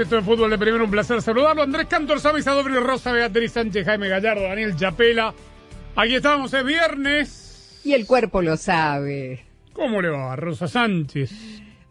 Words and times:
a 0.00 0.02
esto 0.02 0.16
de 0.16 0.22
Fútbol 0.22 0.50
de 0.50 0.58
Primero. 0.58 0.84
Un 0.84 0.90
placer 0.90 1.22
saludarlo. 1.22 1.62
Andrés 1.62 1.86
Cantor, 1.86 2.20
Sabi 2.20 2.42
Sadobri, 2.42 2.74
Rosa, 2.74 3.12
Beatriz 3.12 3.52
Sánchez, 3.52 3.84
Jaime 3.84 4.08
Gallardo, 4.08 4.42
Daniel 4.42 4.76
Chapela. 4.76 5.34
Aquí 5.96 6.14
estamos, 6.14 6.52
es 6.54 6.64
viernes. 6.64 7.80
Y 7.84 7.92
el 7.92 8.06
cuerpo 8.06 8.42
lo 8.42 8.56
sabe. 8.56 9.44
¿Cómo 9.72 10.00
le 10.00 10.08
va, 10.08 10.36
Rosa 10.36 10.68
Sánchez? 10.68 11.32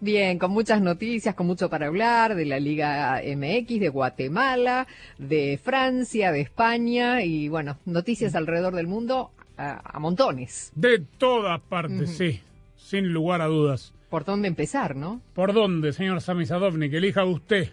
Bien, 0.02 0.40
con 0.40 0.52
muchas 0.52 0.82
noticias, 0.82 1.36
con 1.36 1.48
mucho 1.48 1.70
para 1.70 1.88
hablar 1.88 2.36
de 2.36 2.46
la 2.46 2.60
Liga 2.60 3.22
MX, 3.24 3.80
de 3.80 3.90
Guatemala, 3.90 4.88
de 5.18 5.60
Francia, 5.62 6.32
de 6.32 6.42
España 6.42 7.22
y 7.24 7.50
bueno, 7.50 7.78
noticias 7.86 8.36
alrededor 8.36 8.76
del 8.76 8.88
mundo 8.88 9.32
a, 9.58 9.82
a 9.84 10.00
montones. 10.00 10.72
De 10.76 11.00
todas 11.18 11.60
partes, 11.62 12.16
sí, 12.16 12.40
sin 12.78 13.12
lugar 13.12 13.42
a 13.42 13.48
dudas. 13.48 13.94
¿Por 14.10 14.24
dónde 14.24 14.48
empezar, 14.48 14.96
no? 14.96 15.22
¿Por 15.34 15.54
dónde, 15.54 15.94
señor 15.94 16.22
Sami 16.22 16.46
Sadovnik? 16.46 16.94
Elija 16.94 17.26
usted. 17.26 17.70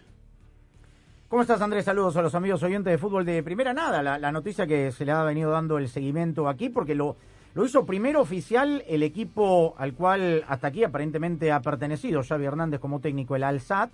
¿Cómo 1.28 1.42
estás, 1.42 1.60
Andrés? 1.60 1.84
Saludos 1.84 2.16
a 2.16 2.22
los 2.22 2.36
amigos 2.36 2.62
oyentes 2.62 2.92
de 2.92 2.98
fútbol 2.98 3.24
de 3.24 3.42
primera. 3.42 3.74
Nada, 3.74 4.00
la, 4.16 4.30
noticia 4.30 4.64
que 4.64 4.92
se 4.92 5.04
le 5.04 5.10
ha 5.10 5.24
venido 5.24 5.50
dando 5.50 5.76
el 5.76 5.88
seguimiento 5.88 6.48
aquí, 6.48 6.68
porque 6.68 6.94
lo, 6.94 7.16
lo 7.52 7.64
hizo 7.64 7.84
primero 7.84 8.20
oficial 8.20 8.84
el 8.86 9.02
equipo 9.02 9.74
al 9.76 9.94
cual 9.94 10.44
hasta 10.46 10.68
aquí 10.68 10.84
aparentemente 10.84 11.50
ha 11.50 11.60
pertenecido 11.62 12.22
Xavi 12.22 12.44
Hernández 12.44 12.78
como 12.78 13.00
técnico, 13.00 13.34
el 13.34 13.42
Al-Sad, 13.42 13.88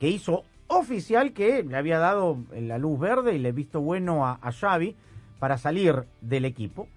que 0.00 0.08
hizo 0.08 0.44
oficial 0.68 1.34
que 1.34 1.62
le 1.62 1.76
había 1.76 1.98
dado 1.98 2.38
la 2.58 2.78
luz 2.78 2.98
verde 3.00 3.34
y 3.34 3.38
le 3.38 3.52
visto 3.52 3.82
bueno 3.82 4.24
a, 4.24 4.38
a 4.40 4.50
Xavi 4.50 4.96
para 5.38 5.58
salir 5.58 6.04
del 6.22 6.46
equipo. 6.46 6.88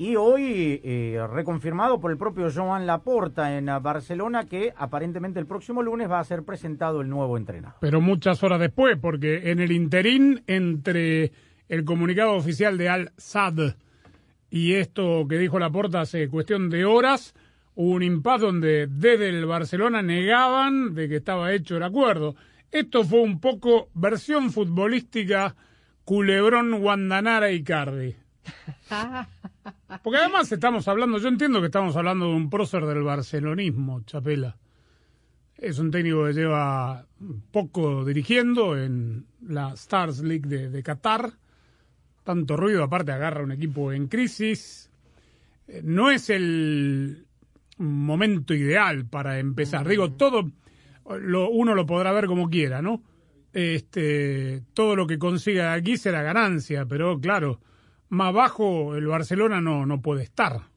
Y 0.00 0.16
hoy 0.16 0.80
eh, 0.82 1.20
reconfirmado 1.30 2.00
por 2.00 2.10
el 2.10 2.16
propio 2.16 2.48
Joan 2.50 2.86
Laporta 2.86 3.58
en 3.58 3.68
ah, 3.68 3.80
Barcelona 3.80 4.46
que 4.46 4.72
aparentemente 4.74 5.38
el 5.38 5.44
próximo 5.44 5.82
lunes 5.82 6.10
va 6.10 6.18
a 6.18 6.24
ser 6.24 6.42
presentado 6.42 7.02
el 7.02 7.10
nuevo 7.10 7.36
entrenador. 7.36 7.76
Pero 7.82 8.00
muchas 8.00 8.42
horas 8.42 8.60
después, 8.60 8.96
porque 8.98 9.50
en 9.50 9.60
el 9.60 9.72
interín 9.72 10.42
entre 10.46 11.32
el 11.68 11.84
comunicado 11.84 12.32
oficial 12.32 12.78
de 12.78 12.88
Al-Sad 12.88 13.74
y 14.48 14.72
esto 14.72 15.26
que 15.28 15.36
dijo 15.36 15.58
Laporta 15.58 16.00
hace 16.00 16.30
cuestión 16.30 16.70
de 16.70 16.86
horas, 16.86 17.34
hubo 17.74 17.90
un 17.90 18.02
impasse 18.02 18.46
donde 18.46 18.86
desde 18.86 19.28
el 19.28 19.44
Barcelona 19.44 20.00
negaban 20.00 20.94
de 20.94 21.10
que 21.10 21.16
estaba 21.16 21.52
hecho 21.52 21.76
el 21.76 21.82
acuerdo. 21.82 22.36
Esto 22.72 23.04
fue 23.04 23.20
un 23.20 23.38
poco 23.38 23.90
versión 23.92 24.50
futbolística 24.50 25.54
Culebrón, 26.06 26.80
Guandanara 26.80 27.52
y 27.52 27.62
Cardi. 27.62 28.16
Porque 30.02 30.18
además 30.18 30.50
estamos 30.50 30.88
hablando, 30.88 31.18
yo 31.18 31.28
entiendo 31.28 31.60
que 31.60 31.66
estamos 31.66 31.96
hablando 31.96 32.26
de 32.26 32.34
un 32.34 32.50
prócer 32.50 32.84
del 32.86 33.02
barcelonismo, 33.02 34.02
Chapela. 34.02 34.56
Es 35.56 35.78
un 35.78 35.90
técnico 35.90 36.24
que 36.24 36.32
lleva 36.32 37.06
poco 37.50 38.04
dirigiendo 38.04 38.78
en 38.78 39.26
la 39.46 39.74
Stars 39.74 40.20
League 40.20 40.48
de, 40.48 40.70
de 40.70 40.82
Qatar. 40.82 41.32
Tanto 42.24 42.56
ruido, 42.56 42.82
aparte 42.82 43.12
agarra 43.12 43.42
un 43.44 43.52
equipo 43.52 43.92
en 43.92 44.08
crisis. 44.08 44.90
Eh, 45.68 45.82
No 45.84 46.10
es 46.10 46.30
el 46.30 47.26
momento 47.76 48.54
ideal 48.54 49.06
para 49.06 49.38
empezar. 49.38 49.86
Digo, 49.86 50.12
todo 50.12 50.50
lo, 51.18 51.50
uno 51.50 51.74
lo 51.74 51.86
podrá 51.86 52.12
ver 52.12 52.26
como 52.26 52.48
quiera, 52.48 52.80
¿no? 52.82 53.02
Este, 53.52 54.62
todo 54.74 54.94
lo 54.96 55.06
que 55.06 55.18
consiga 55.18 55.72
aquí 55.72 55.96
será 55.96 56.22
ganancia, 56.22 56.86
pero 56.86 57.18
claro, 57.20 57.60
más 58.10 58.34
bajo 58.34 58.94
el 58.96 59.06
Barcelona 59.06 59.60
no, 59.60 59.86
no 59.86 60.02
puede 60.02 60.22
estar. 60.22 60.68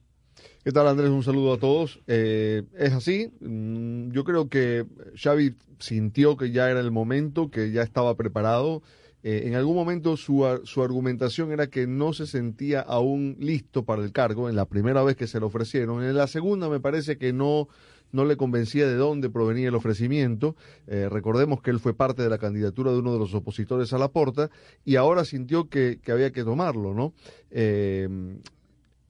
¿Qué 0.64 0.72
tal 0.72 0.88
Andrés? 0.88 1.10
Un 1.10 1.24
saludo 1.24 1.54
a 1.54 1.58
todos. 1.58 2.00
Eh, 2.08 2.64
es 2.78 2.94
así, 2.94 3.34
mm, 3.42 4.12
yo 4.12 4.24
creo 4.24 4.48
que 4.48 4.86
Xavi 5.22 5.56
sintió 5.80 6.38
que 6.38 6.52
ya 6.52 6.70
era 6.70 6.80
el 6.80 6.92
momento, 6.92 7.52
que 7.52 7.72
ya 7.72 7.82
estaba 7.82 8.16
preparado. 8.16 8.82
Eh, 9.24 9.44
en 9.46 9.56
algún 9.56 9.76
momento 9.76 10.16
su, 10.16 10.46
su 10.64 10.84
argumentación 10.84 11.52
era 11.52 11.68
que 11.68 11.88
no 11.88 12.14
se 12.14 12.28
sentía 12.28 12.82
aún 12.82 13.36
listo 13.40 13.84
para 13.84 14.04
el 14.04 14.12
cargo 14.12 14.50
en 14.50 14.56
la 14.56 14.66
primera 14.66 15.04
vez 15.04 15.18
que 15.18 15.28
se 15.28 15.40
lo 15.40 15.48
ofrecieron. 15.48 16.04
En 16.04 16.16
la 16.16 16.28
segunda 16.28 16.70
me 16.70 16.80
parece 16.80 17.18
que 17.18 17.34
no, 17.34 17.68
no 18.14 18.24
le 18.24 18.38
convencía 18.38 18.88
de 18.88 18.96
dónde 18.96 19.30
provenía 19.30 19.68
el 19.68 19.76
ofrecimiento. 19.76 20.56
Eh, 20.88 21.10
recordemos 21.10 21.62
que 21.62 21.72
él 21.72 21.80
fue 21.80 21.94
parte 21.94 22.22
de 22.22 22.30
la 22.30 22.38
candidatura 22.38 22.92
de 22.92 23.00
uno 23.00 23.12
de 23.12 23.20
los 23.20 23.34
opositores 23.34 23.92
a 23.92 23.98
la 23.98 24.08
porta 24.08 24.50
y 24.86 24.96
ahora 24.96 25.26
sintió 25.26 25.68
que, 25.68 26.00
que 26.02 26.12
había 26.14 26.32
que 26.32 26.44
tomarlo, 26.44 26.94
¿no? 26.94 27.14
Eh, 27.52 28.08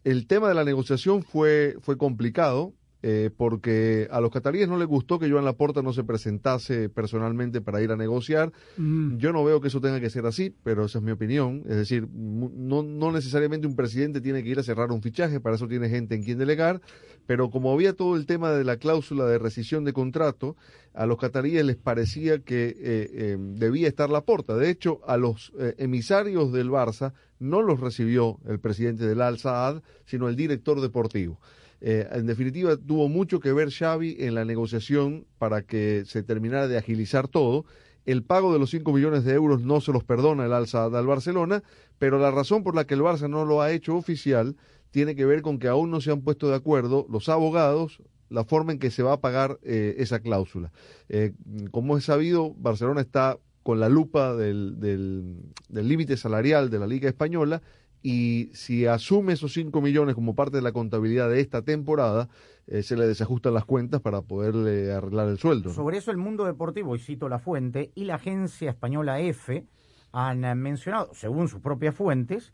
el 0.03 0.27
tema 0.27 0.47
de 0.47 0.55
la 0.55 0.63
negociación 0.63 1.21
fue, 1.21 1.75
fue 1.79 1.97
complicado 1.97 2.73
eh, 3.05 3.31
porque 3.35 4.07
a 4.11 4.21
los 4.21 4.31
cataríes 4.31 4.69
no 4.69 4.77
les 4.77 4.87
gustó 4.87 5.19
que 5.19 5.29
Joan 5.29 5.43
Laporta 5.43 5.81
no 5.81 5.91
se 5.91 6.05
presentase 6.05 6.87
personalmente 6.87 7.59
para 7.59 7.81
ir 7.81 7.91
a 7.91 7.97
negociar. 7.97 8.53
Mm. 8.77 9.17
Yo 9.17 9.33
no 9.33 9.43
veo 9.43 9.59
que 9.59 9.67
eso 9.67 9.81
tenga 9.81 9.99
que 9.99 10.09
ser 10.09 10.25
así, 10.25 10.55
pero 10.63 10.85
esa 10.85 10.99
es 10.99 11.03
mi 11.03 11.11
opinión. 11.11 11.63
Es 11.67 11.75
decir, 11.75 12.07
no, 12.09 12.81
no 12.81 13.11
necesariamente 13.11 13.67
un 13.67 13.75
presidente 13.75 14.21
tiene 14.21 14.41
que 14.41 14.49
ir 14.49 14.59
a 14.59 14.63
cerrar 14.63 14.89
un 14.93 15.01
fichaje, 15.01 15.41
para 15.41 15.57
eso 15.57 15.67
tiene 15.67 15.89
gente 15.89 16.15
en 16.15 16.23
quien 16.23 16.37
delegar, 16.37 16.81
pero 17.25 17.49
como 17.49 17.71
había 17.71 17.93
todo 17.93 18.15
el 18.15 18.25
tema 18.25 18.51
de 18.51 18.63
la 18.63 18.77
cláusula 18.77 19.25
de 19.25 19.39
rescisión 19.39 19.85
de 19.85 19.93
contrato, 19.93 20.55
a 20.93 21.05
los 21.05 21.17
cataríes 21.17 21.65
les 21.65 21.77
parecía 21.77 22.39
que 22.39 22.67
eh, 22.67 22.75
eh, 22.79 23.37
debía 23.39 23.87
estar 23.87 24.09
Laporta. 24.09 24.55
De 24.55 24.69
hecho, 24.69 25.01
a 25.07 25.17
los 25.17 25.53
eh, 25.59 25.75
emisarios 25.77 26.51
del 26.51 26.69
Barça 26.69 27.13
no 27.39 27.61
los 27.61 27.79
recibió 27.79 28.39
el 28.47 28.59
presidente 28.59 29.05
del 29.05 29.21
Al 29.21 29.39
Saad, 29.39 29.81
sino 30.05 30.27
el 30.27 30.35
director 30.35 30.81
deportivo. 30.81 31.39
En 31.85 32.27
definitiva, 32.27 32.77
tuvo 32.77 33.09
mucho 33.09 33.41
que 33.41 33.51
ver 33.51 33.69
Xavi 33.69 34.15
en 34.19 34.35
la 34.35 34.45
negociación 34.45 35.25
para 35.37 35.63
que 35.63 36.03
se 36.05 36.23
terminara 36.23 36.69
de 36.69 36.77
agilizar 36.77 37.27
todo. 37.27 37.65
El 38.05 38.23
pago 38.23 38.53
de 38.53 38.59
los 38.59 38.69
5 38.69 38.93
millones 38.93 39.25
de 39.25 39.33
euros 39.33 39.59
no 39.63 39.81
se 39.81 39.91
los 39.91 40.05
perdona 40.05 40.45
el 40.45 40.53
Al 40.53 40.67
Saad 40.67 40.95
al 40.95 41.05
Barcelona, 41.05 41.61
pero 41.99 42.19
la 42.19 42.31
razón 42.31 42.63
por 42.63 42.73
la 42.73 42.85
que 42.85 42.93
el 42.93 43.01
Barça 43.01 43.29
no 43.29 43.43
lo 43.43 43.61
ha 43.61 43.71
hecho 43.73 43.97
oficial 43.97 44.55
tiene 44.93 45.15
que 45.15 45.25
ver 45.25 45.41
con 45.41 45.57
que 45.57 45.67
aún 45.67 45.89
no 45.89 45.99
se 46.01 46.11
han 46.11 46.21
puesto 46.21 46.47
de 46.49 46.55
acuerdo 46.55 47.07
los 47.09 47.27
abogados 47.27 48.01
la 48.29 48.43
forma 48.45 48.71
en 48.73 48.79
que 48.79 48.91
se 48.91 49.01
va 49.03 49.13
a 49.13 49.21
pagar 49.21 49.59
eh, 49.63 49.95
esa 49.97 50.19
cláusula. 50.19 50.71
Eh, 51.09 51.33
como 51.71 51.97
es 51.97 52.05
sabido, 52.05 52.53
Barcelona 52.53 53.01
está 53.01 53.37
con 53.63 53.79
la 53.79 53.89
lupa 53.89 54.35
del 54.35 54.79
del- 54.79 55.37
del 55.69 55.87
límite 55.87 56.15
salarial 56.15 56.69
de 56.69 56.79
la 56.79 56.85
Liga 56.87 57.09
Española 57.09 57.61
y 58.03 58.49
si 58.53 58.85
asume 58.85 59.33
esos 59.33 59.53
5 59.53 59.81
millones 59.81 60.13
como 60.15 60.35
parte 60.35 60.57
de 60.57 60.63
la 60.63 60.71
contabilidad 60.73 61.29
de 61.29 61.39
esta 61.39 61.61
temporada, 61.63 62.27
eh, 62.67 62.83
se 62.83 62.95
le 62.97 63.07
desajustan 63.07 63.53
las 63.53 63.65
cuentas 63.65 63.99
para 64.01 64.21
poderle 64.21 64.91
arreglar 64.91 65.27
el 65.29 65.37
sueldo. 65.37 65.71
Sobre 65.73 65.97
eso 65.97 66.11
el 66.11 66.17
mundo 66.17 66.43
deportivo, 66.45 66.95
y 66.95 66.99
cito 66.99 67.29
la 67.29 67.39
fuente, 67.39 67.91
y 67.95 68.03
la 68.05 68.15
agencia 68.15 68.69
española 68.69 69.19
EFE 69.21 69.65
han 70.11 70.41
mencionado, 70.59 71.09
según 71.13 71.47
sus 71.47 71.61
propias 71.61 71.95
fuentes, 71.95 72.51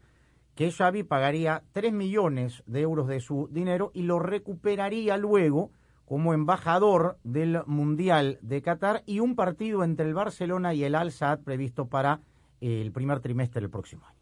que 0.60 0.72
Xavi 0.74 1.04
pagaría 1.04 1.64
3 1.72 1.94
millones 1.94 2.64
de 2.66 2.82
euros 2.82 3.08
de 3.08 3.22
su 3.22 3.48
dinero 3.50 3.92
y 3.94 4.02
lo 4.02 4.20
recuperaría 4.20 5.16
luego 5.16 5.72
como 6.04 6.34
embajador 6.34 7.18
del 7.24 7.60
Mundial 7.66 8.40
de 8.42 8.62
Qatar 8.62 9.02
y 9.06 9.22
un 9.22 9.38
partido 9.38 9.86
entre 9.86 10.06
el 10.06 10.14
Barcelona 10.14 10.74
y 10.74 10.84
el 10.84 10.96
Al 10.96 11.14
Saad 11.14 11.40
previsto 11.46 11.88
para 11.88 12.20
eh, 12.60 12.82
el 12.82 12.92
primer 12.92 13.22
trimestre 13.22 13.62
del 13.62 13.70
próximo 13.70 14.06
año. 14.06 14.18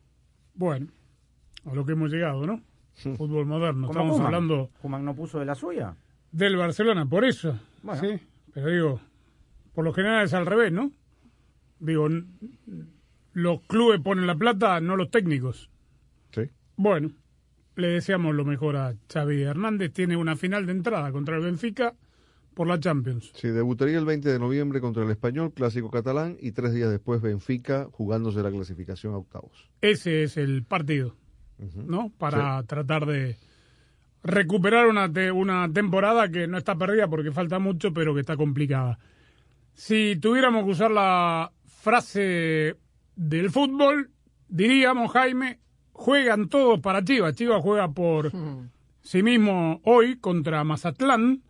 Bueno, 0.54 0.88
a 1.66 1.74
lo 1.74 1.84
que 1.88 1.94
hemos 1.94 2.12
llegado, 2.12 2.46
¿no? 2.46 2.62
Fútbol 3.16 3.48
moderno. 3.48 3.88
Como 3.88 3.94
Estamos 4.00 4.12
Koeman. 4.18 4.26
hablando 4.28 4.70
Koeman 4.80 5.06
no 5.06 5.16
puso 5.16 5.40
de 5.40 5.46
la 5.46 5.56
suya. 5.56 5.96
del 6.32 6.56
Barcelona, 6.56 7.08
por 7.08 7.26
eso. 7.26 7.58
Bueno. 7.82 8.00
Sí, 8.00 8.20
pero 8.54 8.68
digo, 8.70 9.02
por 9.74 9.86
lo 9.86 9.92
general 9.92 10.24
es 10.24 10.36
al 10.36 10.46
revés, 10.46 10.72
¿no? 10.72 10.92
Digo, 11.80 12.08
los 13.34 13.62
clubes 13.62 14.00
ponen 14.02 14.28
la 14.28 14.36
plata, 14.36 14.80
no 14.82 14.96
los 14.96 15.10
técnicos. 15.10 15.72
Bueno, 16.78 17.10
le 17.76 17.88
deseamos 17.90 18.34
lo 18.34 18.46
mejor 18.46 18.78
a 18.78 18.96
Xavi 19.12 19.42
Hernández. 19.44 19.92
Tiene 19.92 20.16
una 20.16 20.36
final 20.36 20.66
de 20.66 20.72
entrada 20.72 21.12
contra 21.12 21.36
el 21.38 21.44
Benfica 21.44 21.94
por 22.54 22.68
la 22.68 22.80
Champions. 22.80 23.32
Sí, 23.36 23.50
debutaría 23.50 23.98
el 24.00 24.06
20 24.06 24.30
de 24.30 24.40
noviembre 24.40 24.80
contra 24.82 25.04
el 25.04 25.12
Español, 25.12 25.54
clásico 25.54 25.92
catalán, 25.92 26.38
y 26.40 26.54
tres 26.54 26.74
días 26.74 26.90
después 26.90 27.22
Benfica 27.22 27.88
jugándose 27.92 28.42
la 28.42 28.50
clasificación 28.52 29.14
a 29.14 29.18
octavos. 29.18 29.70
Ese 29.82 30.24
es 30.24 30.38
el 30.38 30.64
partido, 30.64 31.16
¿no? 31.76 32.12
Para 32.18 32.64
tratar 32.64 33.06
de 33.06 33.38
recuperar 34.24 34.88
una, 34.88 35.12
te- 35.12 35.32
una 35.32 35.72
temporada 35.72 36.30
que 36.30 36.48
no 36.48 36.58
está 36.58 36.76
perdida 36.76 37.08
porque 37.08 37.32
falta 37.32 37.60
mucho, 37.60 37.94
pero 37.94 38.14
que 38.14 38.22
está 38.22 38.36
complicada. 38.36 38.98
Si 39.74 40.16
tuviéramos 40.20 40.66
que 40.66 40.72
usar 40.72 40.90
la 40.92 41.52
frase 41.66 42.76
del 43.16 43.50
fútbol, 43.52 44.10
diríamos, 44.48 45.12
Jaime, 45.12 45.60
juegan 45.98 46.48
todos 46.48 46.80
para 46.80 47.04
Chivas. 47.04 47.36
Chivas 47.36 47.62
juega 47.62 47.92
por 47.92 48.32
sí 49.02 49.24
mismo 49.24 49.82
hoy 49.84 50.18
contra 50.18 50.64
Mazatlán, 50.64 51.42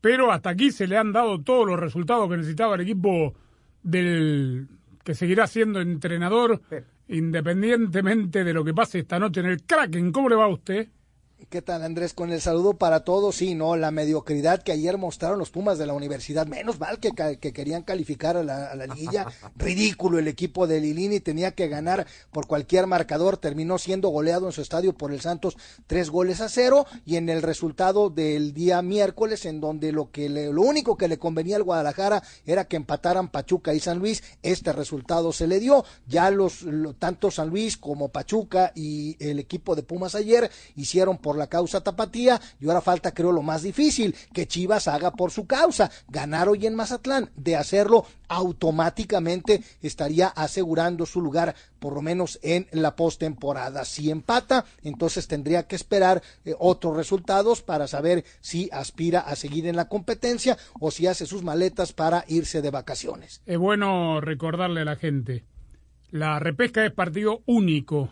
pero 0.00 0.32
hasta 0.32 0.50
aquí 0.50 0.70
se 0.70 0.86
le 0.86 0.96
han 0.96 1.12
dado 1.12 1.42
todos 1.42 1.66
los 1.66 1.78
resultados 1.78 2.28
que 2.28 2.38
necesitaba 2.38 2.74
el 2.74 2.80
equipo 2.80 3.34
del 3.82 4.68
que 5.04 5.14
seguirá 5.14 5.46
siendo 5.46 5.80
entrenador 5.80 6.60
independientemente 7.08 8.42
de 8.44 8.52
lo 8.52 8.64
que 8.64 8.72
pase 8.72 9.00
esta 9.00 9.18
noche 9.18 9.40
en 9.40 9.46
el 9.46 9.62
Kraken. 9.62 10.12
¿Cómo 10.12 10.28
le 10.28 10.36
va 10.36 10.44
a 10.44 10.48
usted? 10.48 10.88
¿Qué 11.48 11.62
tal 11.62 11.82
Andrés? 11.82 12.12
Con 12.12 12.30
el 12.32 12.40
saludo 12.40 12.74
para 12.74 13.00
todos, 13.02 13.36
sí, 13.36 13.54
no, 13.54 13.74
la 13.76 13.90
mediocridad 13.90 14.62
que 14.62 14.72
ayer 14.72 14.98
mostraron 14.98 15.38
los 15.38 15.50
Pumas 15.50 15.78
de 15.78 15.86
la 15.86 15.94
universidad, 15.94 16.46
menos 16.46 16.78
mal 16.78 17.00
que, 17.00 17.12
querían 17.52 17.82
calificar 17.82 18.36
a 18.36 18.44
la, 18.44 18.66
a 18.70 18.76
la 18.76 18.86
liguilla, 18.86 19.26
ridículo 19.56 20.18
el 20.18 20.28
equipo 20.28 20.66
de 20.66 20.80
Lilini, 20.80 21.18
tenía 21.18 21.52
que 21.52 21.66
ganar 21.66 22.06
por 22.30 22.46
cualquier 22.46 22.86
marcador, 22.86 23.36
terminó 23.36 23.78
siendo 23.78 24.10
goleado 24.10 24.46
en 24.46 24.52
su 24.52 24.60
estadio 24.60 24.92
por 24.92 25.12
el 25.12 25.20
Santos 25.22 25.56
tres 25.86 26.10
goles 26.10 26.40
a 26.40 26.48
cero. 26.48 26.86
Y 27.06 27.16
en 27.16 27.28
el 27.28 27.42
resultado 27.42 28.10
del 28.10 28.52
día 28.52 28.82
miércoles 28.82 29.44
en 29.46 29.60
donde 29.60 29.92
lo 29.92 30.10
que 30.10 30.28
le- 30.28 30.52
lo 30.52 30.62
único 30.62 30.96
que 30.96 31.08
le 31.08 31.18
convenía 31.18 31.56
al 31.56 31.64
Guadalajara 31.64 32.22
era 32.44 32.66
que 32.68 32.76
empataran 32.76 33.28
Pachuca 33.28 33.72
y 33.74 33.80
San 33.80 33.98
Luis, 33.98 34.22
este 34.42 34.72
resultado 34.72 35.32
se 35.32 35.46
le 35.48 35.58
dio, 35.58 35.84
ya 36.06 36.30
los 36.30 36.62
lo- 36.62 36.92
tanto 36.94 37.30
San 37.30 37.48
Luis 37.48 37.76
como 37.76 38.08
Pachuca 38.10 38.72
y 38.76 39.16
el 39.24 39.38
equipo 39.38 39.74
de 39.74 39.82
Pumas 39.82 40.14
ayer 40.14 40.48
hicieron 40.76 41.16
por 41.18 41.29
la 41.36 41.48
causa 41.48 41.82
tapatía 41.82 42.40
y 42.60 42.66
ahora 42.66 42.80
falta 42.80 43.12
creo 43.12 43.32
lo 43.32 43.42
más 43.42 43.62
difícil, 43.62 44.14
que 44.32 44.46
Chivas 44.46 44.88
haga 44.88 45.12
por 45.12 45.30
su 45.30 45.46
causa, 45.46 45.90
ganar 46.08 46.48
hoy 46.48 46.66
en 46.66 46.74
Mazatlán, 46.74 47.30
de 47.36 47.56
hacerlo 47.56 48.06
automáticamente 48.28 49.62
estaría 49.82 50.28
asegurando 50.28 51.04
su 51.04 51.20
lugar 51.20 51.54
por 51.80 51.94
lo 51.94 52.02
menos 52.02 52.38
en 52.42 52.68
la 52.70 52.94
postemporada. 52.94 53.84
Si 53.84 54.10
empata, 54.10 54.64
entonces 54.82 55.26
tendría 55.26 55.66
que 55.66 55.76
esperar 55.76 56.22
eh, 56.44 56.54
otros 56.58 56.96
resultados 56.96 57.62
para 57.62 57.88
saber 57.88 58.24
si 58.40 58.68
aspira 58.72 59.20
a 59.20 59.34
seguir 59.34 59.66
en 59.66 59.76
la 59.76 59.88
competencia 59.88 60.56
o 60.78 60.90
si 60.90 61.06
hace 61.06 61.26
sus 61.26 61.42
maletas 61.42 61.92
para 61.92 62.24
irse 62.28 62.62
de 62.62 62.70
vacaciones. 62.70 63.42
Es 63.46 63.58
bueno 63.58 64.20
recordarle 64.20 64.82
a 64.82 64.84
la 64.84 64.96
gente, 64.96 65.44
la 66.10 66.38
repesca 66.38 66.84
es 66.84 66.92
partido 66.92 67.42
único, 67.46 68.10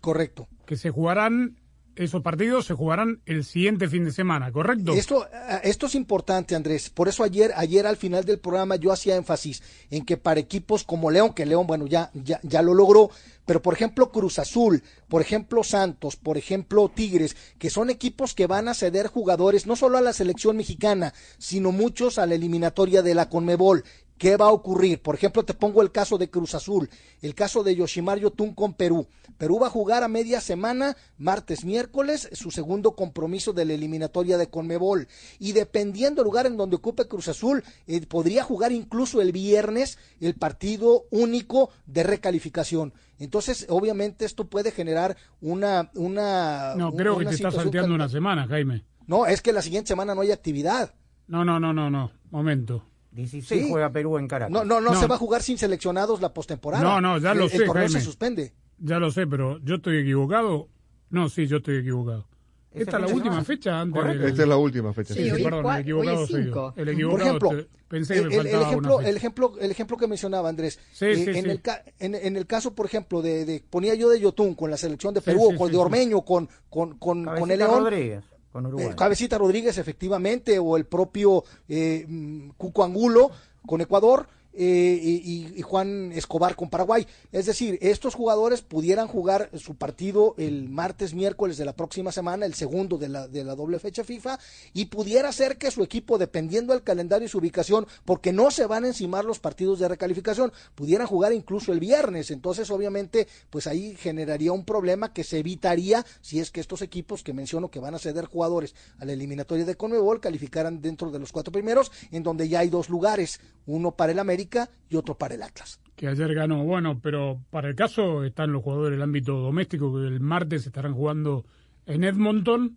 Correcto. 0.00 0.48
que 0.66 0.76
se 0.76 0.90
jugarán, 0.90 1.57
esos 1.98 2.22
partidos 2.22 2.66
se 2.66 2.74
jugarán 2.74 3.20
el 3.26 3.44
siguiente 3.44 3.88
fin 3.88 4.04
de 4.04 4.12
semana, 4.12 4.52
¿correcto? 4.52 4.92
Esto, 4.94 5.26
eh, 5.26 5.60
esto 5.64 5.86
es 5.86 5.94
importante, 5.94 6.54
Andrés. 6.54 6.90
Por 6.90 7.08
eso 7.08 7.24
ayer, 7.24 7.52
ayer 7.56 7.86
al 7.86 7.96
final 7.96 8.24
del 8.24 8.38
programa 8.38 8.76
yo 8.76 8.92
hacía 8.92 9.16
énfasis 9.16 9.62
en 9.90 10.04
que 10.04 10.16
para 10.16 10.40
equipos 10.40 10.84
como 10.84 11.10
León, 11.10 11.34
que 11.34 11.44
León, 11.44 11.66
bueno, 11.66 11.86
ya, 11.86 12.10
ya, 12.14 12.38
ya 12.42 12.62
lo 12.62 12.72
logró, 12.72 13.10
pero 13.46 13.62
por 13.62 13.74
ejemplo 13.74 14.12
Cruz 14.12 14.38
Azul, 14.38 14.82
por 15.08 15.22
ejemplo 15.22 15.64
Santos, 15.64 16.16
por 16.16 16.38
ejemplo 16.38 16.90
Tigres, 16.94 17.36
que 17.58 17.70
son 17.70 17.90
equipos 17.90 18.34
que 18.34 18.46
van 18.46 18.68
a 18.68 18.74
ceder 18.74 19.08
jugadores 19.08 19.66
no 19.66 19.74
solo 19.74 19.98
a 19.98 20.02
la 20.02 20.12
selección 20.12 20.56
mexicana, 20.56 21.14
sino 21.38 21.72
muchos 21.72 22.18
a 22.18 22.26
la 22.26 22.34
eliminatoria 22.34 23.02
de 23.02 23.14
la 23.14 23.28
Conmebol. 23.28 23.84
¿Qué 24.18 24.36
va 24.36 24.46
a 24.46 24.52
ocurrir? 24.52 25.00
Por 25.00 25.14
ejemplo, 25.14 25.44
te 25.44 25.54
pongo 25.54 25.80
el 25.80 25.92
caso 25.92 26.18
de 26.18 26.28
Cruz 26.28 26.54
Azul, 26.54 26.90
el 27.22 27.34
caso 27.34 27.62
de 27.62 27.76
Yoshimar 27.76 28.18
Yotun 28.18 28.52
con 28.52 28.74
Perú. 28.74 29.06
Perú 29.38 29.60
va 29.60 29.68
a 29.68 29.70
jugar 29.70 30.02
a 30.02 30.08
media 30.08 30.40
semana, 30.40 30.96
martes, 31.16 31.64
miércoles, 31.64 32.28
su 32.32 32.50
segundo 32.50 32.96
compromiso 32.96 33.52
de 33.52 33.64
la 33.64 33.74
eliminatoria 33.74 34.36
de 34.36 34.50
Conmebol. 34.50 35.06
Y 35.38 35.52
dependiendo 35.52 36.22
del 36.22 36.26
lugar 36.26 36.46
en 36.46 36.56
donde 36.56 36.76
ocupe 36.76 37.06
Cruz 37.06 37.28
Azul, 37.28 37.62
eh, 37.86 38.04
podría 38.06 38.42
jugar 38.42 38.72
incluso 38.72 39.22
el 39.22 39.30
viernes 39.30 39.98
el 40.20 40.34
partido 40.34 41.04
único 41.10 41.70
de 41.86 42.02
recalificación. 42.02 42.92
Entonces, 43.20 43.66
obviamente, 43.68 44.24
esto 44.24 44.46
puede 44.48 44.72
generar 44.72 45.16
una. 45.40 45.90
una 45.94 46.74
no, 46.76 46.92
creo 46.92 47.18
que 47.18 47.26
te 47.26 47.34
está 47.34 47.52
salteando 47.52 47.94
una 47.94 48.08
semana, 48.08 48.46
Jaime. 48.48 48.84
No, 49.06 49.26
es 49.26 49.42
que 49.42 49.52
la 49.52 49.62
siguiente 49.62 49.88
semana 49.88 50.14
no 50.14 50.22
hay 50.22 50.32
actividad. 50.32 50.94
No, 51.28 51.44
no, 51.44 51.60
no, 51.60 51.72
no, 51.72 51.88
no, 51.88 52.10
momento. 52.30 52.84
16 53.10 53.62
Sí. 53.62 53.68
juega 53.70 53.90
Perú 53.90 54.18
en 54.18 54.28
Caracas. 54.28 54.52
No, 54.52 54.64
no, 54.64 54.80
no, 54.80 54.92
No. 54.92 55.00
se 55.00 55.06
va 55.06 55.14
a 55.16 55.18
jugar 55.18 55.42
sin 55.42 55.58
seleccionados 55.58 56.20
la 56.20 56.32
postemporada. 56.34 56.82
No, 56.84 57.00
no, 57.00 57.18
ya 57.18 57.34
lo 57.34 57.44
el, 57.44 57.50
sé, 57.50 57.56
El 57.58 57.64
torneo 57.66 57.84
Jaime. 57.86 57.98
se 58.00 58.04
suspende. 58.04 58.52
Ya 58.78 58.98
lo 58.98 59.10
sé, 59.10 59.26
pero 59.26 59.58
yo 59.64 59.76
estoy 59.76 59.98
equivocado. 59.98 60.68
No, 61.10 61.28
sí, 61.28 61.46
yo 61.46 61.56
estoy 61.58 61.78
equivocado. 61.78 62.26
Esta 62.70 62.98
es 62.98 63.02
la 63.08 63.14
última 63.14 63.42
fecha 63.44 63.80
antes 63.80 63.98
Correcto. 64.00 64.20
del- 64.22 64.30
Esta 64.30 64.42
es 64.42 64.48
la 64.48 64.56
última 64.58 64.92
fecha. 64.92 65.14
Sí, 65.14 65.24
Sí, 65.24 65.30
hoy 65.30 65.42
perdón, 65.42 65.66
el 65.74 65.80
equivocado 65.80 66.20
hoy 66.20 66.26
cinco. 66.26 66.74
El 66.76 66.84
Por 66.84 66.88
equivocado, 66.94 67.24
ejemplo, 67.26 67.48
te- 67.50 67.68
pensé 67.88 68.14
que 68.14 68.20
el, 68.20 68.28
me 68.28 68.34
el- 68.36 68.46
ejemplo, 68.46 68.88
una 68.94 68.98
fecha. 68.98 69.08
el 69.10 69.16
ejemplo, 69.16 69.54
el 69.58 69.70
ejemplo 69.70 69.96
que 69.96 70.06
mencionaba 70.06 70.48
Andrés, 70.50 70.78
Sí, 70.92 71.06
eh, 71.06 71.14
sí, 71.16 71.30
en, 71.30 71.44
sí. 71.44 71.50
El 71.50 71.62
ca- 71.62 71.82
en, 71.98 72.14
en 72.14 72.36
el 72.36 72.46
caso, 72.46 72.74
por 72.74 72.84
ejemplo, 72.86 73.22
de, 73.22 73.46
de- 73.46 73.64
ponía 73.68 73.94
yo 73.94 74.10
de 74.10 74.20
Yotun 74.20 74.54
con 74.54 74.70
la 74.70 74.76
selección 74.76 75.14
de 75.14 75.22
Perú, 75.22 75.46
sí, 75.48 75.54
o 75.54 75.58
con 75.58 75.68
sí, 75.68 75.72
de 75.72 75.78
sí. 75.78 75.82
Ormeño, 75.82 76.20
con, 76.22 76.48
con, 76.68 76.98
con, 76.98 77.24
con 77.24 77.50
el 77.50 77.58
León, 77.58 77.82
Rodríguez, 77.84 78.22
con 78.52 78.66
Uruguay. 78.66 78.88
eh, 78.88 78.94
Cabecita 78.96 79.38
Rodríguez, 79.38 79.78
efectivamente, 79.78 80.58
o 80.58 80.76
el 80.76 80.84
propio 80.86 81.44
eh, 81.68 82.04
mm, 82.06 82.50
Cuco 82.56 82.84
Angulo 82.84 83.30
con 83.66 83.80
Ecuador. 83.80 84.26
Eh, 84.60 84.98
y, 85.00 85.62
Juan 85.62 86.10
Escobar 86.12 86.56
con 86.56 86.68
Paraguay. 86.68 87.06
Es 87.30 87.46
decir, 87.46 87.78
estos 87.80 88.16
jugadores 88.16 88.60
pudieran 88.60 89.06
jugar 89.06 89.50
su 89.56 89.76
partido 89.76 90.34
el 90.36 90.68
martes, 90.68 91.14
miércoles 91.14 91.58
de 91.58 91.64
la 91.64 91.76
próxima 91.76 92.10
semana, 92.10 92.44
el 92.44 92.54
segundo 92.54 92.98
de 92.98 93.08
la, 93.08 93.28
de 93.28 93.44
la 93.44 93.54
doble 93.54 93.78
fecha 93.78 94.02
FIFA, 94.02 94.40
y 94.72 94.86
pudiera 94.86 95.30
ser 95.30 95.58
que 95.58 95.70
su 95.70 95.84
equipo, 95.84 96.18
dependiendo 96.18 96.72
del 96.72 96.82
calendario 96.82 97.26
y 97.26 97.28
su 97.28 97.38
ubicación, 97.38 97.86
porque 98.04 98.32
no 98.32 98.50
se 98.50 98.66
van 98.66 98.82
a 98.82 98.88
encimar 98.88 99.24
los 99.24 99.38
partidos 99.38 99.78
de 99.78 99.86
recalificación, 99.86 100.52
pudieran 100.74 101.06
jugar 101.06 101.32
incluso 101.32 101.72
el 101.72 101.78
viernes. 101.78 102.32
Entonces, 102.32 102.68
obviamente, 102.72 103.28
pues 103.50 103.68
ahí 103.68 103.94
generaría 103.94 104.50
un 104.50 104.64
problema 104.64 105.12
que 105.12 105.22
se 105.22 105.38
evitaría 105.38 106.04
si 106.20 106.40
es 106.40 106.50
que 106.50 106.60
estos 106.60 106.82
equipos 106.82 107.22
que 107.22 107.32
menciono 107.32 107.70
que 107.70 107.78
van 107.78 107.94
a 107.94 108.00
ceder 108.00 108.24
jugadores 108.24 108.74
a 108.98 109.04
la 109.04 109.12
eliminatoria 109.12 109.64
de 109.64 109.76
Conmebol 109.76 110.20
calificaran 110.20 110.80
dentro 110.80 111.12
de 111.12 111.20
los 111.20 111.30
cuatro 111.30 111.52
primeros, 111.52 111.92
en 112.10 112.24
donde 112.24 112.48
ya 112.48 112.58
hay 112.60 112.70
dos 112.70 112.88
lugares, 112.88 113.38
uno 113.66 113.92
para 113.92 114.10
el 114.10 114.18
América 114.18 114.47
y 114.88 114.96
otro 114.96 115.16
para 115.16 115.34
el 115.34 115.42
Atlas. 115.42 115.80
que 115.96 116.08
ayer 116.08 116.34
ganó. 116.34 116.64
Bueno, 116.64 117.00
pero 117.02 117.40
para 117.50 117.68
el 117.68 117.74
caso 117.74 118.24
están 118.24 118.52
los 118.52 118.62
jugadores 118.62 118.92
del 118.92 119.02
ámbito 119.02 119.32
doméstico 119.38 119.92
que 119.94 120.06
el 120.06 120.20
martes 120.20 120.66
estarán 120.66 120.94
jugando 120.94 121.44
en 121.86 122.04
Edmonton 122.04 122.76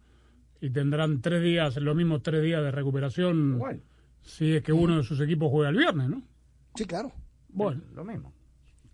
y 0.59 0.69
tendrán 0.69 1.21
tres 1.21 1.41
días, 1.43 1.75
los 1.77 1.95
mismos 1.95 2.21
tres 2.23 2.43
días 2.43 2.61
de 2.63 2.71
recuperación 2.71 3.53
Igual, 3.55 3.81
si 4.21 4.55
es 4.55 4.63
que 4.63 4.73
uno 4.73 4.97
de 4.97 5.03
sus 5.03 5.19
equipos 5.19 5.49
juega 5.51 5.69
el 5.69 5.77
viernes, 5.77 6.09
¿no? 6.09 6.21
Sí, 6.75 6.85
claro. 6.85 7.11
Bueno, 7.49 7.81
lo 7.93 8.03
mismo. 8.05 8.31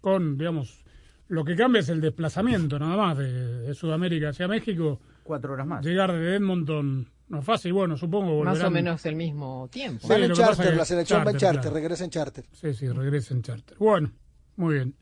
con, 0.01 0.37
digamos, 0.37 0.83
lo 1.27 1.43
que 1.43 1.55
cambia 1.55 1.81
es 1.81 1.89
el 1.89 1.99
desplazamiento 2.01 2.79
nada 2.79 2.95
más 2.95 3.17
de, 3.17 3.61
de 3.61 3.73
Sudamérica 3.73 4.29
hacia 4.29 4.47
México. 4.47 4.99
Cuatro 5.23 5.53
horas 5.53 5.67
más. 5.67 5.85
Llegar 5.85 6.11
de 6.13 6.35
Edmonton 6.35 7.07
no 7.29 7.39
es 7.39 7.45
fácil, 7.45 7.73
bueno, 7.73 7.97
supongo 7.97 8.43
Más 8.43 8.53
volverán. 8.53 8.67
o 8.67 8.71
menos 8.71 9.05
el 9.05 9.15
mismo 9.15 9.67
tiempo. 9.71 10.07
Sí, 10.07 10.13
en 10.13 10.33
charter, 10.33 10.75
la 10.75 10.85
selección 10.85 11.25
va 11.25 11.31
en 11.31 11.37
charter, 11.37 11.61
claro. 11.61 11.75
regresa 11.75 12.03
en 12.05 12.09
charter. 12.09 12.45
Sí, 12.53 12.73
sí, 12.73 12.87
regresa 12.89 13.33
en 13.33 13.41
charter. 13.41 13.77
Bueno, 13.77 14.11
muy 14.55 14.75
bien. 14.75 14.95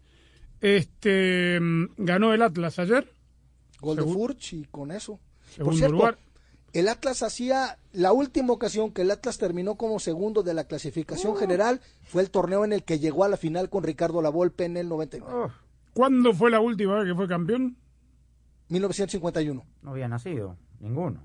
Este 0.61 1.59
mm, 1.59 1.89
ganó 1.97 2.33
el 2.33 2.41
Atlas 2.41 2.79
ayer, 2.79 3.11
Gol 3.79 3.97
de 3.97 4.03
Furch 4.03 4.53
y 4.53 4.65
con 4.65 4.91
eso. 4.91 5.19
Por 5.57 5.75
cierto, 5.75 5.95
lugar. 5.95 6.17
el 6.73 6.87
Atlas 6.87 7.21
hacía 7.21 7.77
la 7.93 8.11
última 8.13 8.53
ocasión 8.53 8.91
que 8.91 9.03
el 9.03 9.11
Atlas 9.11 9.37
terminó 9.37 9.75
como 9.75 9.99
segundo 9.99 10.41
de 10.41 10.53
la 10.55 10.63
clasificación 10.63 11.37
general 11.37 11.81
fue 12.03 12.23
el 12.23 12.31
torneo 12.31 12.65
en 12.65 12.73
el 12.73 12.83
que 12.83 12.97
llegó 12.97 13.23
a 13.23 13.29
la 13.29 13.37
final 13.37 13.69
con 13.69 13.83
Ricardo 13.83 14.21
Lavolpe 14.23 14.65
en 14.65 14.77
el 14.77 14.89
99, 14.89 15.45
Uf, 15.45 15.51
¿Cuándo 15.93 16.33
fue 16.33 16.49
la 16.49 16.59
última 16.59 16.95
vez 16.95 17.05
que 17.05 17.15
fue 17.15 17.27
campeón? 17.27 17.77
1951. 18.69 19.63
no 19.83 19.91
había 19.91 20.07
nacido. 20.07 20.57
Ninguno. 20.79 21.21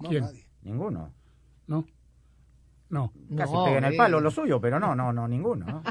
No, 0.00 0.08
¿Quién? 0.08 0.24
nadie. 0.24 0.46
Ninguno. 0.62 1.12
No. 1.66 1.86
No. 2.88 3.12
Casi 3.36 3.52
No, 3.52 3.64
pega 3.64 3.78
en 3.78 3.84
el 3.84 3.94
eh. 3.94 3.96
palo 3.96 4.20
lo 4.20 4.30
suyo, 4.30 4.60
pero 4.60 4.80
no, 4.80 4.94
no, 4.94 5.12
no, 5.12 5.28
ninguno. 5.28 5.66
¿no? 5.66 5.82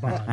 Palo. 0.00 0.24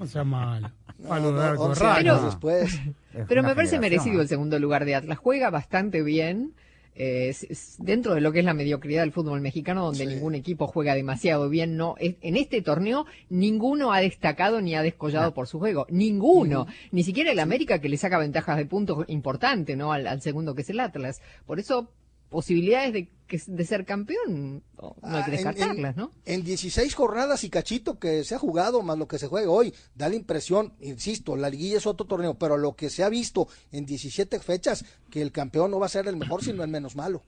No 0.00 0.06
sea 0.06 0.24
malo. 0.24 0.70
Palo 1.06 1.28
de 1.32 1.38
No, 1.38 1.42
arco 1.42 1.64
11 1.64 1.84
raro. 1.84 1.94
años 1.98 2.20
no. 2.20 2.26
después. 2.26 2.80
Es 3.14 3.26
Pero 3.28 3.42
me 3.42 3.54
parece 3.54 3.78
merecido 3.78 4.20
el 4.20 4.28
segundo 4.28 4.58
lugar 4.58 4.84
de 4.84 4.94
Atlas. 4.96 5.18
Juega 5.18 5.50
bastante 5.50 6.02
bien. 6.02 6.54
Eh, 6.96 7.34
dentro 7.78 8.14
de 8.14 8.20
lo 8.20 8.32
que 8.32 8.38
es 8.40 8.44
la 8.44 8.54
mediocridad 8.54 9.02
del 9.02 9.12
fútbol 9.12 9.40
mexicano, 9.40 9.84
donde 9.84 10.04
Sí. 10.04 10.06
ningún 10.06 10.34
equipo 10.34 10.66
juega 10.66 10.94
demasiado 10.94 11.48
bien, 11.48 11.76
no 11.76 11.94
es- 11.98 12.16
en 12.22 12.36
este 12.36 12.62
torneo 12.62 13.06
ninguno 13.28 13.92
ha 13.92 14.00
destacado 14.00 14.60
ni 14.60 14.74
ha 14.74 14.82
descollado 14.82 15.34
por 15.34 15.46
su 15.46 15.58
juego, 15.58 15.86
ninguno, 15.90 16.66
ni 16.92 17.02
siquiera 17.02 17.30
el 17.32 17.38
América 17.38 17.80
que 17.80 17.88
le 17.88 17.96
saca 17.96 18.18
ventajas 18.18 18.56
de 18.56 18.66
puntos 18.66 19.04
importantes, 19.08 19.76
¿no? 19.76 19.92
Al, 19.92 20.06
al 20.06 20.22
segundo 20.22 20.54
que 20.54 20.62
es 20.62 20.70
el 20.70 20.80
Atlas. 20.80 21.20
Por 21.46 21.60
eso 21.60 21.90
posibilidades 22.28 22.92
de 22.92 23.08
que 23.26 23.40
de 23.46 23.64
ser 23.64 23.84
campeón 23.84 24.62
no, 24.80 24.94
no 25.02 25.16
hay 25.16 25.24
que 25.24 25.26
Ah, 25.26 25.26
en- 25.26 25.26
en- 25.26 25.30
descartarlas, 25.32 25.96
¿no? 25.96 26.12
En 26.24 26.44
16 26.44 26.94
jornadas 26.94 27.42
y 27.42 27.50
cachito 27.50 27.98
que 27.98 28.22
se 28.22 28.36
ha 28.36 28.38
jugado, 28.38 28.82
más 28.82 28.96
lo 28.98 29.08
que 29.08 29.18
se 29.18 29.26
juega 29.26 29.50
hoy, 29.50 29.74
da 29.96 30.08
la 30.08 30.14
impresión, 30.14 30.74
insisto, 30.80 31.34
la 31.36 31.50
liguilla 31.50 31.78
es 31.78 31.86
otro 31.86 32.06
torneo, 32.06 32.34
pero 32.34 32.56
lo 32.56 32.76
que 32.76 32.88
se 32.88 33.02
ha 33.02 33.08
visto 33.08 33.48
en 33.72 33.84
17 33.84 34.38
fechas, 34.38 34.84
que 35.10 35.22
el 35.22 35.32
campeón 35.32 35.72
no 35.72 35.80
va 35.80 35.86
a 35.86 35.88
ser 35.88 36.06
el 36.06 36.16
mejor, 36.16 36.44
sino 36.44 36.62
el 36.62 36.70
menos 36.70 36.94
malo. 36.94 37.22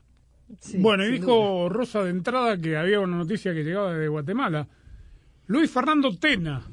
Sí, 0.61 0.79
bueno, 0.79 1.05
y 1.05 1.13
dijo 1.13 1.27
duda. 1.27 1.69
Rosa 1.69 2.05
de 2.05 2.11
entrada 2.11 2.57
que 2.59 2.77
había 2.77 3.01
una 3.01 3.17
noticia 3.17 3.53
que 3.53 3.65
llegaba 3.65 3.93
de 3.93 4.07
Guatemala. 4.09 4.69
Luis 5.47 5.71
Fernando 5.71 6.17
Tena, 6.17 6.65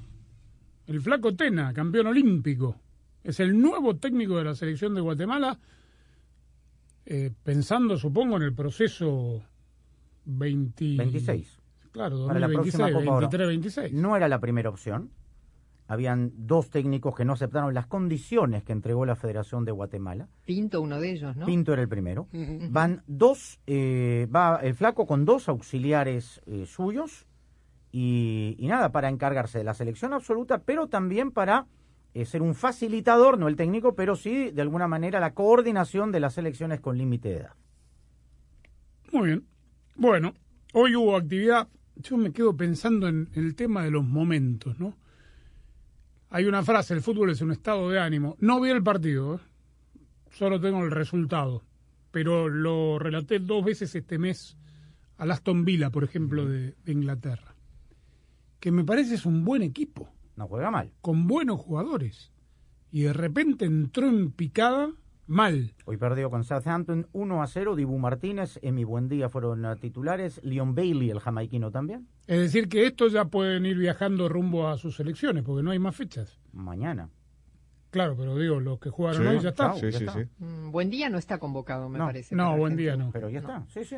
el 0.88 1.02
flaco 1.02 1.36
Tena, 1.36 1.74
campeón 1.74 2.08
olímpico, 2.08 2.80
es 3.24 3.40
el 3.40 3.60
nuevo 3.60 3.96
técnico 3.98 4.38
de 4.38 4.44
la 4.44 4.54
selección 4.56 4.94
de 4.94 5.02
Guatemala, 5.02 5.60
eh, 7.06 7.32
pensando, 7.44 7.98
supongo, 7.98 8.38
en 8.38 8.44
el 8.44 8.54
proceso 8.54 9.44
20... 10.26 10.98
26. 10.98 11.60
Claro, 11.92 12.28
Para 12.28 12.40
la 12.40 12.48
2026, 12.48 12.76
próxima 12.76 13.00
Copa 13.00 13.18
Oro. 13.18 13.30
23-26. 13.30 13.92
No 13.92 14.16
era 14.18 14.28
la 14.28 14.40
primera 14.40 14.70
opción. 14.70 15.12
Habían 15.88 16.32
dos 16.36 16.72
técnicos 16.72 17.16
que 17.16 17.24
no 17.26 17.34
aceptaron 17.34 17.74
las 17.76 17.86
condiciones 17.86 18.64
que 18.64 18.72
entregó 18.74 19.06
la 19.06 19.16
Federación 19.16 19.66
de 19.66 19.72
Guatemala. 19.72 20.28
Pinto 20.44 20.82
uno 20.82 21.00
de 21.00 21.12
ellos, 21.12 21.36
¿no? 21.38 21.46
Pinto 21.46 21.74
era 21.74 21.84
el 21.84 21.88
primero. 21.88 22.28
Van 22.70 23.04
dos, 23.06 23.60
eh, 23.68 24.28
va 24.36 24.60
el 24.64 24.74
flaco 24.74 25.06
con 25.06 25.26
dos 25.26 25.48
auxiliares 25.48 26.42
eh, 26.48 26.66
suyos 26.66 27.28
y, 27.92 28.56
y 28.58 28.68
nada, 28.68 28.92
para 28.92 29.10
encargarse 29.10 29.60
de 29.60 29.64
la 29.64 29.76
selección 29.76 30.14
absoluta, 30.14 30.64
pero 30.64 30.88
también 30.88 31.32
para 31.32 31.68
eh, 32.16 32.24
ser 32.24 32.42
un 32.42 32.56
facilitador, 32.56 33.38
no 33.38 33.50
el 33.50 33.58
técnico, 33.58 33.94
pero 33.94 34.16
sí 34.16 34.50
de 34.50 34.62
alguna 34.62 34.88
manera 34.88 35.20
la 35.20 35.34
coordinación 35.34 36.14
de 36.14 36.22
las 36.22 36.36
selecciones 36.36 36.80
con 36.80 36.98
límite 36.98 37.28
de 37.28 37.36
edad. 37.36 37.54
Muy 39.12 39.28
bien. 39.28 39.46
Bueno, 39.98 40.34
hoy 40.72 40.96
hubo 40.96 41.18
actividad. 41.18 41.68
Yo 41.98 42.16
me 42.16 42.32
quedo 42.32 42.56
pensando 42.56 43.10
en 43.10 43.28
el 43.34 43.54
tema 43.54 43.84
de 43.84 43.92
los 43.92 44.06
momentos, 44.06 44.80
¿no? 44.80 44.96
Hay 46.30 46.46
una 46.46 46.64
frase, 46.64 46.94
el 46.94 47.02
fútbol 47.02 47.32
es 47.32 47.42
un 47.42 47.52
estado 47.52 47.90
de 47.90 48.00
ánimo. 48.00 48.38
No 48.40 48.62
vi 48.62 48.70
el 48.70 48.82
partido, 48.82 49.36
¿eh? 49.36 49.40
solo 50.32 50.62
tengo 50.62 50.86
el 50.86 50.92
resultado. 50.92 51.64
Pero 52.12 52.48
lo 52.48 52.98
relaté 52.98 53.40
dos 53.40 53.66
veces 53.66 53.94
este 53.94 54.18
mes 54.18 54.56
al 55.18 55.32
Aston 55.32 55.66
Villa, 55.66 55.90
por 55.90 56.06
ejemplo, 56.06 56.46
de, 56.46 56.76
de 56.86 56.92
Inglaterra. 56.94 57.56
Que 58.62 58.72
me 58.72 58.86
parece 58.86 59.16
es 59.16 59.26
un 59.26 59.44
buen 59.44 59.64
equipo, 59.64 60.15
No 60.36 60.48
juega 60.48 60.72
mal. 60.72 60.92
con 61.02 61.28
buenos 61.28 61.60
jugadores. 61.62 62.32
Y 62.92 63.04
de 63.04 63.14
repente 63.14 63.66
entró 63.66 64.08
en 64.08 64.32
picada 64.32 64.90
mal. 65.28 65.74
Hoy 65.86 65.98
perdió 65.98 66.30
con 66.30 66.44
Southampton 66.44 67.08
1 67.14 67.42
a 67.44 67.48
0. 67.48 67.76
Dibu 67.76 67.98
Martínez, 67.98 68.60
Emi 68.62 68.84
Buendía 68.84 69.28
fueron 69.30 69.66
eh, 69.66 69.76
titulares. 69.76 70.40
Leon 70.44 70.76
Bailey, 70.76 71.10
el 71.10 71.20
jamaiquino 71.20 71.72
también. 71.72 72.08
Es 72.28 72.40
decir, 72.40 72.70
que 72.70 72.86
estos 72.86 73.12
ya 73.12 73.26
pueden 73.26 73.66
ir 73.66 73.78
viajando 73.78 74.30
rumbo 74.30 74.68
a 74.68 74.78
sus 74.78 74.96
selecciones, 74.98 75.44
porque 75.44 75.64
no 75.64 75.72
hay 75.72 75.80
más 75.80 75.96
fechas. 75.96 76.40
Mañana. 76.54 77.10
Claro, 77.92 78.16
pero 78.18 78.36
digo, 78.38 78.60
los 78.60 78.80
que 78.80 78.90
jugaron 78.90 79.22
Sí, 79.22 79.28
hoy 79.28 79.40
ya 79.40 79.50
está. 79.50 79.68
chao. 79.68 79.78
Sí, 79.78 79.90
ya 79.92 79.98
sí, 80.00 80.04
está. 80.06 80.14
sí. 80.14 80.30
Mm, 80.40 80.72
buen 80.72 80.90
día 80.90 81.10
no 81.10 81.18
está 81.18 81.38
convocado, 81.38 81.88
me 81.90 81.98
No, 81.98 82.06
parece. 82.06 82.36
No, 82.36 82.58
buen 82.58 82.76
día 82.76 82.96
no. 82.98 83.10
Pero 83.12 83.30
ya 83.30 83.40
está. 83.40 83.66
Sí, 83.70 83.84
sí. 83.86 83.96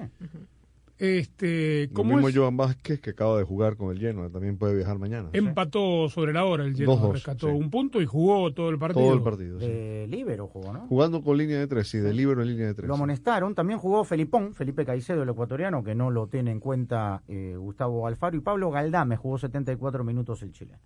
Este, 0.99 1.87
Lo 1.89 1.93
como 1.93 2.13
mismo 2.13 2.29
es, 2.29 2.35
Joan 2.35 2.57
Vázquez, 2.57 2.99
que 2.99 3.11
acaba 3.11 3.37
de 3.37 3.43
jugar 3.43 3.77
con 3.77 3.91
el 3.91 3.99
Genoa, 3.99 4.29
también 4.29 4.57
puede 4.57 4.75
viajar 4.75 4.97
mañana. 4.97 5.29
empató 5.31 6.09
sobre 6.09 6.33
la 6.33 6.43
hora 6.45 6.65
el 6.65 6.75
Genoa, 6.75 6.95
2-2, 6.95 7.13
rescató 7.13 7.47
sí. 7.49 7.53
un 7.53 7.69
punto 7.69 8.01
y 8.01 8.05
jugó 8.07 8.51
todo 8.51 8.69
el 8.69 8.79
partido. 8.79 9.05
Todo 9.05 9.13
el 9.13 9.21
partido. 9.21 9.59
sí. 9.59 9.67
De 9.67 10.07
Libero 10.07 10.47
jugó, 10.47 10.73
¿no? 10.73 10.87
Jugando 10.87 11.21
con 11.21 11.37
línea 11.37 11.59
de 11.59 11.67
tres, 11.67 11.87
sí, 11.87 11.99
de 11.99 12.13
libero 12.13 12.41
en 12.41 12.47
línea 12.47 12.67
de 12.67 12.73
tres. 12.73 12.87
Lo 12.87 12.95
amonestaron. 12.95 13.53
También 13.53 13.79
jugó 13.79 14.03
Felipón, 14.03 14.53
Felipe 14.53 14.85
Caicedo, 14.85 15.21
el 15.21 15.29
ecuatoriano, 15.29 15.83
que 15.83 15.93
no 15.93 16.09
lo 16.09 16.27
tiene 16.27 16.51
en 16.51 16.59
cuenta 16.59 17.21
eh, 17.27 17.55
Gustavo 17.57 18.07
Alfaro. 18.07 18.35
Y 18.35 18.39
Pablo 18.39 18.71
Galdame 18.71 19.17
jugó 19.17 19.37
74 19.37 20.03
minutos 20.03 20.41
el 20.41 20.51
chileno. 20.51 20.79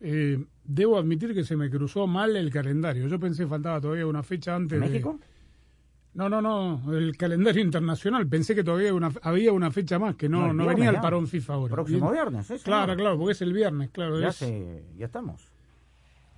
Eh, 0.00 0.44
debo 0.64 0.98
admitir 0.98 1.32
que 1.32 1.44
se 1.44 1.56
me 1.56 1.70
cruzó 1.70 2.06
mal 2.06 2.36
el 2.36 2.50
calendario. 2.50 3.06
Yo 3.06 3.20
pensé 3.20 3.44
que 3.44 3.48
faltaba 3.48 3.80
todavía 3.80 4.06
una 4.06 4.22
fecha 4.22 4.54
antes 4.54 4.80
de... 4.80 4.86
¿México? 4.86 5.18
No, 6.14 6.28
no, 6.28 6.40
no, 6.40 6.80
el 6.96 7.16
calendario 7.16 7.60
internacional. 7.62 8.26
Pensé 8.28 8.54
que 8.54 8.62
todavía 8.62 8.94
una, 8.94 9.10
había 9.22 9.52
una 9.52 9.70
fecha 9.72 9.98
más, 9.98 10.14
que 10.14 10.28
no, 10.28 10.52
No, 10.52 10.66
venía 10.66 10.90
el 10.90 11.00
parón 11.00 11.26
FIFA 11.26 11.54
ahora. 11.54 11.74
Próximo 11.74 12.10
Bien. 12.10 12.12
viernes, 12.24 12.46
señor. 12.46 12.62
Claro, 12.62 12.96
claro, 12.96 13.18
porque 13.18 13.32
es 13.32 13.42
el 13.42 13.52
viernes, 13.52 13.90
claro. 13.90 14.20
Ya, 14.20 14.28
es 14.28 14.36
se, 14.36 14.84
ya 14.96 15.06
estamos. 15.06 15.42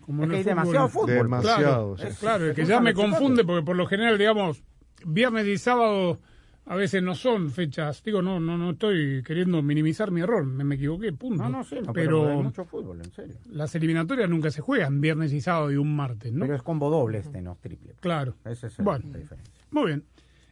como 0.06 0.24
Es 0.24 0.30
que 0.30 0.36
hay 0.36 0.42
fútbol. 0.42 0.50
demasiado 0.56 0.88
fútbol. 0.88 1.06
pues. 1.06 1.22
Demasiado. 1.24 1.94
Claro, 1.96 2.10
sí. 2.12 2.18
claro, 2.20 2.54
que 2.54 2.64
ya 2.64 2.80
me 2.80 2.94
confunde 2.94 3.44
porque 3.44 3.62
por 3.64 3.76
lo 3.76 3.86
general, 3.86 4.16
digamos, 4.16 4.62
viernes 5.04 5.46
y 5.46 5.58
sábado 5.58 6.20
a 6.68 6.74
veces 6.74 7.02
no 7.02 7.14
son 7.14 7.50
fechas. 7.50 8.02
Digo, 8.02 8.22
no, 8.22 8.40
no, 8.40 8.56
no 8.56 8.70
estoy 8.70 9.22
queriendo 9.24 9.62
minimizar 9.62 10.10
mi 10.10 10.22
error, 10.22 10.44
me, 10.46 10.64
me 10.64 10.76
equivoqué, 10.76 11.12
punto. 11.12 11.42
No, 11.42 11.48
no, 11.50 11.64
sí, 11.64 11.76
no, 11.84 11.92
pero, 11.92 12.22
pero 12.22 12.30
hay 12.38 12.42
mucho 12.42 12.64
fútbol, 12.64 13.02
en 13.04 13.12
serio. 13.12 13.36
las 13.50 13.74
eliminatorias 13.74 14.28
nunca 14.30 14.50
se 14.50 14.62
juegan 14.62 15.00
viernes 15.02 15.32
y 15.34 15.40
sábado 15.42 15.70
y 15.70 15.76
un 15.76 15.94
martes, 15.94 16.32
¿no? 16.32 16.40
Pero 16.46 16.56
es 16.56 16.62
combo 16.62 16.88
doble 16.88 17.18
este, 17.18 17.42
no 17.42 17.56
triple. 17.60 17.94
Claro. 18.00 18.34
Esa 18.46 18.68
es 18.68 18.78
el- 18.78 18.84
Bueno. 18.86 19.04
la 19.12 19.18
diferencia. 19.18 19.52
Muy 19.76 19.84
bien. 19.88 20.06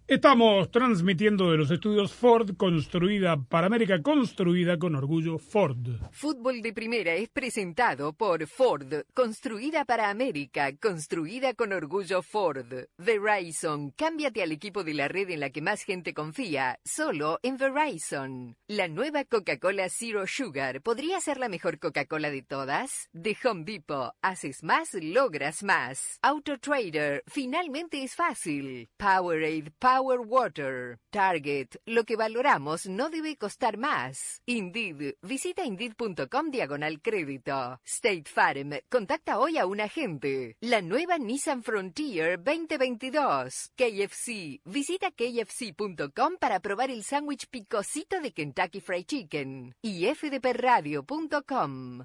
Estamos 0.07 0.71
transmitiendo 0.71 1.51
de 1.51 1.57
los 1.57 1.71
estudios 1.71 2.13
Ford, 2.13 2.59
construida 2.59 3.39
para 3.39 3.69
América, 3.69 4.03
construida 4.03 4.79
con 4.79 4.97
orgullo 4.97 5.39
Ford. 5.39 5.79
Fútbol 6.11 6.61
de 6.61 6.75
Primera 6.75 7.15
es 7.15 7.31
presentado 7.31 8.13
por 8.13 8.47
Ford, 8.47 9.05
construida 9.15 9.87
para 9.87 10.11
América, 10.11 10.77
construida 10.77 11.55
con 11.55 11.73
orgullo 11.73 12.21
Ford. 12.21 12.85
Verizon, 12.99 13.93
cámbiate 13.93 14.43
al 14.43 14.53
equipo 14.53 14.85
de 14.85 14.93
la 14.93 15.09
red 15.09 15.31
en 15.31 15.41
la 15.41 15.49
que 15.49 15.63
más 15.63 15.83
gente 15.85 16.13
confía, 16.13 16.79
solo 16.85 17.39
en 17.43 17.57
Verizon. 17.57 18.57
La 18.69 18.89
nueva 18.89 19.25
Coca-Cola 19.25 19.89
Zero 19.89 20.27
Sugar 20.27 20.83
podría 20.83 21.19
ser 21.21 21.39
la 21.39 21.49
mejor 21.49 21.79
Coca-Cola 21.79 22.31
de 22.31 22.43
todas. 22.43 23.09
De 23.15 23.35
Home 23.43 23.65
Depot, 23.65 24.13
haces 24.21 24.63
más, 24.63 24.93
logras 24.93 25.63
más. 25.63 26.19
Auto 26.21 26.59
Trader, 26.59 27.25
finalmente 27.27 28.03
es 28.03 28.15
fácil. 28.15 28.91
Powerade 28.99 29.73
Power 29.95 30.23
Water. 30.27 30.99
Target, 31.11 31.77
lo 31.87 32.03
que 32.03 32.17
valoramos 32.17 32.87
no 32.87 33.11
debe 33.11 33.37
costar 33.37 33.77
más. 33.79 34.43
Indeed, 34.45 35.15
visita 35.23 35.65
indeed.com 35.65 36.51
diagonal 36.51 37.01
crédito. 37.01 37.81
State 37.85 38.25
Farm, 38.27 38.73
contacta 38.89 39.39
hoy 39.39 39.57
a 39.57 39.67
un 39.67 39.81
agente. 39.81 40.57
La 40.61 40.83
nueva 40.83 41.17
Nissan 41.19 41.63
Frontier 41.63 42.43
2022. 42.43 43.71
KFC, 43.77 44.61
visita 44.65 45.13
kfc.com 45.13 46.39
para 46.41 46.59
probar 46.59 46.91
el 46.91 47.05
sándwich 47.05 47.47
picosito 47.47 48.21
de 48.21 48.33
Kentucky 48.33 48.81
Fried 48.81 49.07
Chicken. 49.07 49.77
Y 49.81 50.07
fdpradio.com. 50.13 52.05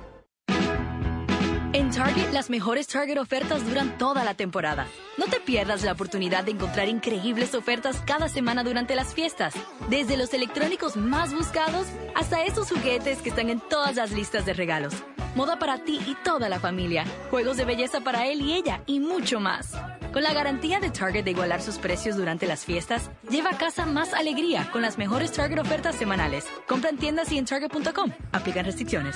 En 1.73 1.89
Target, 1.89 2.33
las 2.33 2.49
mejores 2.49 2.87
Target 2.87 3.17
ofertas 3.17 3.65
duran 3.65 3.97
toda 3.97 4.25
la 4.25 4.33
temporada. 4.33 4.87
No 5.17 5.27
te 5.27 5.39
pierdas 5.39 5.83
la 5.83 5.93
oportunidad 5.93 6.43
de 6.43 6.51
encontrar 6.51 6.89
increíbles 6.89 7.55
ofertas 7.55 8.01
cada 8.05 8.27
semana 8.27 8.65
durante 8.65 8.93
las 8.93 9.13
fiestas. 9.13 9.53
Desde 9.89 10.17
los 10.17 10.33
electrónicos 10.33 10.97
más 10.97 11.33
buscados 11.33 11.87
hasta 12.13 12.43
esos 12.43 12.69
juguetes 12.69 13.21
que 13.21 13.29
están 13.29 13.49
en 13.49 13.61
todas 13.61 13.95
las 13.95 14.11
listas 14.11 14.45
de 14.45 14.51
regalos. 14.51 14.93
Moda 15.33 15.59
para 15.59 15.77
ti 15.77 16.01
y 16.05 16.15
toda 16.25 16.49
la 16.49 16.59
familia. 16.59 17.05
Juegos 17.29 17.55
de 17.55 17.63
belleza 17.63 18.01
para 18.01 18.27
él 18.27 18.41
y 18.41 18.51
ella 18.51 18.83
y 18.85 18.99
mucho 18.99 19.39
más. 19.39 19.71
Con 20.11 20.23
la 20.23 20.33
garantía 20.33 20.81
de 20.81 20.89
Target 20.89 21.23
de 21.23 21.31
igualar 21.31 21.61
sus 21.61 21.77
precios 21.77 22.17
durante 22.17 22.47
las 22.47 22.65
fiestas, 22.65 23.09
lleva 23.29 23.51
a 23.51 23.57
casa 23.57 23.85
más 23.85 24.13
alegría 24.13 24.69
con 24.73 24.81
las 24.81 24.97
mejores 24.97 25.31
Target 25.31 25.59
ofertas 25.59 25.95
semanales. 25.95 26.45
Compra 26.67 26.89
en 26.89 26.97
tiendas 26.97 27.31
y 27.31 27.37
en 27.37 27.45
Target.com. 27.45 28.11
Aplican 28.33 28.65
restricciones. 28.65 29.15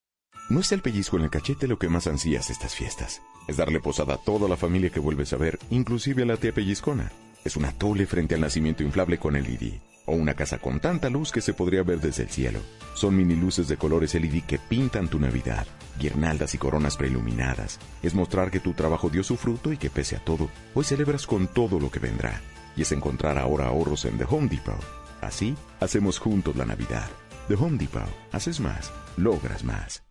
No 0.51 0.59
es 0.59 0.73
el 0.73 0.81
pellizco 0.81 1.15
en 1.15 1.23
el 1.23 1.29
cachete 1.29 1.65
lo 1.65 1.79
que 1.79 1.87
más 1.87 2.07
ansías 2.07 2.49
estas 2.49 2.75
fiestas. 2.75 3.21
Es 3.47 3.55
darle 3.55 3.79
posada 3.79 4.15
a 4.15 4.17
toda 4.17 4.49
la 4.49 4.57
familia 4.57 4.89
que 4.89 4.99
vuelves 4.99 5.31
a 5.31 5.37
ver, 5.37 5.57
inclusive 5.69 6.23
a 6.23 6.25
la 6.25 6.35
tía 6.35 6.51
pellizcona. 6.51 7.09
Es 7.45 7.55
una 7.55 7.71
tole 7.71 8.05
frente 8.05 8.35
al 8.35 8.41
nacimiento 8.41 8.83
inflable 8.83 9.17
con 9.17 9.35
LED. 9.35 9.75
O 10.07 10.11
una 10.11 10.33
casa 10.33 10.57
con 10.57 10.81
tanta 10.81 11.09
luz 11.09 11.31
que 11.31 11.39
se 11.39 11.53
podría 11.53 11.83
ver 11.83 12.01
desde 12.01 12.23
el 12.23 12.29
cielo. 12.29 12.59
Son 12.95 13.15
mini 13.15 13.37
luces 13.37 13.69
de 13.69 13.77
colores 13.77 14.13
LED 14.13 14.43
que 14.43 14.59
pintan 14.59 15.07
tu 15.07 15.19
Navidad. 15.19 15.65
Guirnaldas 15.97 16.53
y 16.53 16.57
coronas 16.57 16.97
preiluminadas. 16.97 17.79
Es 18.03 18.13
mostrar 18.13 18.51
que 18.51 18.59
tu 18.59 18.73
trabajo 18.73 19.09
dio 19.09 19.23
su 19.23 19.37
fruto 19.37 19.71
y 19.71 19.77
que 19.77 19.89
pese 19.89 20.17
a 20.17 20.19
todo, 20.19 20.49
hoy 20.73 20.83
celebras 20.83 21.27
con 21.27 21.47
todo 21.47 21.79
lo 21.79 21.89
que 21.89 21.99
vendrá. 21.99 22.41
Y 22.75 22.81
es 22.81 22.91
encontrar 22.91 23.37
ahora 23.37 23.67
ahorros 23.67 24.03
en 24.03 24.17
The 24.17 24.25
Home 24.27 24.49
Depot. 24.49 24.83
Así, 25.21 25.55
hacemos 25.79 26.19
juntos 26.19 26.57
la 26.57 26.65
Navidad. 26.65 27.09
The 27.47 27.53
Home 27.53 27.77
Depot. 27.77 28.03
Haces 28.33 28.59
más, 28.59 28.91
logras 29.15 29.63
más. 29.63 30.10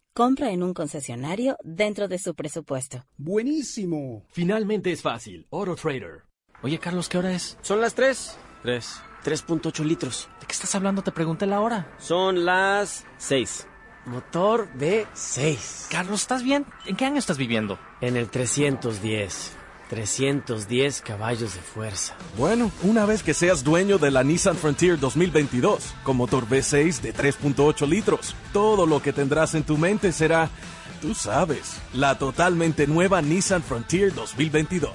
compra 0.13 0.51
en 0.51 0.63
un 0.63 0.73
concesionario 0.73 1.57
dentro 1.63 2.07
de 2.07 2.17
su 2.17 2.35
presupuesto. 2.35 3.05
Buenísimo. 3.17 4.25
Finalmente 4.29 4.91
es 4.91 5.01
fácil. 5.01 5.47
AutoTrader. 5.51 6.25
Oye, 6.63 6.79
Carlos, 6.79 7.09
¿qué 7.09 7.17
hora 7.17 7.33
es? 7.33 7.57
Son 7.61 7.81
las 7.81 7.95
3. 7.95 8.37
3. 8.63 9.01
3.8 9.23 9.83
litros. 9.83 10.29
¿De 10.39 10.47
qué 10.47 10.53
estás 10.53 10.73
hablando? 10.75 11.01
Te 11.01 11.11
pregunté 11.11 11.45
la 11.45 11.61
hora. 11.61 11.95
Son 11.99 12.45
las 12.45 13.05
6. 13.17 13.67
Motor 14.05 14.67
V6. 14.77 15.89
Carlos, 15.89 16.21
¿estás 16.21 16.43
bien? 16.43 16.65
¿En 16.85 16.95
qué 16.95 17.05
año 17.05 17.19
estás 17.19 17.37
viviendo? 17.37 17.79
En 18.01 18.17
el 18.17 18.29
310. 18.29 19.57
310 19.91 21.01
caballos 21.01 21.53
de 21.53 21.59
fuerza. 21.59 22.15
Bueno, 22.37 22.71
una 22.81 23.05
vez 23.05 23.23
que 23.23 23.33
seas 23.33 23.61
dueño 23.61 23.97
de 23.97 24.09
la 24.09 24.23
Nissan 24.23 24.55
Frontier 24.55 24.97
2022, 24.97 25.93
con 26.03 26.15
motor 26.15 26.47
V6 26.47 27.01
de 27.01 27.13
3.8 27.13 27.89
litros, 27.89 28.33
todo 28.53 28.85
lo 28.85 29.01
que 29.01 29.11
tendrás 29.11 29.53
en 29.53 29.63
tu 29.63 29.77
mente 29.77 30.13
será, 30.13 30.49
tú 31.01 31.13
sabes, 31.13 31.81
la 31.93 32.17
totalmente 32.17 32.87
nueva 32.87 33.21
Nissan 33.21 33.63
Frontier 33.63 34.13
2022. 34.13 34.93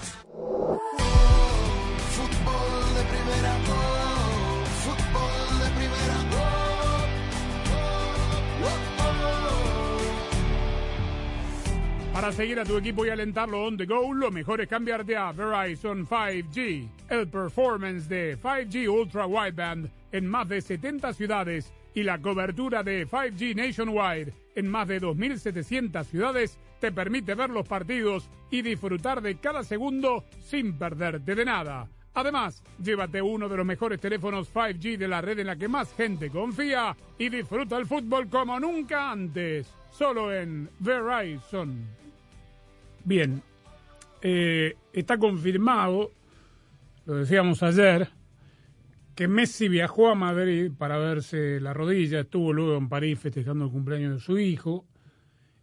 Para 12.27 12.39
seguir 12.39 12.59
a 12.59 12.65
tu 12.65 12.77
equipo 12.77 13.07
y 13.07 13.09
alentarlo 13.09 13.67
on 13.67 13.77
the 13.77 13.87
go, 13.87 14.13
lo 14.13 14.33
mejor 14.33 14.61
es 14.61 14.67
cambiarte 14.67 15.17
a 15.17 15.31
Verizon 15.31 16.05
5G. 16.05 16.89
El 17.09 17.29
performance 17.29 18.09
de 18.09 18.37
5G 18.37 18.89
Ultra 18.89 19.29
Wideband 19.29 19.89
en 20.11 20.27
más 20.27 20.49
de 20.49 20.61
70 20.61 21.13
ciudades 21.13 21.73
y 21.95 22.03
la 22.03 22.21
cobertura 22.21 22.83
de 22.83 23.07
5G 23.07 23.55
Nationwide 23.55 24.35
en 24.57 24.69
más 24.69 24.89
de 24.89 25.01
2.700 25.01 26.05
ciudades 26.05 26.59
te 26.81 26.91
permite 26.91 27.37
ver 27.37 27.51
los 27.51 27.69
partidos 27.69 28.29
y 28.51 28.61
disfrutar 28.61 29.23
de 29.23 29.37
cada 29.37 29.63
segundo 29.63 30.25
sin 30.41 30.77
perderte 30.77 31.37
de 31.37 31.45
nada. 31.45 31.89
Además, 32.15 32.61
llévate 32.83 33.23
uno 33.23 33.49
de 33.49 33.57
los 33.57 33.67
mejores 33.67 34.01
teléfonos 34.01 34.53
5G 34.53 34.97
de 34.97 35.07
la 35.07 35.21
red 35.21 35.39
en 35.39 35.47
la 35.47 35.55
que 35.55 35.69
más 35.69 35.95
gente 35.95 36.29
confía 36.29 36.97
y 37.19 37.29
disfruta 37.29 37.77
el 37.77 37.87
fútbol 37.87 38.29
como 38.29 38.59
nunca 38.59 39.13
antes, 39.13 39.73
solo 39.93 40.35
en 40.35 40.69
Verizon. 40.81 42.06
Bien, 43.07 43.41
eh, 44.21 44.75
está 44.93 45.17
confirmado, 45.17 46.11
lo 47.05 47.15
decíamos 47.15 47.63
ayer, 47.63 48.09
que 49.15 49.29
Messi 49.29 49.69
viajó 49.69 50.09
a 50.09 50.17
Madrid 50.17 50.73
para 50.77 50.99
verse 50.99 51.61
la 51.61 51.73
rodilla, 51.73 52.19
estuvo 52.19 52.53
luego 52.53 52.77
en 52.77 52.89
París 52.89 53.21
festejando 53.21 53.67
el 53.67 53.71
cumpleaños 53.71 54.15
de 54.15 54.19
su 54.19 54.41
hijo. 54.41 54.87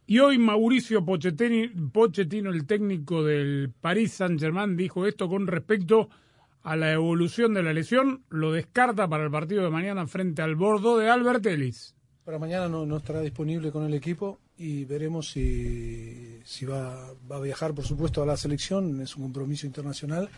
Y 0.06 0.19
hoy 0.19 0.38
Mauricio 0.38 1.03
Pochettino, 1.03 2.49
el 2.49 2.65
técnico 2.65 3.25
del 3.25 3.73
Paris 3.82 4.13
Saint-Germain, 4.13 4.77
dijo 4.77 5.06
esto 5.06 5.27
con 5.27 5.45
respecto 5.45 6.08
a 6.62 6.77
la 6.77 6.93
evolución 6.93 7.53
de 7.53 7.63
la 7.63 7.73
lesión. 7.73 8.23
Lo 8.29 8.53
descarta 8.53 9.10
para 9.10 9.25
el 9.25 9.32
partido 9.32 9.65
de 9.65 9.69
mañana 9.69 10.08
frente 10.08 10.41
al 10.41 10.56
Bordeaux 10.56 10.97
de 10.97 11.10
Albert 11.10 11.45
Ellis. 11.45 11.93
Para 12.23 12.39
mañana 12.39 12.69
no 12.69 12.95
estará 12.95 13.19
disponible 13.19 13.69
con 13.69 13.84
el 13.84 13.93
equipo 13.93 14.39
y 14.58 14.86
veremos 14.86 15.32
si, 15.32 16.39
si 16.46 16.66
va, 16.66 17.13
va 17.30 17.38
a 17.38 17.42
viajar, 17.42 17.74
por 17.74 17.86
supuesto, 17.86 18.22
a 18.22 18.26
la 18.26 18.38
selección. 18.38 19.02
Es 19.02 19.16
un 19.16 19.24
compromiso 19.24 19.66
internacional. 19.66 20.30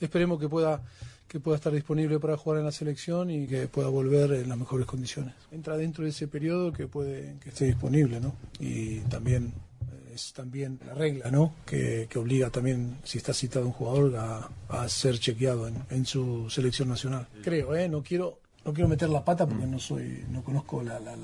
Esperemos 0.00 0.38
que 0.38 0.48
pueda 0.48 0.82
que 1.26 1.40
pueda 1.40 1.56
estar 1.56 1.72
disponible 1.72 2.20
para 2.20 2.36
jugar 2.36 2.58
en 2.60 2.66
la 2.66 2.70
selección 2.70 3.30
y 3.30 3.46
que 3.46 3.66
pueda 3.66 3.88
volver 3.88 4.30
en 4.32 4.48
las 4.48 4.58
mejores 4.58 4.86
condiciones. 4.86 5.34
Entra 5.50 5.76
dentro 5.76 6.04
de 6.04 6.10
ese 6.10 6.28
periodo 6.28 6.70
que 6.70 6.86
puede 6.86 7.38
que 7.40 7.48
esté 7.48 7.64
disponible, 7.64 8.20
¿no? 8.20 8.36
Y 8.60 8.98
también 9.00 9.54
eh, 9.90 10.12
es 10.14 10.32
también 10.34 10.78
la 10.86 10.94
regla, 10.94 11.30
¿no? 11.30 11.54
Que, 11.64 12.06
que 12.10 12.18
obliga 12.18 12.50
también, 12.50 12.98
si 13.04 13.18
está 13.18 13.32
citado 13.32 13.66
un 13.66 13.72
jugador, 13.72 14.14
a, 14.16 14.50
a 14.68 14.88
ser 14.88 15.18
chequeado 15.18 15.66
en, 15.66 15.82
en 15.90 16.04
su 16.04 16.48
selección 16.50 16.88
nacional. 16.90 17.26
Creo, 17.42 17.74
¿eh? 17.74 17.88
No 17.88 18.02
quiero 18.02 18.38
no 18.64 18.72
quiero 18.72 18.88
meter 18.88 19.08
la 19.08 19.24
pata 19.24 19.46
porque 19.46 19.66
no 19.66 19.78
soy 19.78 20.24
no 20.28 20.44
conozco 20.44 20.82
la, 20.82 21.00
la, 21.00 21.16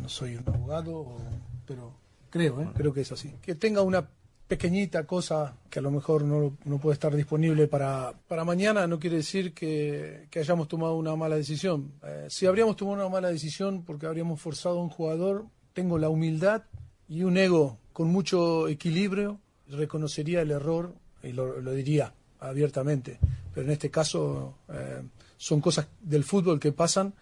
no 0.00 0.08
soy 0.08 0.36
un 0.36 0.44
abogado, 0.48 1.18
pero 1.66 1.94
creo, 2.30 2.60
¿eh? 2.60 2.68
Creo 2.74 2.92
que 2.92 3.02
es 3.02 3.12
así. 3.12 3.34
Que 3.42 3.54
tenga 3.54 3.82
una 3.82 4.08
pequeñita 4.48 5.04
cosa 5.06 5.56
que 5.70 5.78
a 5.78 5.82
lo 5.82 5.90
mejor 5.90 6.24
no, 6.24 6.58
no 6.64 6.78
puede 6.78 6.94
estar 6.94 7.14
disponible 7.16 7.68
para, 7.68 8.12
para 8.28 8.44
mañana 8.44 8.86
no 8.86 8.98
quiere 8.98 9.16
decir 9.16 9.54
que, 9.54 10.26
que 10.30 10.40
hayamos 10.40 10.68
tomado 10.68 10.96
una 10.96 11.16
mala 11.16 11.36
decisión. 11.36 11.92
Eh, 12.02 12.26
si 12.28 12.44
habríamos 12.44 12.76
tomado 12.76 12.96
una 12.96 13.08
mala 13.08 13.28
decisión 13.28 13.82
porque 13.82 14.06
habríamos 14.06 14.40
forzado 14.40 14.78
a 14.78 14.82
un 14.82 14.90
jugador, 14.90 15.46
tengo 15.72 15.96
la 15.96 16.10
humildad 16.10 16.64
y 17.08 17.22
un 17.22 17.38
ego 17.38 17.78
con 17.94 18.08
mucho 18.08 18.68
equilibrio, 18.68 19.38
reconocería 19.68 20.42
el 20.42 20.50
error 20.50 20.94
y 21.22 21.32
lo, 21.32 21.60
lo 21.60 21.72
diría 21.72 22.12
abiertamente. 22.40 23.18
Pero 23.54 23.66
en 23.66 23.72
este 23.72 23.90
caso 23.90 24.58
eh, 24.68 25.02
son 25.36 25.60
cosas 25.60 25.88
del 26.00 26.24
fútbol 26.24 26.60
que 26.60 26.72
pasan 26.72 27.14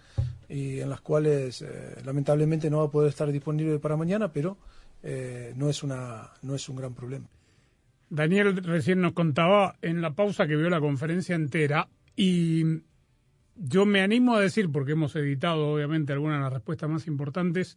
y 0.50 0.80
en 0.80 0.90
las 0.90 1.00
cuales 1.00 1.62
eh, 1.62 1.96
lamentablemente 2.04 2.68
no 2.68 2.78
va 2.78 2.84
a 2.84 2.90
poder 2.90 3.08
estar 3.08 3.30
disponible 3.30 3.78
para 3.78 3.96
mañana, 3.96 4.32
pero 4.32 4.58
eh, 5.02 5.54
no 5.56 5.70
es 5.70 5.82
una 5.82 6.30
no 6.42 6.54
es 6.54 6.68
un 6.68 6.76
gran 6.76 6.92
problema. 6.92 7.26
Daniel 8.10 8.56
recién 8.56 9.00
nos 9.00 9.12
contaba 9.12 9.76
en 9.80 10.02
la 10.02 10.14
pausa 10.14 10.48
que 10.48 10.56
vio 10.56 10.68
la 10.68 10.80
conferencia 10.80 11.36
entera 11.36 11.88
y 12.16 12.64
yo 13.54 13.86
me 13.86 14.00
animo 14.00 14.34
a 14.34 14.40
decir, 14.40 14.70
porque 14.72 14.92
hemos 14.92 15.14
editado 15.14 15.68
obviamente 15.72 16.12
algunas 16.12 16.38
de 16.38 16.44
las 16.44 16.52
respuestas 16.52 16.90
más 16.90 17.06
importantes, 17.06 17.76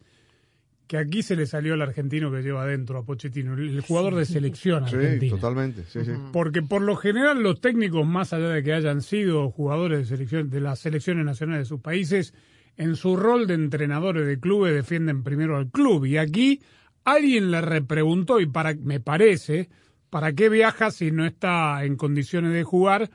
que 0.86 0.98
aquí 0.98 1.22
se 1.22 1.36
le 1.36 1.46
salió 1.46 1.74
al 1.74 1.82
argentino 1.82 2.30
que 2.30 2.42
lleva 2.42 2.62
adentro 2.62 2.98
a 2.98 3.04
Pochettino, 3.04 3.54
el, 3.54 3.80
jugador 3.82 4.16
de 4.16 4.24
selección 4.24 4.86
Sí, 4.88 5.28
totalmente. 5.28 5.84
Sí, 5.88 6.04
sí. 6.04 6.12
Porque 6.32 6.62
por 6.62 6.82
lo 6.82 6.96
general 6.96 7.42
los 7.42 7.60
técnicos, 7.60 8.06
más 8.06 8.32
allá 8.32 8.48
de 8.48 8.62
que 8.62 8.72
hayan 8.72 9.02
sido 9.02 9.50
jugadores 9.50 10.00
de 10.00 10.04
selección 10.04 10.50
de 10.50 10.60
las 10.60 10.80
selecciones 10.80 11.24
nacionales 11.24 11.62
de 11.62 11.68
sus 11.68 11.80
países, 11.80 12.34
en 12.76 12.96
su 12.96 13.16
rol 13.16 13.46
de 13.46 13.54
entrenadores 13.54 14.26
de 14.26 14.38
clubes 14.38 14.74
defienden 14.74 15.22
primero 15.22 15.56
al 15.56 15.70
club. 15.70 16.04
Y 16.06 16.18
aquí 16.18 16.60
alguien 17.04 17.50
le 17.50 17.60
repreguntó, 17.60 18.40
y 18.40 18.46
para 18.46 18.74
me 18.74 19.00
parece, 19.00 19.68
¿para 20.10 20.32
qué 20.32 20.48
viaja 20.48 20.90
si 20.90 21.10
no 21.10 21.24
está 21.24 21.84
en 21.84 21.96
condiciones 21.96 22.52
de 22.52 22.64
jugar? 22.64 23.10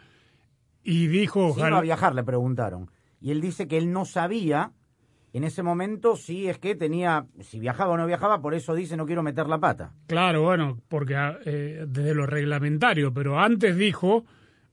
Y 0.83 1.07
dijo, 1.07 1.53
Si 1.53 1.59
iba 1.59 1.77
a 1.77 1.81
viajar, 1.81 2.15
le 2.15 2.23
preguntaron. 2.23 2.89
Y 3.21 3.31
él 3.31 3.41
dice 3.41 3.67
que 3.67 3.77
él 3.77 3.91
no 3.91 4.05
sabía 4.05 4.71
en 5.33 5.43
ese 5.43 5.61
momento 5.61 6.15
si 6.15 6.47
es 6.47 6.57
que 6.57 6.75
tenía, 6.75 7.27
si 7.41 7.59
viajaba 7.59 7.93
o 7.93 7.97
no 7.97 8.07
viajaba, 8.07 8.41
por 8.41 8.53
eso 8.53 8.73
dice 8.73 8.97
no 8.97 9.05
quiero 9.05 9.23
meter 9.23 9.47
la 9.47 9.59
pata. 9.59 9.93
Claro, 10.07 10.43
bueno, 10.43 10.79
porque 10.87 11.15
eh, 11.45 11.85
desde 11.87 12.15
lo 12.15 12.25
reglamentario, 12.25 13.13
pero 13.13 13.39
antes 13.39 13.75
dijo 13.75 14.25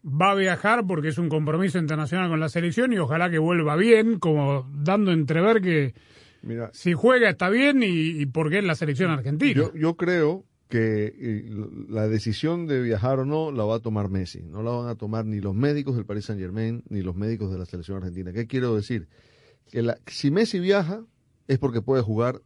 va 0.06 0.30
a 0.30 0.34
viajar 0.34 0.86
porque 0.86 1.08
es 1.08 1.18
un 1.18 1.28
compromiso 1.28 1.78
internacional 1.78 2.28
con 2.30 2.40
la 2.40 2.48
selección 2.48 2.92
y 2.92 2.98
ojalá 2.98 3.28
que 3.30 3.38
vuelva 3.38 3.76
bien, 3.76 4.18
como 4.18 4.70
dando 4.72 5.10
a 5.10 5.14
entrever 5.14 5.60
que 5.60 5.94
Mira, 6.42 6.70
si 6.72 6.92
juega 6.92 7.28
está 7.30 7.48
bien 7.50 7.82
y, 7.82 7.86
y 8.20 8.26
porque 8.26 8.58
es 8.58 8.64
la 8.64 8.76
selección 8.76 9.10
argentina. 9.10 9.54
Yo, 9.60 9.74
yo 9.74 9.96
creo 9.96 10.44
que 10.68 11.12
eh, 11.18 11.50
la 11.88 12.06
decisión 12.08 12.66
de 12.66 12.82
viajar 12.82 13.18
o 13.20 13.24
no 13.24 13.50
la 13.50 13.64
va 13.64 13.76
a 13.76 13.80
tomar 13.80 14.08
Messi. 14.10 14.42
No 14.42 14.62
la 14.62 14.70
van 14.70 14.88
a 14.88 14.94
tomar 14.94 15.24
ni 15.24 15.40
los 15.40 15.54
médicos 15.54 15.96
del 15.96 16.04
Paris 16.06 16.26
Saint 16.26 16.40
Germain 16.40 16.82
ni 16.88 17.02
los 17.02 17.16
médicos 17.16 17.50
de 17.50 17.58
la 17.58 17.66
selección 17.66 17.96
argentina. 17.98 18.32
¿Qué 18.32 18.46
quiero 18.46 18.76
decir? 18.76 19.08
Que 19.70 19.82
la- 19.82 19.98
si 20.06 20.30
Messi 20.30 20.60
viaja 20.60 21.02
es 21.48 21.58
porque 21.58 21.82
puede 21.82 22.02
jugar 22.02 22.42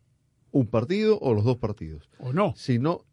un 0.50 0.66
partido 0.66 1.18
o 1.20 1.34
los 1.34 1.44
dos 1.44 1.58
partidos. 1.58 2.08
O 2.18 2.32
no. 2.32 2.54
Si 2.56 2.78
no, 2.78 3.04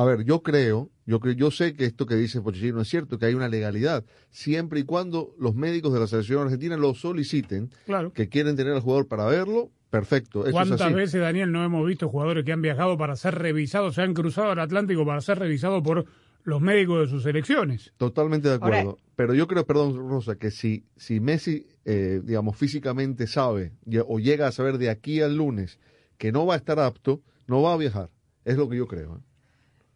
a 0.00 0.04
ver, 0.04 0.22
yo 0.24 0.42
creo, 0.44 0.90
yo 1.06 1.18
creo, 1.18 1.32
yo 1.34 1.50
sé 1.50 1.74
que 1.74 1.84
esto 1.84 2.06
que 2.06 2.14
dice 2.14 2.40
Pochettino 2.40 2.80
es 2.80 2.88
cierto, 2.88 3.18
que 3.18 3.26
hay 3.26 3.34
una 3.34 3.48
legalidad, 3.48 4.04
siempre 4.30 4.78
y 4.80 4.84
cuando 4.84 5.34
los 5.38 5.56
médicos 5.56 5.92
de 5.92 5.98
la 6.00 6.06
selección 6.06 6.42
argentina 6.42 6.76
lo 6.76 6.94
soliciten, 6.94 7.70
Claro. 7.84 8.12
que 8.12 8.28
quieren 8.28 8.54
tener 8.54 8.74
al 8.74 8.80
jugador 8.80 9.08
para 9.08 9.24
verlo, 9.26 9.70
perfecto. 9.90 10.40
Eso 10.40 10.48
es 10.48 10.52
¿Cuántas 10.52 10.80
así. 10.82 10.94
veces, 10.94 11.20
Daniel, 11.20 11.50
no 11.50 11.64
hemos 11.64 11.84
visto 11.86 12.08
jugadores 12.08 12.44
que 12.44 12.52
han 12.52 12.62
viajado 12.62 12.96
para 12.96 13.16
ser 13.16 13.34
revisados, 13.34 13.96
se 13.96 14.02
han 14.02 14.14
cruzado 14.14 14.52
el 14.52 14.58
Atlántico 14.60 15.04
para 15.04 15.20
ser 15.20 15.38
revisados 15.40 15.82
por 15.82 16.04
los 16.44 16.60
médicos 16.60 17.00
de 17.00 17.06
sus 17.08 17.24
selecciones? 17.24 17.92
Totalmente 17.96 18.48
de 18.48 18.54
Ahora- 18.54 18.80
acuerdo. 18.80 18.98
Pero 19.16 19.34
yo 19.34 19.48
creo, 19.48 19.66
perdón, 19.66 19.96
Rosa, 20.08 20.36
que 20.36 20.52
si, 20.52 20.84
si 20.96 21.18
Messi, 21.18 21.66
eh, 21.84 22.20
digamos, 22.22 22.56
físicamente 22.56 23.26
sabe 23.26 23.72
o 24.06 24.20
llega 24.20 24.46
a 24.46 24.52
saber 24.52 24.78
de 24.78 24.90
aquí 24.90 25.20
al 25.22 25.36
lunes 25.36 25.80
que 26.18 26.30
no 26.30 26.46
va 26.46 26.54
a 26.54 26.58
estar 26.58 26.78
apto, 26.78 27.20
no 27.48 27.62
va 27.62 27.72
a 27.72 27.76
viajar. 27.76 28.10
Es 28.44 28.56
lo 28.56 28.68
que 28.68 28.76
yo 28.76 28.86
creo. 28.86 29.16
¿eh? 29.16 29.20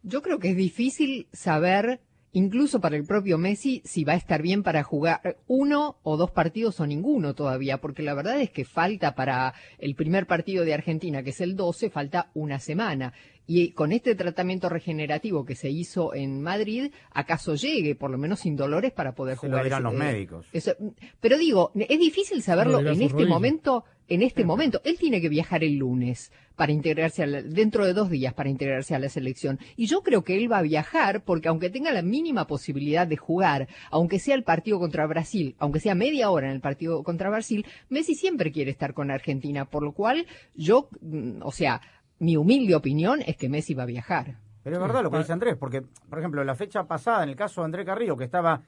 Yo 0.03 0.21
creo 0.21 0.37
que 0.39 0.49
es 0.51 0.57
difícil 0.57 1.27
saber, 1.31 2.01
incluso 2.33 2.81
para 2.81 2.97
el 2.97 3.05
propio 3.05 3.37
Messi, 3.37 3.81
si 3.85 4.03
va 4.03 4.13
a 4.13 4.17
estar 4.17 4.41
bien 4.41 4.63
para 4.63 4.83
jugar 4.83 5.37
uno 5.47 5.97
o 6.03 6.17
dos 6.17 6.31
partidos 6.31 6.79
o 6.79 6.87
ninguno 6.87 7.33
todavía, 7.35 7.79
porque 7.79 8.03
la 8.03 8.13
verdad 8.13 8.39
es 8.41 8.49
que 8.49 8.65
falta 8.65 9.15
para 9.15 9.53
el 9.77 9.95
primer 9.95 10.25
partido 10.27 10.65
de 10.65 10.73
Argentina, 10.73 11.23
que 11.23 11.29
es 11.29 11.41
el 11.41 11.55
12, 11.55 11.89
falta 11.89 12.31
una 12.33 12.59
semana. 12.59 13.13
Y 13.45 13.71
con 13.71 13.91
este 13.91 14.15
tratamiento 14.15 14.69
regenerativo 14.69 15.43
que 15.45 15.55
se 15.55 15.69
hizo 15.69 16.13
en 16.13 16.41
Madrid, 16.41 16.91
acaso 17.11 17.55
llegue, 17.55 17.93
por 17.93 18.09
lo 18.09 18.17
menos 18.17 18.39
sin 18.39 18.55
dolores, 18.55 18.93
para 18.93 19.15
poder 19.15 19.37
Se 19.37 19.47
lo 19.47 19.51
jugar. 19.57 19.63
dirán 19.65 19.81
ese- 19.81 19.83
los 19.83 19.93
eh, 19.93 19.97
médicos. 20.13 20.47
eso- 20.53 20.75
pero 21.19 21.37
digo, 21.37 21.71
es 21.75 21.99
difícil 21.99 22.41
saberlo 22.41 22.81
Lo 22.81 22.91
en 22.91 23.01
este 23.01 23.13
rodilla. 23.13 23.29
momento, 23.29 23.83
en 24.07 24.21
este 24.21 24.43
momento. 24.45 24.81
Él 24.83 24.97
tiene 24.99 25.21
que 25.21 25.29
viajar 25.29 25.63
el 25.63 25.77
lunes 25.77 26.31
para 26.55 26.71
integrarse 26.71 27.23
a 27.23 27.27
la- 27.27 27.41
dentro 27.41 27.85
de 27.85 27.93
dos 27.93 28.09
días 28.09 28.33
para 28.33 28.49
integrarse 28.49 28.93
a 28.93 28.99
la 28.99 29.09
selección. 29.09 29.59
Y 29.75 29.87
yo 29.87 30.03
creo 30.03 30.23
que 30.23 30.37
él 30.37 30.51
va 30.51 30.59
a 30.59 30.61
viajar 30.61 31.23
porque 31.23 31.47
aunque 31.47 31.69
tenga 31.69 31.91
la 31.91 32.01
mínima 32.03 32.45
posibilidad 32.45 33.07
de 33.07 33.17
jugar, 33.17 33.67
aunque 33.89 34.19
sea 34.19 34.35
el 34.35 34.43
partido 34.43 34.79
contra 34.79 35.07
Brasil, 35.07 35.55
aunque 35.57 35.79
sea 35.79 35.95
media 35.95 36.29
hora 36.29 36.47
en 36.47 36.53
el 36.53 36.61
partido 36.61 37.03
contra 37.03 37.29
Brasil, 37.29 37.65
Messi 37.89 38.13
siempre 38.15 38.51
quiere 38.51 38.69
estar 38.71 38.93
con 38.93 39.09
Argentina, 39.09 39.65
por 39.65 39.81
lo 39.83 39.93
cual 39.93 40.27
yo, 40.53 40.89
mm, 41.01 41.41
o 41.41 41.51
sea, 41.51 41.81
mi 42.19 42.37
humilde 42.37 42.75
opinión 42.75 43.21
es 43.25 43.35
que 43.35 43.49
Messi 43.49 43.73
va 43.73 43.83
a 43.83 43.87
viajar. 43.87 44.35
Pero 44.63 44.75
es 44.77 44.81
verdad 44.81 44.99
Ah. 44.99 45.03
lo 45.03 45.11
que 45.11 45.17
dice 45.17 45.33
Andrés, 45.33 45.57
porque, 45.59 45.81
por 46.09 46.19
ejemplo, 46.19 46.43
la 46.43 46.55
fecha 46.55 46.83
pasada, 46.85 47.23
en 47.23 47.29
el 47.29 47.35
caso 47.35 47.61
de 47.61 47.65
Andrés 47.65 47.85
Carrillo, 47.85 48.15
que 48.15 48.23
estaba 48.25 48.61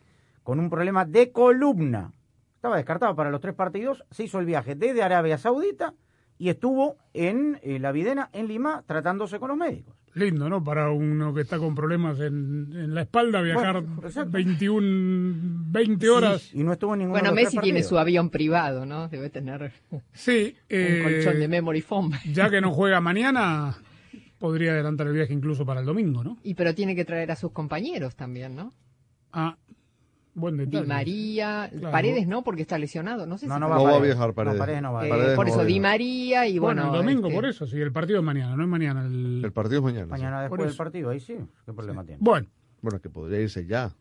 con 0.43 0.59
un 0.59 0.69
problema 0.69 1.05
de 1.05 1.31
columna, 1.31 2.11
estaba 2.65 2.77
descartado 2.77 3.15
para 3.15 3.29
los 3.29 3.41
tres 3.41 3.53
partidos, 3.53 4.03
se 4.09 4.23
hizo 4.23 4.39
el 4.39 4.47
viaje 4.47 4.73
desde 4.73 5.03
Arabia 5.03 5.37
Saudita 5.37 5.93
y 6.39 6.49
estuvo 6.49 6.97
en 7.13 7.59
eh, 7.61 7.77
la 7.77 7.91
Videna, 7.91 8.31
en 8.33 8.47
Lima, 8.47 8.83
tratándose 8.87 9.37
con 9.37 9.49
los 9.49 9.57
médicos. 9.57 9.95
Lindo, 10.15 10.49
¿no? 10.49 10.63
Para 10.63 10.89
uno 10.89 11.31
que 11.31 11.41
está 11.41 11.59
con 11.59 11.75
problemas 11.75 12.19
en, 12.21 12.71
en 12.73 12.95
la 12.95 13.01
espalda, 13.01 13.41
viajar 13.43 13.81
Bueno, 13.83 14.01
exacto. 14.07 14.31
21, 14.31 15.35
20 15.67 16.09
horas. 16.09 16.49
y 16.55 16.63
no 16.63 16.73
estuvo 16.73 16.95
en 16.95 17.07
Bueno, 17.07 17.33
Messi 17.33 17.59
tiene 17.59 17.83
su 17.83 17.99
avión 17.99 18.31
privado, 18.31 18.83
¿no? 18.87 19.09
Debe 19.09 19.29
tener 19.29 19.71
Sí, 20.13 20.55
eh, 20.67 21.03
un 21.05 21.13
colchón 21.13 21.39
de 21.39 21.47
memory 21.47 21.81
foam. 21.81 22.13
ya 22.33 22.49
que 22.49 22.61
no 22.61 22.71
juega 22.73 22.99
mañana, 22.99 23.75
podría 24.39 24.71
adelantar 24.71 25.05
el 25.05 25.13
viaje 25.13 25.33
incluso 25.33 25.67
para 25.67 25.81
el 25.81 25.85
domingo, 25.85 26.23
¿no? 26.23 26.37
Y 26.41 26.55
pero 26.55 26.73
tiene 26.73 26.95
que 26.95 27.05
traer 27.05 27.29
a 27.29 27.35
sus 27.35 27.51
compañeros 27.51 28.15
también, 28.15 28.55
¿no? 28.55 28.73
Ah, 29.31 29.55
buen 30.35 30.57
detalle. 30.57 30.81
Di 30.83 30.87
María, 30.87 31.69
Claro. 31.71 31.91
Paredes 31.91 32.27
no, 32.27 32.43
porque 32.43 32.61
está 32.61 32.77
lesionado, 32.77 33.25
no 33.25 33.37
sé 33.39 33.47
No, 33.47 33.55
si 33.55 33.59
no 33.61 33.67
No 33.69 33.83
va 33.83 33.95
a 33.95 33.99
viajar 33.99 34.33
Paredes. 34.33 34.59
Paredes 34.59 34.81
no 34.83 34.93
va. 34.93 35.05
Eh, 35.07 35.09
Paredes 35.09 35.35
por 35.35 35.47
no 35.47 35.53
eso 35.53 35.65
Di. 35.65 35.79
María 35.79 36.47
y 36.47 36.59
Bueno, 36.59 36.83
bueno, 36.83 36.97
el 36.99 37.05
domingo, 37.05 37.27
este, 37.29 37.35
por 37.35 37.45
eso, 37.47 37.65
sí, 37.67 37.79
el 37.81 37.91
partido 37.91 38.19
es 38.19 38.25
mañana, 38.25 38.55
no 38.55 38.61
es 38.63 38.69
mañana. 38.69 39.05
El, 39.05 39.41
El 39.43 39.51
partido 39.51 39.79
es 39.79 39.83
mañana. 39.85 40.05
Mañana 40.05 40.37
sí. 40.37 40.41
después 40.43 40.67
del 40.67 40.77
partido, 40.77 41.09
ahí 41.09 41.19
sí, 41.19 41.35
¿qué 41.65 41.73
problema 41.73 42.03
tiene? 42.05 42.19
Bueno, 42.21 42.47
Bueno, 42.81 42.99
que 43.01 43.09
podría 43.09 43.41
irse 43.41 43.65
ya. 43.65 43.91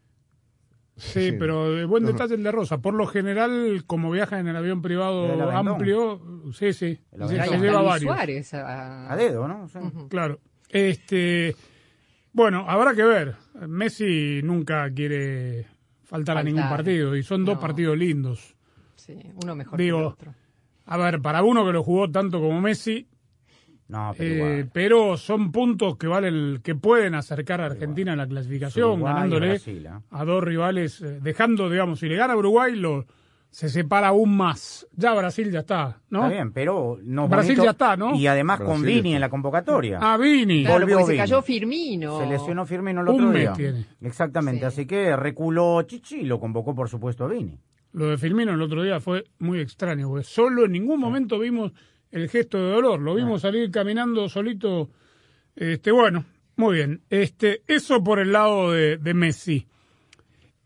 sí, 0.96 1.32
pero 1.38 1.76
eh, 1.78 1.84
buen 1.86 2.04
detalle 2.06 2.34
el 2.34 2.42
de 2.44 2.52
Rosa. 2.52 2.78
Por 2.78 2.94
lo 2.94 3.06
general, 3.06 3.82
como 3.86 4.10
viaja 4.10 4.38
en 4.38 4.46
el 4.48 4.56
avión 4.56 4.80
privado 4.82 5.32
El 5.34 5.40
amplio, 5.50 6.20
sí, 6.52 6.72
sí, 6.72 7.00
El 7.12 7.28
se, 7.28 7.44
se 7.44 7.58
lleva 7.58 7.82
varios. 7.82 8.14
Suárez, 8.14 8.54
a- 8.54 9.12
A 9.12 9.16
dedo, 9.16 9.48
¿no? 9.48 9.66
Claro. 10.08 10.38
Este, 10.68 11.54
bueno, 12.32 12.64
habrá 12.68 12.94
que 12.94 13.04
ver. 13.04 13.36
Messi 13.68 14.40
nunca 14.42 14.88
quiere 14.92 15.66
faltar 16.04 16.36
a 16.36 16.40
Faltar. 16.40 16.44
ningún 16.44 16.68
partido 16.68 17.16
y 17.16 17.22
son 17.22 17.44
dos 17.44 17.56
No. 17.56 17.60
partidos 17.60 17.96
lindos. 17.98 18.54
sí, 18.96 19.16
uno 19.42 19.54
mejor 19.56 19.76
que 19.78 19.88
el 19.88 19.94
otro. 19.94 20.34
a 20.86 20.96
ver, 20.96 21.20
para 21.20 21.42
uno 21.42 21.64
que 21.66 21.72
lo 21.72 21.82
jugó 21.82 22.10
tanto 22.10 22.40
como 22.40 22.60
Messi, 22.60 23.06
No, 23.88 24.14
pero 24.16 24.30
eh, 24.32 24.36
igual. 24.36 24.70
pero 24.72 25.16
son 25.18 25.52
puntos 25.52 25.96
que 25.98 26.06
valen, 26.06 26.60
que 26.62 26.74
pueden 26.74 27.14
acercar 27.14 27.60
a 27.60 27.66
Argentina 27.66 28.12
en 28.12 28.18
la 28.18 28.26
clasificación, 28.26 28.92
Uruguay 28.92 29.12
ganándole 29.14 29.48
Brasil, 29.48 29.86
¿eh? 29.86 29.90
a 30.10 30.24
dos 30.24 30.42
rivales, 30.44 31.00
eh, 31.02 31.18
dejando, 31.20 31.68
digamos, 31.68 31.98
si 32.00 32.08
le 32.08 32.16
gana 32.16 32.32
a 32.32 32.36
Uruguay, 32.36 32.74
lo, 32.76 33.04
se 33.54 33.68
separa 33.68 34.08
aún 34.08 34.36
más. 34.36 34.84
Ya 34.96 35.14
Brasil 35.14 35.48
ya 35.52 35.60
está, 35.60 36.00
¿no? 36.10 36.22
Está 36.24 36.28
bien, 36.34 36.52
pero 36.52 36.98
no 37.04 37.28
Brasil 37.28 37.52
bonito. 37.52 37.64
ya 37.64 37.70
está, 37.70 37.96
¿no? 37.96 38.12
Y 38.16 38.26
además 38.26 38.60
con 38.60 38.82
Vini 38.82 39.14
en 39.14 39.20
la 39.20 39.28
convocatoria. 39.28 40.00
Ah, 40.02 40.16
Vini. 40.16 40.64
Claro, 40.64 40.80
volvió 40.80 40.96
porque 40.96 41.06
se 41.06 41.12
Vini. 41.12 41.22
cayó 41.22 41.40
Firmino. 41.42 42.18
Se 42.20 42.26
lesionó 42.26 42.66
Firmino 42.66 43.02
el 43.02 43.08
Un 43.10 43.14
otro 43.14 43.26
mes 43.28 43.40
día. 43.42 43.52
tiene. 43.52 43.86
Exactamente, 44.00 44.60
Sí. 44.62 44.66
así 44.66 44.86
que 44.86 45.14
reculó 45.14 45.80
Chichi 45.82 46.16
y 46.22 46.24
lo 46.24 46.40
convocó 46.40 46.74
por 46.74 46.88
supuesto 46.88 47.24
a 47.24 47.28
Vini. 47.28 47.56
Lo 47.92 48.06
de 48.08 48.18
Firmino 48.18 48.52
el 48.52 48.60
otro 48.60 48.82
día 48.82 48.98
fue 48.98 49.22
muy 49.38 49.60
extraño, 49.60 50.08
porque 50.08 50.24
solo 50.24 50.64
en 50.64 50.72
ningún 50.72 50.98
momento 50.98 51.38
vimos 51.38 51.70
el 52.10 52.28
gesto 52.28 52.58
de 52.58 52.72
dolor, 52.72 52.98
lo 53.00 53.14
vimos 53.14 53.42
salir 53.42 53.70
caminando 53.70 54.28
solito. 54.28 54.90
Este, 55.54 55.92
bueno, 55.92 56.24
muy 56.56 56.74
bien. 56.74 57.02
Este, 57.08 57.62
eso 57.68 58.02
por 58.02 58.18
el 58.18 58.32
lado 58.32 58.72
de, 58.72 58.96
de 58.96 59.14
Messi. 59.14 59.68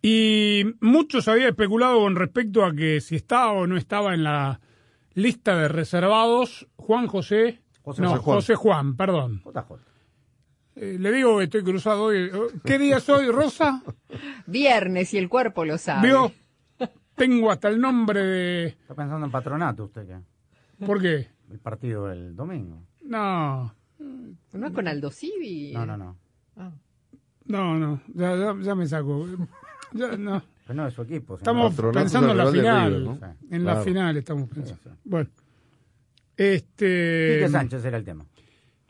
Y 0.01 0.65
muchos 0.81 1.27
habían 1.29 1.49
especulado 1.49 2.01
con 2.01 2.17
respecto 2.17 2.65
a 2.65 2.75
que 2.75 3.01
si 3.01 3.17
estaba 3.17 3.53
o 3.53 3.67
no 3.67 3.77
estaba 3.77 4.15
en 4.15 4.25
la 4.25 4.61
lista 5.15 5.57
de 5.57 5.69
reservados 5.69 6.69
Juan 6.77 7.09
José, 7.09 7.63
José 7.83 8.03
no, 8.03 8.11
Juan. 8.11 8.23
José 8.23 8.55
Juan, 8.55 8.97
perdón. 8.97 9.43
JJ. 9.45 9.75
Eh, 10.77 10.97
le 11.01 11.11
digo 11.11 11.39
que 11.39 11.45
estoy 11.45 11.65
cruzado 11.65 12.05
hoy. 12.05 12.31
¿Qué 12.65 12.79
día 12.79 12.99
es 12.99 13.09
hoy, 13.09 13.31
Rosa? 13.31 13.83
Viernes 14.47 15.13
y 15.15 15.19
el 15.19 15.29
cuerpo 15.29 15.65
lo 15.65 15.77
sabe. 15.77 16.07
¿Vio? 16.07 16.33
Tengo 17.17 17.51
hasta 17.51 17.69
el 17.69 17.81
nombre 17.81 18.23
de... 18.23 18.67
Está 18.67 18.95
pensando 18.95 19.27
en 19.27 19.33
patronato 19.33 19.85
usted 19.85 20.07
que 20.07 20.87
¿Por 20.87 21.03
qué? 21.03 21.29
el 21.51 21.59
partido 21.59 22.07
del 22.07 22.37
domingo. 22.37 22.87
No, 23.03 23.75
¿No 24.53 24.67
es 24.67 24.73
con 24.73 24.89
Aldo 24.89 25.11
Civi? 25.11 25.73
No, 25.73 25.85
no, 25.85 25.97
no. 25.97 26.17
Ah. 26.57 26.73
No, 27.47 27.79
no, 27.79 28.01
ya, 28.09 28.37
ya, 28.37 28.57
ya 28.61 28.75
me 28.75 28.87
saco. 28.87 29.27
Ya, 29.93 30.17
no. 30.17 30.43
Pero 30.67 30.83
no 30.83 30.87
es 30.87 30.95
su 30.95 31.03
equipo. 31.03 31.37
Estamos 31.37 31.75
pensando 31.93 32.33
en 32.33 32.37
la 32.37 32.45
de 32.51 32.53
final. 32.53 32.95
River, 32.95 33.03
¿no? 33.03 33.37
En 33.51 33.65
la 33.65 33.77
final 33.77 34.17
estamos 34.17 34.49
pensando. 34.49 34.97
Bueno. 35.05 35.31
Este. 36.37 37.35
Quique 37.35 37.49
Sánchez 37.49 37.85
era 37.85 37.97
el 37.97 38.05
tema. 38.05 38.27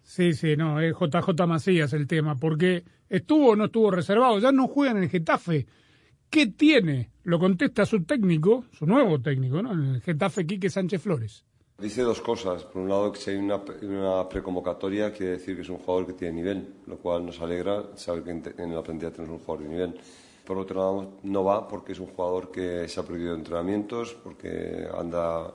Sí, 0.03 0.33
sí, 0.33 0.57
no, 0.57 0.81
es 0.81 0.95
JJ 0.95 1.47
Macías 1.47 1.93
el 1.93 2.07
tema, 2.07 2.35
porque 2.35 2.83
estuvo 3.09 3.51
o 3.51 3.57
no 3.57 3.67
estuvo 3.67 3.91
reservado, 3.91 4.39
ya 4.39 4.51
no 4.53 4.67
juega 4.67 4.93
en 4.93 5.03
el 5.03 5.11
Getafe. 5.11 5.67
¿Qué 6.31 6.47
tiene? 6.49 7.11
Lo 7.25 7.39
contesta 7.39 7.87
su 7.87 8.05
técnico, 8.05 8.65
su 8.73 8.87
nuevo 8.87 9.21
técnico, 9.21 9.63
¿no? 9.63 9.73
En 9.73 9.95
el 9.95 10.01
Getafe, 10.01 10.47
Quique 10.47 10.71
Sánchez 10.71 11.03
Flores. 11.03 11.45
Dice 11.79 12.03
dos 12.03 12.21
cosas. 12.21 12.65
Por 12.65 12.83
un 12.83 12.89
lado, 12.89 13.13
que 13.13 13.21
si 13.21 13.31
hay 13.31 13.37
una, 13.37 13.63
una 13.83 14.29
preconvocatoria, 14.29 15.13
quiere 15.13 15.33
decir 15.33 15.55
que 15.55 15.63
es 15.63 15.69
un 15.69 15.79
jugador 15.79 16.07
que 16.07 16.15
tiene 16.15 16.35
nivel, 16.35 16.75
lo 16.87 16.99
cual 16.99 17.25
nos 17.25 17.41
alegra 17.41 17.85
saber 17.95 18.25
que 18.25 18.63
en 18.63 18.75
la 18.75 18.83
plantilla 18.83 19.13
tenemos 19.13 19.39
un 19.39 19.45
jugador 19.45 19.63
de 19.63 19.69
nivel. 19.69 20.01
Por 20.49 20.57
otro 20.57 20.81
lado, 20.81 21.13
no 21.25 21.45
va 21.45 21.69
porque 21.69 21.93
es 21.93 22.01
un 22.01 22.07
jugador 22.07 22.51
que 22.51 22.89
se 22.89 22.99
ha 22.99 23.03
perdido 23.03 23.35
entrenamientos, 23.35 24.15
porque 24.15 24.89
anda 24.97 25.53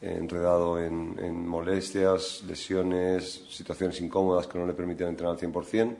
enredado 0.00 0.80
en, 0.80 1.48
molestias, 1.48 2.44
lesiones, 2.46 3.44
situaciones 3.50 4.00
incómodas 4.00 4.46
que 4.46 4.56
no 4.56 4.64
le 4.64 4.72
permiten 4.72 5.08
entrenar 5.08 5.34
al 5.34 5.40
100%. 5.40 5.96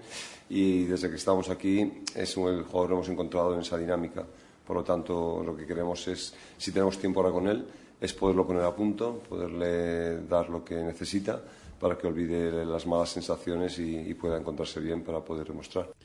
Y 0.50 0.84
desde 0.84 1.10
que 1.10 1.16
estamos 1.16 1.50
aquí, 1.50 2.04
es 2.14 2.36
un, 2.36 2.50
el 2.50 2.62
jugador 2.62 2.86
que 2.86 2.94
hemos 2.94 3.08
encontrado 3.08 3.52
en 3.52 3.62
esa 3.62 3.76
dinámica. 3.78 4.24
Por 4.64 4.76
lo 4.76 4.84
tanto, 4.84 5.42
lo 5.44 5.56
que 5.56 5.66
queremos 5.66 6.06
es, 6.06 6.32
si 6.56 6.70
tenemos 6.70 6.98
tiempo 6.98 7.18
ahora 7.18 7.32
con 7.32 7.48
él, 7.48 7.66
es 8.00 8.12
poderlo 8.12 8.46
poner 8.46 8.62
a 8.62 8.76
punto, 8.76 9.24
poderle 9.28 10.20
dar 10.20 10.48
lo 10.50 10.64
que 10.64 10.76
necesita 10.76 11.42
para 11.80 11.98
que 11.98 12.06
olvide 12.06 12.64
las 12.64 12.86
malas 12.86 13.08
sensaciones 13.08 13.76
y, 13.80 13.96
y 13.96 14.14
pueda 14.14 14.38
encontrarse 14.38 14.78
bien 14.78 15.02
para 15.02 15.18
poder 15.18 15.48
demostrar. 15.48 15.95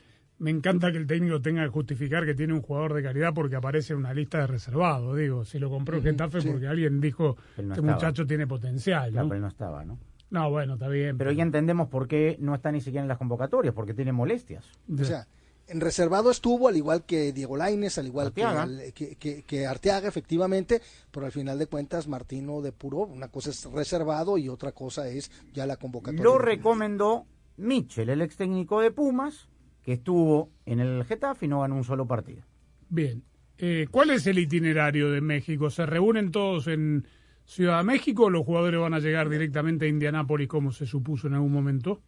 Me 0.42 0.50
encanta 0.50 0.90
que 0.90 0.98
el 0.98 1.06
técnico 1.06 1.40
tenga 1.40 1.62
que 1.62 1.68
justificar 1.70 2.24
que 2.26 2.34
tiene 2.34 2.52
un 2.52 2.62
jugador 2.62 2.94
de 2.94 3.02
calidad 3.02 3.32
porque 3.32 3.54
aparece 3.56 3.92
en 3.92 4.00
una 4.00 4.12
lista 4.12 4.38
de 4.38 4.48
reservados. 4.48 5.16
Digo, 5.16 5.44
si 5.44 5.58
lo 5.60 5.70
compró 5.70 5.94
el 5.96 6.00
Ujú, 6.00 6.10
Getafe 6.10 6.40
sí. 6.40 6.48
porque 6.50 6.66
alguien 6.66 7.00
dijo, 7.00 7.36
no 7.58 7.74
este 7.74 7.80
muchacho 7.80 8.26
tiene 8.26 8.46
potencial. 8.46 9.10
Claro, 9.12 9.24
¿no? 9.26 9.28
pero 9.28 9.36
él 9.36 9.42
no 9.42 9.48
estaba, 9.48 9.84
¿no? 9.84 9.98
No, 10.30 10.50
bueno, 10.50 10.74
está 10.74 10.88
bien. 10.88 11.16
Pero 11.16 11.30
ya 11.30 11.42
entendemos 11.44 11.88
por 11.88 12.08
qué 12.08 12.36
no 12.40 12.54
está 12.54 12.72
ni 12.72 12.80
siquiera 12.80 13.02
en 13.02 13.08
las 13.08 13.18
convocatorias, 13.18 13.72
porque 13.74 13.94
tiene 13.94 14.12
molestias. 14.12 14.64
O 15.00 15.04
sea, 15.04 15.26
en 15.68 15.80
reservado 15.80 16.30
estuvo, 16.30 16.66
al 16.68 16.76
igual 16.76 17.04
que 17.04 17.32
Diego 17.32 17.56
Laines, 17.56 17.96
al 17.98 18.06
igual 18.06 18.32
que, 18.32 18.42
Arteaga. 18.42 18.92
que, 18.94 19.14
que- 19.16 19.42
que 19.44 19.66
Arteaga, 19.66 20.08
efectivamente, 20.08 20.80
pero 21.12 21.26
al 21.26 21.32
final 21.32 21.56
de 21.58 21.66
cuentas 21.66 22.08
Martino 22.08 22.62
depuró. 22.62 23.00
Una 23.00 23.28
cosa 23.28 23.50
es 23.50 23.64
reservado 23.66 24.38
y 24.38 24.48
otra 24.48 24.72
cosa 24.72 25.06
es 25.06 25.30
ya 25.52 25.66
la 25.66 25.76
convocatoria. 25.76 26.24
Lo 26.24 26.38
recomendó 26.38 27.26
Mitchell, 27.58 28.08
el 28.08 28.22
ex 28.22 28.36
técnico 28.36 28.80
de 28.80 28.90
Pumas, 28.90 29.48
que 29.82 29.94
estuvo 29.94 30.50
en 30.66 30.80
el 30.80 31.04
Getafe 31.04 31.46
y 31.46 31.48
no 31.48 31.60
ganó 31.60 31.76
un 31.76 31.84
solo 31.84 32.06
partido. 32.06 32.42
Bien. 32.88 33.22
Eh, 33.58 33.86
¿Cuál 33.90 34.10
es 34.10 34.26
el 34.26 34.38
itinerario 34.38 35.10
de 35.10 35.20
México? 35.20 35.70
¿Se 35.70 35.86
reúnen 35.86 36.32
todos 36.32 36.66
en 36.66 37.06
Ciudad 37.44 37.78
de 37.78 37.84
México 37.84 38.24
o 38.24 38.30
los 38.30 38.44
jugadores 38.44 38.80
van 38.80 38.94
a 38.94 38.98
llegar 38.98 39.28
directamente 39.28 39.86
a 39.86 39.88
Indianápolis 39.88 40.48
como 40.48 40.72
se 40.72 40.86
supuso 40.86 41.26
en 41.26 41.34
algún 41.34 41.52
momento? 41.52 42.00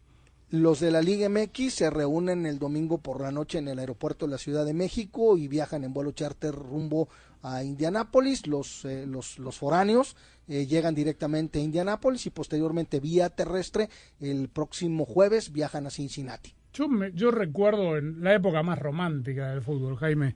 Los 0.49 0.79
de 0.79 0.91
la 0.91 1.01
Liga 1.01 1.27
MX 1.27 1.73
se 1.73 1.89
reúnen 1.89 2.45
el 2.45 2.59
domingo 2.59 2.99
por 2.99 3.19
la 3.19 3.31
noche 3.31 3.57
en 3.57 3.67
el 3.67 3.79
aeropuerto 3.79 4.25
de 4.25 4.31
la 4.31 4.37
Ciudad 4.37 4.63
de 4.63 4.73
México 4.73 5.37
y 5.37 5.47
viajan 5.47 5.83
en 5.83 5.93
vuelo 5.93 6.11
charter 6.11 6.53
rumbo 6.53 7.09
a 7.41 7.63
Indianápolis. 7.63 8.45
Los, 8.47 8.85
eh, 8.85 9.05
los, 9.07 9.39
los 9.39 9.57
foráneos 9.57 10.15
eh, 10.47 10.67
llegan 10.67 10.93
directamente 10.93 11.59
a 11.59 11.63
Indianápolis 11.63 12.25
y 12.27 12.29
posteriormente 12.29 12.99
vía 12.99 13.29
terrestre 13.29 13.89
el 14.19 14.49
próximo 14.49 15.05
jueves 15.05 15.51
viajan 15.51 15.87
a 15.87 15.89
Cincinnati. 15.89 16.53
Yo, 16.75 16.87
me- 16.87 17.11
yo 17.13 17.31
recuerdo 17.31 17.97
en 17.97 18.23
la 18.23 18.33
época 18.35 18.61
más 18.63 18.77
romántica 18.79 19.49
del 19.49 19.61
fútbol, 19.61 19.95
Jaime, 19.97 20.35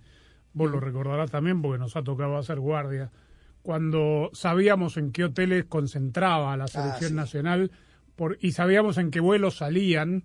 vos 0.53 0.71
lo 0.71 0.79
recordarás 0.79 1.29
también 1.29 1.61
porque 1.61 1.77
nos 1.79 1.95
ha 1.95 2.01
tocado 2.03 2.37
hacer 2.37 2.59
guardia, 2.59 3.11
cuando 3.61 4.29
sabíamos 4.33 4.97
en 4.97 5.11
qué 5.11 5.25
hoteles 5.25 5.65
concentraba 5.65 6.55
la 6.57 6.67
selección 6.67 7.09
sí. 7.11 7.15
nacional 7.15 7.71
por, 8.15 8.37
y 8.41 8.53
sabíamos 8.53 8.97
en 8.97 9.11
qué 9.11 9.19
vuelos 9.19 9.57
salían 9.57 10.23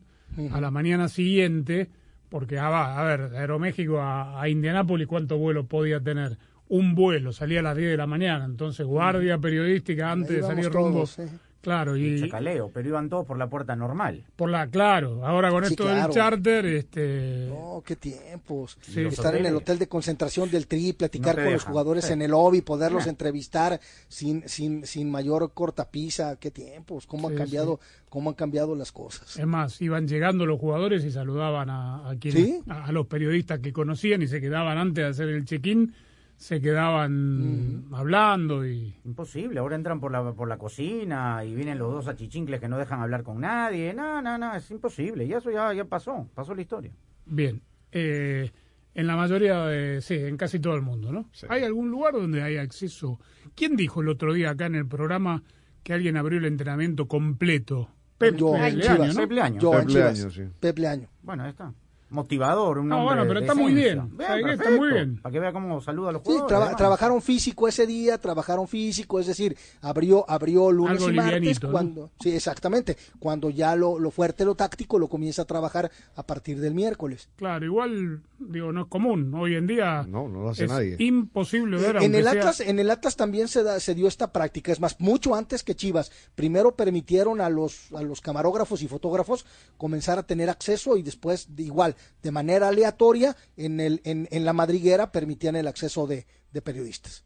a 0.53 0.61
la 0.61 0.71
mañana 0.71 1.09
siguiente, 1.09 1.91
porque 2.29 2.59
ah, 2.59 2.69
va, 2.69 2.99
a 3.01 3.05
ver, 3.05 3.31
de 3.31 3.39
Aeroméxico 3.39 4.01
a, 4.01 4.41
a 4.41 4.49
Indianápolis, 4.49 5.07
¿cuánto 5.07 5.37
vuelo 5.39 5.67
podía 5.67 6.01
tener? 6.01 6.39
Un 6.69 6.95
vuelo, 6.95 7.33
salía 7.33 7.61
a 7.61 7.63
las 7.63 7.77
10 7.77 7.91
de 7.91 7.97
la 7.97 8.07
mañana, 8.07 8.45
entonces 8.45 8.87
guardia 8.87 9.39
periodística 9.39 10.11
antes 10.11 10.31
de 10.37 10.43
salir 10.43 10.71
rumbo. 10.71 10.91
todos, 11.05 11.19
eh. 11.19 11.29
Claro, 11.65 11.97
Y 11.97 12.15
y 12.15 12.21
chacaleo, 12.21 12.71
pero 12.73 12.89
iban 12.89 13.09
todos 13.09 13.27
por 13.27 13.37
la 13.39 13.49
puerta 13.49 13.75
normal. 13.75 14.23
por 14.37 14.49
la, 14.51 14.69
claro, 14.69 15.27
ahora 15.27 15.51
con 15.51 15.65
Sí, 15.65 15.73
esto 15.73 15.85
claro. 15.85 16.03
del 16.03 16.11
charter, 16.13 16.67
este... 16.67 17.47
No, 17.49 17.83
qué 17.85 17.97
tiempos. 17.97 18.79
Sí. 18.83 19.01
Estar 19.01 19.35
en 19.35 19.47
el 19.47 19.57
hotel 19.57 19.79
de 19.79 19.89
concentración 19.89 20.51
del 20.51 20.67
Tri, 20.67 20.93
platicar 20.93 21.35
No 21.37 21.43
con 21.43 21.53
los 21.53 21.53
dejan. 21.63 21.73
jugadores 21.73 22.05
Sí. 22.05 22.13
en 22.13 22.23
el 22.23 22.31
lobby, 22.31 22.61
poderlos 22.61 23.07
entrevistar 23.07 23.81
sin, 24.09 24.47
sin, 24.49 24.87
sin 24.87 25.11
mayor 25.11 25.53
cortapisa. 25.55 26.37
Qué 26.37 26.51
tiempos, 26.51 27.07
cómo 27.07 27.29
han 27.29 27.35
Sí, 27.35 27.39
cambiado, 27.39 27.81
cómo 28.09 28.31
han 28.31 28.37
cambiado 28.37 28.75
las 28.77 28.93
cosas. 28.93 29.37
Es 29.39 29.47
más, 29.47 29.81
iban 29.83 30.07
llegando 30.07 30.47
los 30.47 30.61
jugadores 30.61 31.05
y 31.05 31.11
saludaban 31.11 31.71
a, 31.71 32.11
a 32.11 32.17
quienes, 32.17 32.45
¿Sí? 32.45 32.61
a, 32.69 32.85
a 32.87 32.93
los 32.93 33.07
periodistas 33.07 33.61
que 33.61 33.73
conocían 33.73 34.23
y 34.23 34.29
se 34.29 34.41
quedaban 34.41 34.79
antes 34.79 35.03
de 35.05 35.11
hacer 35.11 35.29
el 35.31 35.45
check-in, 35.45 35.95
se 36.37 36.61
quedaban 36.61 37.87
hablando 37.93 38.67
y 38.67 38.95
Imposible, 39.05 39.61
ahora 39.61 39.77
entran 39.77 40.01
por 40.01 40.13
la, 40.13 40.33
por 40.33 40.49
la 40.49 40.59
cocina 40.59 41.45
y 41.45 41.55
vienen 41.55 41.79
los 41.79 41.93
dos 41.93 42.09
achichincles 42.09 42.61
que 42.61 42.69
no 42.69 42.77
dejan 42.79 43.01
hablar 43.01 43.23
con 43.23 43.41
nadie. 43.41 43.95
No, 43.95 44.21
no, 44.21 44.37
no, 44.37 44.55
es 44.55 44.71
imposible. 44.71 45.25
Y 45.25 45.33
eso 45.33 45.51
ya, 45.51 45.73
ya 45.73 45.85
pasó, 45.85 46.29
pasó 46.35 46.55
la 46.55 46.63
historia. 46.63 46.93
bien. 47.25 47.63
Eh, 47.93 48.51
en 48.95 49.07
la 49.07 49.17
mayoría 49.17 49.67
de, 49.67 50.01
sí, 50.01 50.15
en 50.15 50.37
casi 50.37 50.61
todo 50.61 50.75
el 50.75 50.83
mundo, 50.83 51.11
¿no? 51.13 51.29
¿Hay 51.49 51.63
algún 51.65 51.91
lugar 51.91 52.15
donde 52.15 52.43
hay 52.43 52.57
acceso? 52.59 53.19
¿Quién 53.57 53.75
dijo 53.77 54.03
el 54.03 54.09
otro 54.09 54.33
día 54.33 54.51
acá 54.51 54.67
en 54.67 54.77
el 54.77 54.87
programa 54.87 55.43
que 55.83 55.93
alguien 55.93 56.17
abrió 56.17 56.39
el 56.39 56.45
entrenamiento 56.45 57.07
completo? 57.09 57.89
Pep 58.19 58.37
Yo, 58.37 58.53
Leaño, 58.57 58.81
Chivas. 58.81 59.15
¿no? 59.15 59.21
Pep 59.21 59.33
Leaño. 59.33 59.61
Yo, 59.61 59.71
Pep 59.73 59.81
en 59.81 59.87
Chivas. 59.89 60.19
Leaño, 60.19 60.31
sí. 60.31 60.43
Pep 60.61 60.79
Leaño. 60.79 61.09
Bueno, 61.23 61.43
ahí 61.43 61.51
está. 61.51 61.73
Motivador, 62.15 62.79
un 62.79 62.89
No, 62.89 63.01
hombre 63.01 63.17
bueno, 63.17 63.29
pero 63.29 63.41
está 63.41 63.55
muy 63.55 63.75
bien. 63.75 64.11
Está 64.19 64.71
muy 64.71 64.93
bien. 64.93 65.19
Para 65.21 65.33
que 65.33 65.41
vea 65.41 65.53
cómo 65.53 65.81
saluda 65.81 66.11
a 66.11 66.13
los 66.13 66.23
Sí, 66.23 66.29
jugadores. 66.33 66.49
traba- 66.49 66.77
trabajaron 66.77 67.21
físico 67.21 67.69
ese 67.69 67.87
día, 67.87 68.19
trabajaron 68.19 68.67
físico, 68.69 69.21
es 69.21 69.27
decir, 69.27 69.57
abrió, 69.83 70.25
abrió 70.29 70.71
lunes 70.73 70.99
Algo 70.99 71.11
y 71.11 71.15
martes 71.15 71.35
livianito, 71.35 71.67
¿no? 71.67 71.73
cuando, 71.73 72.11
sí, 72.21 72.31
exactamente, 72.31 72.97
cuando 73.19 73.51
ya 73.51 73.75
lo, 73.77 73.99
lo 73.99 74.11
fuerte, 74.11 74.45
lo 74.45 74.55
táctico, 74.55 74.99
lo 74.99 75.09
comienza 75.09 75.43
a 75.43 75.45
trabajar 75.45 75.91
a 76.17 76.23
partir 76.25 76.61
del 76.61 76.75
miércoles. 76.75 77.29
Claro, 77.37 77.65
igual, 77.65 78.21
digo, 78.39 78.73
no 78.73 78.83
es 78.83 78.87
común. 78.89 79.33
Hoy 79.35 79.57
en 79.57 79.67
día 79.67 80.05
No, 80.09 80.29
no 80.29 80.43
lo 80.43 80.49
hace 80.51 80.65
es 80.65 80.71
nadie. 80.71 80.97
imposible 81.01 81.77
ver, 81.79 81.97
en 81.97 82.15
el 82.15 82.23
sea- 82.25 82.33
Atlas, 82.33 82.61
en 82.61 82.79
el 82.79 82.91
Atlas 82.91 83.17
también 83.17 83.49
se, 83.49 83.63
da- 83.63 83.81
se 83.81 83.95
dio 83.95 84.07
esta 84.09 84.33
práctica, 84.33 84.71
es 84.73 84.81
más, 84.81 85.01
mucho 85.01 85.35
antes 85.35 85.65
que 85.65 85.75
Chivas. 85.75 86.13
Primero 86.35 86.75
permitieron 86.77 87.41
a 87.41 87.49
los, 87.51 87.93
a 87.93 88.03
los 88.03 88.21
camarógrafos 88.21 88.83
y 88.83 88.89
fotógrafos 88.89 89.45
comenzar 89.77 90.19
a 90.19 90.23
tener 90.23 90.49
acceso 90.51 90.97
y 90.97 91.03
después, 91.03 91.55
de 91.57 91.63
igual, 91.65 91.97
de 92.23 92.33
manera 92.33 92.69
aleatoria, 92.69 93.37
en, 93.57 93.81
el, 93.81 94.01
en, 94.05 94.29
en 94.31 94.45
la 94.45 94.53
madriguera 94.53 95.13
permitían 95.13 95.57
el 95.57 95.67
acceso 95.67 96.07
de, 96.07 96.27
de 96.53 96.63
periodistas. 96.63 97.25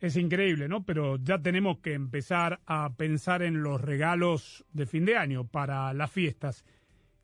Es 0.00 0.16
increíble, 0.16 0.66
¿no? 0.66 0.84
Pero 0.84 1.18
ya 1.18 1.42
tenemos 1.42 1.80
que 1.80 1.92
empezar 1.92 2.60
a 2.64 2.94
pensar 2.94 3.42
en 3.42 3.62
los 3.62 3.80
regalos 3.80 4.64
de 4.72 4.86
fin 4.86 5.04
de 5.04 5.16
año 5.16 5.46
para 5.46 5.92
las 5.92 6.10
fiestas. 6.10 6.64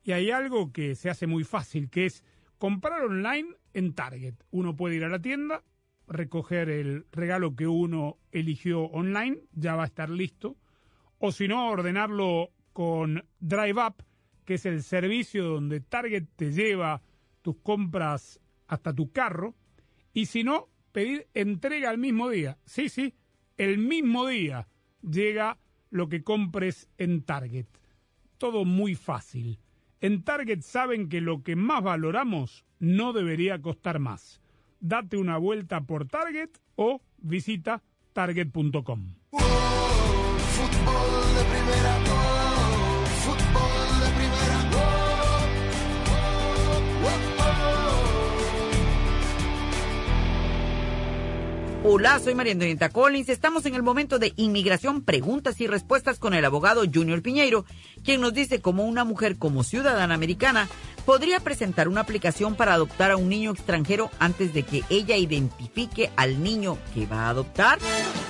Y 0.03 0.11
hay 0.11 0.29
algo 0.29 0.71
que 0.71 0.93
se 0.95 1.09
hace 1.09 1.25
muy 1.25 1.43
fácil, 1.43 1.89
que 1.89 2.05
es 2.05 2.23
comprar 2.59 3.01
online 3.01 3.49
en 3.73 3.93
Target. 3.93 4.35
Uno 4.51 4.75
puede 4.75 4.95
ir 4.95 5.03
a 5.03 5.09
la 5.09 5.19
tienda, 5.19 5.63
recoger 6.07 6.69
el 6.69 7.05
regalo 7.11 7.55
que 7.55 7.67
uno 7.67 8.17
eligió 8.31 8.83
online, 8.83 9.39
ya 9.53 9.75
va 9.75 9.83
a 9.83 9.87
estar 9.87 10.09
listo. 10.09 10.55
O 11.17 11.31
si 11.31 11.47
no, 11.47 11.69
ordenarlo 11.71 12.51
con 12.73 13.25
Drive 13.39 13.83
Up, 13.83 14.03
que 14.47 14.53
es 14.53 14.65
el 14.65 14.81
servicio 14.81 15.43
donde 15.43 15.81
Target 15.81 16.23
te 16.37 16.53
lleva 16.53 17.01
tus 17.41 17.57
compras 17.57 18.39
hasta 18.67 18.93
tu 18.93 19.11
carro. 19.11 19.55
Y 20.13 20.27
si 20.27 20.45
no, 20.45 20.69
pedir 20.93 21.27
entrega 21.33 21.89
al 21.89 21.97
mismo 21.97 22.29
día. 22.29 22.57
Sí, 22.63 22.87
sí, 22.87 23.13
el 23.57 23.77
mismo 23.77 24.25
día 24.25 24.69
llega 25.01 25.59
lo 25.89 26.07
que 26.07 26.23
compres 26.23 26.87
en 26.97 27.23
Target. 27.23 27.65
Todo 28.37 28.63
muy 28.63 28.95
fácil. 28.95 29.59
En 29.99 30.23
Target 30.23 30.61
saben 30.61 31.09
que 31.09 31.19
lo 31.19 31.43
que 31.43 31.57
más 31.57 31.83
valoramos 31.83 32.63
no 32.79 33.11
debería 33.11 33.61
costar 33.61 33.99
más. 33.99 34.39
Date 34.79 35.17
una 35.17 35.37
vuelta 35.37 35.81
por 35.81 36.07
Target 36.07 36.51
o 36.77 37.01
visita 37.17 37.83
target.com. 38.13 39.13
Hola, 51.89 52.19
soy 52.19 52.35
María 52.35 52.51
Antonieta 52.51 52.89
Collins. 52.89 53.29
Estamos 53.29 53.65
en 53.65 53.73
el 53.73 53.81
momento 53.81 54.19
de 54.19 54.33
inmigración, 54.35 55.03
preguntas 55.03 55.61
y 55.61 55.67
respuestas 55.67 56.19
con 56.19 56.33
el 56.33 56.43
abogado 56.43 56.83
Junior 56.93 57.21
Piñeiro, 57.21 57.63
quien 58.03 58.19
nos 58.19 58.33
dice 58.33 58.59
cómo 58.59 58.83
una 58.83 59.05
mujer 59.05 59.37
como 59.37 59.63
ciudadana 59.63 60.13
americana 60.13 60.67
podría 61.05 61.39
presentar 61.39 61.87
una 61.87 62.01
aplicación 62.01 62.55
para 62.55 62.73
adoptar 62.73 63.11
a 63.11 63.15
un 63.15 63.29
niño 63.29 63.51
extranjero 63.51 64.11
antes 64.19 64.53
de 64.53 64.63
que 64.63 64.83
ella 64.89 65.15
identifique 65.15 66.11
al 66.17 66.43
niño 66.43 66.77
que 66.93 67.05
va 67.05 67.27
a 67.27 67.29
adoptar. 67.29 67.79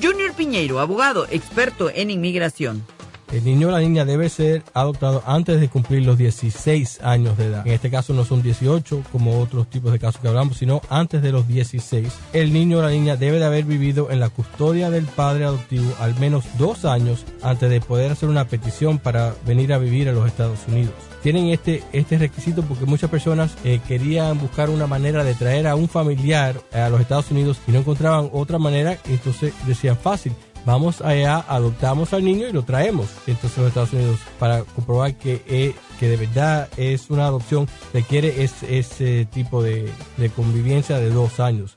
Junior 0.00 0.32
Piñeiro, 0.34 0.78
abogado, 0.78 1.26
experto 1.30 1.90
en 1.90 2.10
inmigración. 2.10 2.84
El 3.32 3.44
niño 3.44 3.68
o 3.68 3.70
la 3.70 3.78
niña 3.78 4.04
debe 4.04 4.28
ser 4.28 4.64
adoptado 4.74 5.22
antes 5.24 5.60
de 5.60 5.68
cumplir 5.68 6.04
los 6.04 6.18
16 6.18 7.00
años 7.02 7.38
de 7.38 7.46
edad. 7.46 7.66
En 7.66 7.72
este 7.72 7.90
caso 7.90 8.12
no 8.12 8.24
son 8.24 8.42
18 8.42 9.04
como 9.12 9.40
otros 9.40 9.68
tipos 9.70 9.92
de 9.92 9.98
casos 9.98 10.20
que 10.20 10.28
hablamos, 10.28 10.56
sino 10.56 10.80
antes 10.90 11.22
de 11.22 11.30
los 11.30 11.46
16. 11.46 12.12
El 12.32 12.52
niño 12.52 12.78
o 12.78 12.82
la 12.82 12.90
niña 12.90 13.16
debe 13.16 13.38
de 13.38 13.44
haber 13.44 13.64
vivido 13.64 14.10
en 14.10 14.18
la 14.18 14.30
custodia 14.30 14.90
del 14.90 15.04
padre 15.04 15.44
adoptivo 15.44 15.92
al 16.00 16.18
menos 16.18 16.44
dos 16.58 16.84
años 16.84 17.24
antes 17.42 17.70
de 17.70 17.80
poder 17.80 18.10
hacer 18.10 18.28
una 18.28 18.46
petición 18.46 18.98
para 18.98 19.34
venir 19.46 19.72
a 19.72 19.78
vivir 19.78 20.08
a 20.08 20.12
los 20.12 20.26
Estados 20.26 20.60
Unidos 20.66 20.94
tienen 21.22 21.48
este, 21.48 21.82
este 21.92 22.18
requisito 22.18 22.62
porque 22.62 22.86
muchas 22.86 23.10
personas 23.10 23.52
eh, 23.64 23.80
querían 23.86 24.38
buscar 24.38 24.70
una 24.70 24.86
manera 24.86 25.24
de 25.24 25.34
traer 25.34 25.66
a 25.66 25.74
un 25.74 25.88
familiar 25.88 26.60
a 26.72 26.88
los 26.88 27.00
Estados 27.00 27.30
Unidos 27.30 27.58
y 27.66 27.72
no 27.72 27.80
encontraban 27.80 28.30
otra 28.32 28.58
manera, 28.58 28.98
entonces 29.06 29.52
decían 29.66 29.96
fácil. 29.96 30.32
Vamos 30.66 31.00
allá, 31.00 31.44
adoptamos 31.48 32.12
al 32.12 32.24
niño 32.24 32.46
y 32.48 32.52
lo 32.52 32.62
traemos 32.62 33.08
entonces 33.26 33.58
a 33.58 33.62
los 33.62 33.68
Estados 33.68 33.92
Unidos 33.92 34.20
para 34.38 34.62
comprobar 34.62 35.14
que, 35.14 35.42
eh, 35.46 35.74
que 35.98 36.08
de 36.08 36.16
verdad 36.16 36.68
es 36.76 37.08
una 37.10 37.26
adopción, 37.26 37.66
requiere 37.94 38.44
ese, 38.44 38.78
ese 38.78 39.24
tipo 39.24 39.62
de, 39.62 39.90
de 40.16 40.30
convivencia 40.30 40.98
de 40.98 41.10
dos 41.10 41.40
años. 41.40 41.76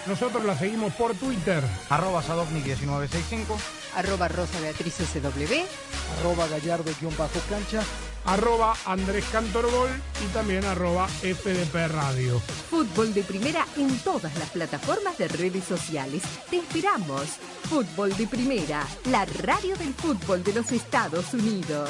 Nosotros 0.07 0.43
la 0.43 0.57
seguimos 0.57 0.93
por 0.93 1.13
Twitter. 1.13 1.63
Arroba 1.89 2.23
Sadovnik1965. 2.23 3.57
Arroba 3.95 4.27
Rosa 4.27 4.59
Beatriz 4.59 4.95
SW. 4.95 6.19
Arroba 6.19 6.47
Gallardo-cancha. 6.47 7.83
Arroba 8.25 8.75
Andrés 8.85 9.25
Cantorbol 9.31 9.89
y 10.23 10.33
también 10.33 10.63
arroba 10.65 11.07
FDP 11.07 11.87
Radio. 11.87 12.39
Fútbol 12.69 13.13
de 13.13 13.23
primera 13.23 13.65
en 13.77 13.97
todas 13.99 14.37
las 14.37 14.49
plataformas 14.49 15.17
de 15.17 15.27
redes 15.27 15.63
sociales. 15.63 16.21
Te 16.49 16.57
esperamos. 16.57 17.23
Fútbol 17.69 18.15
de 18.17 18.27
primera, 18.27 18.85
la 19.05 19.25
radio 19.25 19.75
del 19.75 19.93
fútbol 19.93 20.43
de 20.43 20.53
los 20.53 20.71
Estados 20.71 21.33
Unidos. 21.33 21.89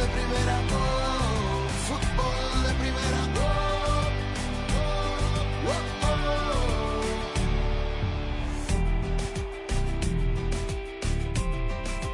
De 0.00 0.06
primera, 0.06 0.56
oh, 0.72 1.68
fútbol 1.86 2.62
de 2.64 2.72
primera, 2.80 3.20
oh, 3.36 4.06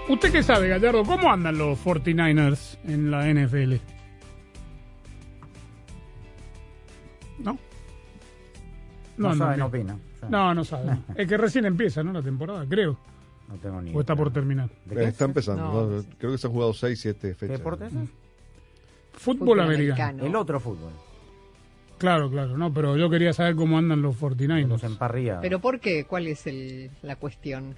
oh, 0.08 0.12
¿Usted 0.12 0.32
qué 0.32 0.42
sabe, 0.42 0.68
Gallardo? 0.68 1.04
¿Cómo 1.04 1.32
andan 1.32 1.58
los 1.58 1.78
49ers 1.84 2.78
en 2.88 3.10
la 3.10 3.32
NFL? 3.32 3.74
¿No? 7.38 7.58
No 9.16 9.34
sabe, 9.34 9.56
no 9.56 9.66
opina. 9.66 9.96
No, 10.28 10.54
no 10.54 10.64
sabe. 10.64 10.86
no. 10.86 11.04
Es 11.14 11.28
que 11.28 11.36
recién 11.36 11.66
empieza, 11.66 12.02
¿no? 12.02 12.12
La 12.12 12.22
temporada, 12.22 12.66
creo. 12.68 12.98
No 13.48 13.54
tengo 13.56 13.80
ni 13.80 13.94
O 13.94 14.00
está 14.00 14.16
por 14.16 14.32
terminar. 14.32 14.68
Eh, 14.90 15.04
Está 15.04 15.24
empezando. 15.26 15.62
No. 15.62 15.86
¿no? 15.98 16.04
Creo 16.18 16.32
que 16.32 16.38
se 16.38 16.46
han 16.46 16.52
jugado 16.52 16.72
6, 16.74 16.98
7 17.00 17.34
fechas. 17.34 17.38
¿Qué 17.38 17.46
deporte 17.58 17.86
es 17.86 17.92
ese? 17.94 18.08
Fútbol, 19.12 19.60
americano. 19.60 20.24
El 20.26 20.34
otro 20.36 20.60
fútbol. 20.60 20.90
Claro, 21.98 22.30
claro, 22.30 22.58
no, 22.58 22.72
pero 22.74 22.96
yo 22.98 23.08
quería 23.08 23.32
saber 23.32 23.54
cómo 23.56 23.78
andan 23.78 24.02
los 24.02 24.16
49ers. 24.20 24.68
Los 24.68 24.84
emparrillados. 24.84 25.40
¿Pero 25.42 25.60
por 25.60 25.80
qué? 25.80 26.04
¿Cuál 26.04 26.26
es 26.26 26.46
el- 26.46 26.90
la 27.02 27.16
cuestión? 27.16 27.74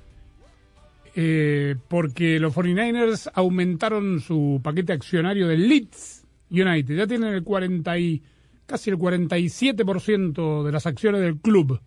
Eh, 1.15 1.77
porque 1.89 2.39
los 2.41 2.53
49ers 2.55 3.31
aumentaron 3.35 4.21
su 4.21 4.61
paquete 4.63 4.93
accionario 4.93 5.47
del 5.49 5.69
Leeds 5.69 6.25
United. 6.51 6.97
Ya 6.97 7.07
tienen 7.07 7.33
el 7.35 7.45
40 7.45 7.99
y, 7.99 8.23
casi 8.67 8.91
el 8.91 8.99
47% 8.99 10.65
de 10.65 10.73
las 10.73 10.87
acciones 10.87 11.21
del 11.21 11.37
club. 11.39 11.81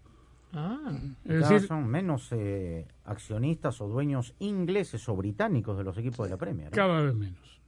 Ah. 0.53 0.91
Es 1.25 1.39
Cada 1.39 1.49
decir, 1.53 1.67
son 1.67 1.87
menos 1.87 2.27
eh, 2.31 2.85
accionistas 3.05 3.79
o 3.81 3.87
dueños 3.87 4.33
ingleses 4.39 5.07
o 5.07 5.15
británicos 5.15 5.77
de 5.77 5.83
los 5.83 5.97
equipos 5.97 6.27
de 6.27 6.31
la 6.31 6.37
Premier. 6.37 6.67
¿eh? 6.67 6.71
cada 6.71 7.01
vez 7.01 7.15
menos. 7.15 7.61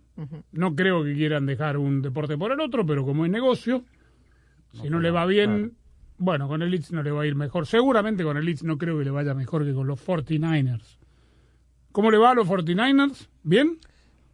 No 0.51 0.75
creo 0.75 1.03
que 1.03 1.13
quieran 1.15 1.45
dejar 1.45 1.77
un 1.77 2.01
deporte 2.01 2.38
por 2.38 2.51
el 2.51 2.59
otro, 2.59 2.86
pero 2.86 3.03
como 3.03 3.25
es 3.25 3.31
negocio, 3.31 3.84
si 4.71 4.89
no 4.89 4.99
le 4.99 5.09
va 5.11 5.25
bien, 5.25 5.73
Bueno, 6.17 6.47
con 6.47 6.61
el 6.61 6.69
Leeds 6.69 6.91
no 6.91 7.01
le 7.01 7.09
va 7.11 7.23
a 7.23 7.25
ir 7.25 7.36
mejor. 7.36 7.65
Seguramente 7.65 8.23
con 8.23 8.38
el 8.38 8.45
Leeds 8.45 8.63
no 8.63 8.77
creo 8.77 8.97
que 8.99 9.05
le 9.05 9.11
vaya 9.11 9.34
mejor 9.34 9.65
que 9.65 9.73
con 9.73 9.88
los 9.88 10.05
49ers. 10.05 10.99
¿Cómo 11.91 12.11
le 12.11 12.17
va 12.17 12.31
a 12.31 12.36
los 12.36 12.47
49ers? 12.47 13.27
¿Bien? 13.41 13.79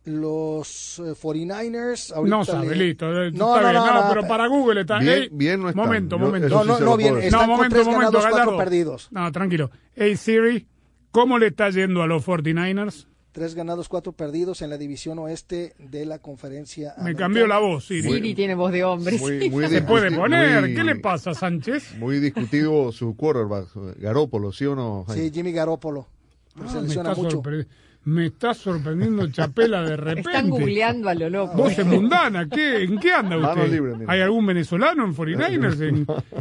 Los 0.06 1.00
eh, 1.00 1.14
49ers. 1.14 2.12
Ahorita 2.14 2.38
No 2.38 2.46
sabe, 2.46 2.76
le- 2.76 2.86
listo. 2.88 3.06
eh, 3.12 3.32
No, 3.32 3.56
está 3.56 3.62
no, 3.62 3.70
bien. 3.70 3.74
no, 3.74 3.86
No, 3.94 4.02
no, 4.04 4.10
pero 4.10 4.22
pe- 4.24 4.28
para 4.28 4.48
Google 4.48 4.82
está. 4.82 5.00
Bien- 5.00 5.30
bien 5.32 5.62
no 5.62 5.70
están. 5.70 5.86
Momento, 5.86 6.18
Yo- 6.18 6.26
momento. 6.26 6.48
No, 6.50 6.62
sí 6.64 6.68
no, 6.68 6.80
no, 6.80 6.98
bien. 6.98 7.18
Están 7.18 7.32
no, 7.32 7.40
con 7.40 7.50
momento, 7.58 7.76
tres 7.76 7.86
momento, 7.88 8.12
ganados, 8.18 8.32
cuatro 8.32 8.58
perdidos. 8.58 9.08
No, 9.12 9.32
tranquilo. 9.32 9.72
Hey 9.96 10.16
Siri, 10.18 10.68
¿cómo 11.12 11.38
le 11.38 11.48
está 11.48 11.70
yendo 11.70 12.02
a 12.02 12.08
los 12.08 12.26
49ers? 12.26 13.08
Tres 13.32 13.54
ganados, 13.54 13.88
cuatro 13.90 14.12
perdidos 14.14 14.64
en 14.64 14.72
la 14.72 14.78
división 14.78 15.20
oeste 15.20 15.76
de 15.78 16.06
la 16.06 16.18
conferencia. 16.18 16.94
Me 16.98 17.02
americana. 17.04 17.26
cambió 17.26 17.48
la 17.48 17.60
voz, 17.60 17.86
Siri. 17.86 18.02
Siri 18.12 18.34
tiene 18.34 18.56
voz 18.56 18.72
de 18.72 18.84
hombre. 18.84 19.18
Muy- 19.20 19.50
muy 19.52 19.68
Se 19.68 19.82
puede 19.84 20.12
poner. 20.12 20.62
muy- 20.62 20.74
¿Qué 20.76 20.84
le 20.84 20.96
pasa, 20.96 21.34
Sánchez? 21.36 21.96
Muy 22.00 22.20
discutido 22.20 22.92
su 22.92 23.16
quarterback, 23.16 23.68
Garópolo, 24.00 24.52
¿sí 24.52 24.66
o 24.66 24.76
no? 24.76 25.04
Jaime? 25.08 25.24
Sí, 25.26 25.32
Jimmy 25.32 25.52
Garoppolo. 25.52 26.08
Ah, 26.56 26.68
se 26.68 26.76
me, 26.78 26.82
lesiona 26.88 27.12
está 27.12 27.22
mucho. 27.22 27.38
sorpre- 27.44 27.68
me 28.06 28.28
está 28.28 28.54
sorprendiendo 28.54 29.30
Chapela 29.30 29.84
de 29.84 29.96
repente. 29.98 30.22
Están 30.32 30.50
googleando 30.50 31.10
a 31.10 31.14
lo 31.14 31.30
loco. 31.30 31.54
Voz 31.58 31.76
de 31.78 31.84
mundana, 31.84 32.48
¿qué, 32.50 32.84
¿en 32.84 32.98
qué 32.98 33.12
anda 33.14 33.38
Mano 33.38 33.62
usted? 33.62 33.72
libre. 33.74 34.06
¿Hay 34.08 34.22
algún 34.22 34.46
venezolano 34.48 35.06
en 35.06 35.16
49ers? 35.16 35.82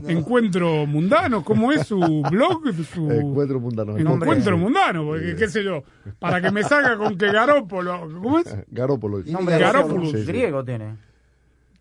¿En 0.08 0.16
Encuentro 0.16 0.86
Mundano? 0.86 1.44
¿Cómo 1.44 1.72
es 1.72 1.86
su 1.86 1.98
blog? 2.30 2.62
Su... 2.94 3.10
Encuentro 3.10 3.60
mundano. 3.60 3.96
En 3.98 4.06
Encuentro 4.06 4.56
Mundano, 4.56 5.04
porque 5.04 5.36
qué 5.36 5.48
sé 5.48 5.62
yo, 5.64 5.82
para 6.18 6.40
que 6.40 6.50
me 6.50 6.62
salga 6.62 6.96
con 6.96 7.18
que 7.18 7.30
Garópolo, 7.30 8.00
¿cómo 8.22 8.38
es? 8.38 8.56
Garópolo. 8.70 9.18
Nombre 9.26 9.58
griego, 9.58 10.00
Sí, 10.04 10.10
sí. 10.18 10.24
griego 10.24 10.64
tiene. 10.64 10.96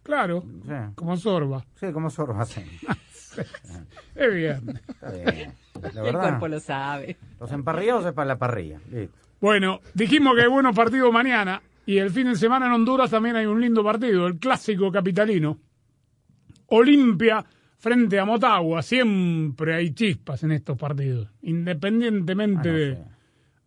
Claro, 0.03 0.43
Sí, 0.65 0.71
como 0.95 1.15
Sorba. 1.17 1.65
sí 1.80 1.91
como 1.93 2.09
zorro 2.09 2.39
hacen. 2.39 2.65
Es 4.15 4.34
bien. 4.34 4.80
Está 4.89 5.11
bien. 5.11 5.53
La 5.82 5.89
El 5.89 6.01
verdad, 6.01 6.21
cuerpo 6.21 6.47
lo 6.47 6.59
sabe. 6.59 7.17
los 7.39 7.51
emparrillados 7.51 8.05
es 8.07 8.13
para 8.13 8.25
la 8.30 8.38
parrilla. 8.38 8.80
Listo. 8.91 9.15
Bueno, 9.40 9.82
dijimos 9.94 10.36
que 10.36 10.42
hay 10.42 10.48
buenos 10.48 10.76
partidos 10.76 11.12
mañana 11.14 11.62
y 11.86 11.98
el 11.98 12.10
fin 12.10 12.28
de 12.28 12.36
semana 12.36 12.66
en 12.66 12.72
Honduras 12.74 13.12
también 13.12 13.36
hay 13.36 13.46
un 13.46 13.62
lindo 13.62 13.84
partido, 13.84 14.28
el 14.28 14.40
clásico 14.40 14.92
capitalino. 14.92 15.60
Olimpia 16.68 17.46
frente 17.78 18.20
a 18.20 18.26
Motagua, 18.26 18.82
siempre 18.82 19.76
hay 19.76 19.94
chispas 19.94 20.44
en 20.44 20.52
estos 20.52 20.78
partidos, 20.78 21.30
independientemente 21.42 22.70
Ah, 22.70 22.72
no 22.72 22.78
de, 22.78 22.96
sé. 22.96 23.04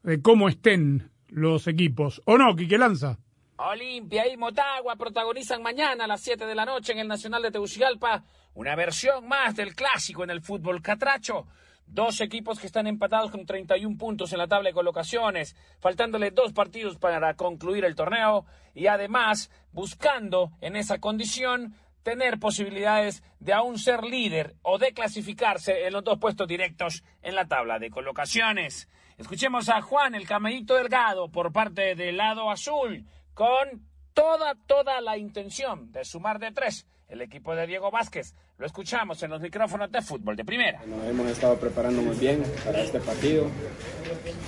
de 0.02 0.22
cómo 0.22 0.48
estén 0.48 1.10
los 1.28 1.66
equipos. 1.68 2.20
¿O 2.24 2.36
no, 2.36 2.54
Quique 2.56 2.76
Lanza? 2.76 3.18
Olimpia 3.56 4.26
y 4.32 4.36
Motagua 4.36 4.96
protagonizan 4.96 5.62
mañana 5.62 6.04
a 6.04 6.06
las 6.08 6.20
7 6.22 6.44
de 6.46 6.54
la 6.54 6.64
noche 6.64 6.92
en 6.92 6.98
el 6.98 7.08
Nacional 7.08 7.42
de 7.42 7.50
Tegucigalpa 7.50 8.24
una 8.54 8.74
versión 8.74 9.28
más 9.28 9.54
del 9.54 9.74
clásico 9.74 10.24
en 10.24 10.30
el 10.30 10.40
fútbol 10.40 10.82
catracho. 10.82 11.46
Dos 11.92 12.20
equipos 12.20 12.60
que 12.60 12.68
están 12.68 12.86
empatados 12.86 13.32
con 13.32 13.44
31 13.44 13.98
puntos 13.98 14.32
en 14.32 14.38
la 14.38 14.46
tabla 14.46 14.68
de 14.68 14.74
colocaciones, 14.74 15.56
faltándole 15.80 16.30
dos 16.30 16.52
partidos 16.52 16.96
para 16.98 17.34
concluir 17.34 17.84
el 17.84 17.96
torneo 17.96 18.46
y 18.74 18.86
además 18.86 19.50
buscando 19.72 20.52
en 20.60 20.76
esa 20.76 21.00
condición 21.00 21.74
tener 22.04 22.38
posibilidades 22.38 23.24
de 23.40 23.54
aún 23.54 23.76
ser 23.76 24.04
líder 24.04 24.54
o 24.62 24.78
de 24.78 24.92
clasificarse 24.92 25.84
en 25.84 25.92
los 25.92 26.04
dos 26.04 26.20
puestos 26.20 26.46
directos 26.46 27.02
en 27.22 27.34
la 27.34 27.48
tabla 27.48 27.80
de 27.80 27.90
colocaciones. 27.90 28.88
Escuchemos 29.18 29.68
a 29.68 29.82
Juan, 29.82 30.14
el 30.14 30.28
camellito 30.28 30.76
delgado, 30.76 31.28
por 31.32 31.52
parte 31.52 31.96
del 31.96 32.18
lado 32.18 32.52
azul, 32.52 33.04
con 33.34 33.84
toda, 34.14 34.54
toda 34.66 35.00
la 35.00 35.18
intención 35.18 35.90
de 35.90 36.04
sumar 36.04 36.38
de 36.38 36.52
tres 36.52 36.86
el 37.10 37.20
equipo 37.20 37.54
de 37.54 37.66
Diego 37.66 37.90
Vázquez. 37.90 38.34
Lo 38.60 38.66
escuchamos 38.66 39.22
en 39.22 39.30
los 39.30 39.40
micrófonos 39.40 39.90
de 39.90 40.02
fútbol 40.02 40.36
de 40.36 40.44
primera. 40.44 40.82
Nos 40.86 41.06
hemos 41.08 41.26
estado 41.30 41.56
preparando 41.56 42.02
muy 42.02 42.14
bien 42.16 42.42
para 42.62 42.82
este 42.82 43.00
partido. 43.00 43.46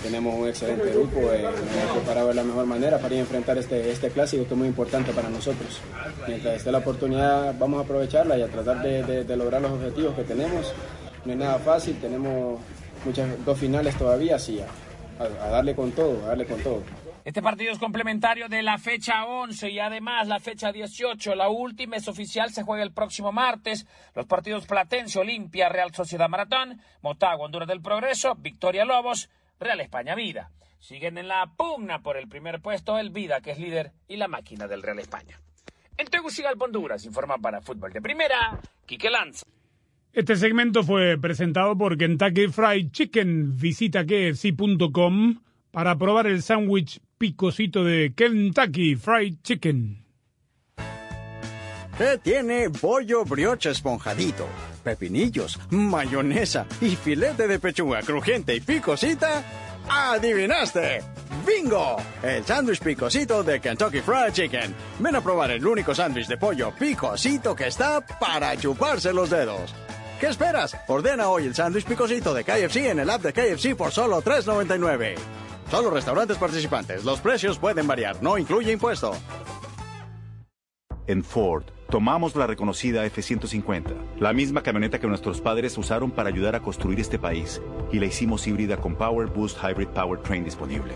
Tenemos 0.02 0.34
un 0.34 0.48
excelente 0.48 0.90
grupo, 0.90 1.32
eh, 1.32 1.40
nos 1.42 1.54
hemos 1.82 1.96
preparado 1.96 2.28
de 2.28 2.34
la 2.34 2.42
mejor 2.44 2.66
manera 2.66 2.98
para 2.98 3.14
ir 3.14 3.20
a 3.20 3.22
enfrentar 3.22 3.56
este, 3.56 3.90
este 3.90 4.10
clásico 4.10 4.44
que 4.46 4.52
es 4.52 4.58
muy 4.58 4.68
importante 4.68 5.12
para 5.12 5.30
nosotros. 5.30 5.80
Mientras 6.28 6.56
esté 6.56 6.70
la 6.70 6.78
oportunidad, 6.78 7.54
vamos 7.58 7.80
a 7.80 7.84
aprovecharla 7.84 8.36
y 8.36 8.42
a 8.42 8.48
tratar 8.48 8.82
de, 8.82 9.34
lograr 9.34 9.62
los 9.62 9.72
objetivos 9.72 10.14
que 10.14 10.24
tenemos. 10.24 10.70
No 11.24 11.32
es 11.32 11.38
nada 11.38 11.58
fácil, 11.60 11.96
tenemos 11.98 12.60
muchas, 13.06 13.42
dos 13.46 13.58
finales 13.58 13.96
todavía, 13.96 14.36
así 14.36 14.60
a- 14.60 15.24
a 15.46 15.48
darle 15.48 15.74
con 15.74 15.90
todo, 15.92 16.22
a 16.26 16.28
darle 16.28 16.44
con 16.44 16.60
todo. 16.60 16.82
Este 17.24 17.40
partido 17.40 17.72
es 17.72 17.78
complementario 17.78 18.48
de 18.48 18.62
la 18.62 18.78
fecha 18.78 19.24
11 19.24 19.70
y 19.70 19.78
además 19.78 20.26
la 20.26 20.40
fecha 20.40 20.72
18. 20.72 21.36
La 21.36 21.48
última 21.48 21.96
es 21.96 22.08
oficial, 22.08 22.50
se 22.50 22.64
juega 22.64 22.82
el 22.82 22.92
próximo 22.92 23.30
martes. 23.30 23.86
Los 24.16 24.26
partidos 24.26 24.66
Platense, 24.66 25.20
Olimpia, 25.20 25.68
Real 25.68 25.94
Sociedad 25.94 26.28
Maratón, 26.28 26.80
Motagua, 27.00 27.46
Honduras 27.46 27.68
del 27.68 27.80
Progreso, 27.80 28.34
Victoria 28.34 28.84
Lobos, 28.84 29.30
Real 29.60 29.80
España 29.80 30.16
Vida. 30.16 30.50
Siguen 30.80 31.16
en 31.16 31.28
la 31.28 31.48
pugna 31.56 32.00
por 32.00 32.16
el 32.16 32.28
primer 32.28 32.60
puesto 32.60 32.98
el 32.98 33.10
Vida, 33.10 33.40
que 33.40 33.52
es 33.52 33.58
líder, 33.58 33.92
y 34.08 34.16
la 34.16 34.26
máquina 34.26 34.66
del 34.66 34.82
Real 34.82 34.98
España. 34.98 35.38
En 35.96 36.08
Tegucigalpa, 36.08 36.64
Honduras, 36.64 37.04
informa 37.04 37.38
para 37.38 37.60
Fútbol 37.60 37.92
de 37.92 38.02
Primera, 38.02 38.58
Quique 38.84 39.10
Lanza. 39.10 39.46
Este 40.12 40.34
segmento 40.34 40.82
fue 40.82 41.16
presentado 41.18 41.78
por 41.78 41.96
Kentucky 41.96 42.48
Fried 42.48 42.90
Chicken. 42.90 43.56
Visita 43.56 44.04
kfc.com 44.04 45.40
para 45.70 45.96
probar 45.96 46.26
el 46.26 46.42
sándwich 46.42 47.00
picosito 47.22 47.84
de 47.84 48.12
Kentucky 48.16 48.96
Fried 48.96 49.36
Chicken. 49.44 50.04
¿Qué 51.96 52.18
tiene 52.20 52.68
pollo 52.68 53.24
brioche 53.24 53.70
esponjadito? 53.70 54.44
Pepinillos, 54.82 55.56
mayonesa 55.70 56.66
y 56.80 56.96
filete 56.96 57.46
de 57.46 57.60
pechuga 57.60 58.02
crujiente 58.02 58.56
y 58.56 58.60
picosita. 58.60 59.44
¡Adivinaste! 59.88 61.00
¡Bingo! 61.46 61.94
El 62.24 62.44
sándwich 62.44 62.80
picosito 62.80 63.44
de 63.44 63.60
Kentucky 63.60 64.00
Fried 64.00 64.32
Chicken. 64.32 64.74
Ven 64.98 65.14
a 65.14 65.20
probar 65.20 65.52
el 65.52 65.64
único 65.64 65.94
sándwich 65.94 66.26
de 66.26 66.38
pollo 66.38 66.74
picosito 66.74 67.54
que 67.54 67.68
está 67.68 68.04
para 68.04 68.56
chuparse 68.56 69.12
los 69.12 69.30
dedos. 69.30 69.72
¿Qué 70.18 70.26
esperas? 70.26 70.76
Ordena 70.88 71.28
hoy 71.28 71.46
el 71.46 71.54
sándwich 71.54 71.84
picosito 71.84 72.34
de 72.34 72.42
KFC 72.42 72.90
en 72.90 72.98
el 72.98 73.10
app 73.10 73.22
de 73.22 73.32
KFC 73.32 73.76
por 73.76 73.92
solo 73.92 74.20
$3.99. 74.20 75.14
Solo 75.70 75.90
restaurantes 75.90 76.36
participantes. 76.38 77.04
Los 77.04 77.20
precios 77.20 77.58
pueden 77.58 77.86
variar. 77.86 78.22
No 78.22 78.38
incluye 78.38 78.72
impuesto. 78.72 79.12
En 81.06 81.24
Ford, 81.24 81.64
tomamos 81.90 82.36
la 82.36 82.46
reconocida 82.46 83.04
F-150, 83.04 83.92
la 84.20 84.32
misma 84.32 84.62
camioneta 84.62 85.00
que 85.00 85.08
nuestros 85.08 85.40
padres 85.40 85.76
usaron 85.76 86.12
para 86.12 86.28
ayudar 86.28 86.54
a 86.54 86.60
construir 86.60 87.00
este 87.00 87.18
país, 87.18 87.60
y 87.90 87.98
la 87.98 88.06
hicimos 88.06 88.46
híbrida 88.46 88.76
con 88.76 88.94
Power 88.94 89.26
Boost 89.26 89.58
Hybrid 89.62 89.88
Powertrain 89.88 90.44
disponible. 90.44 90.94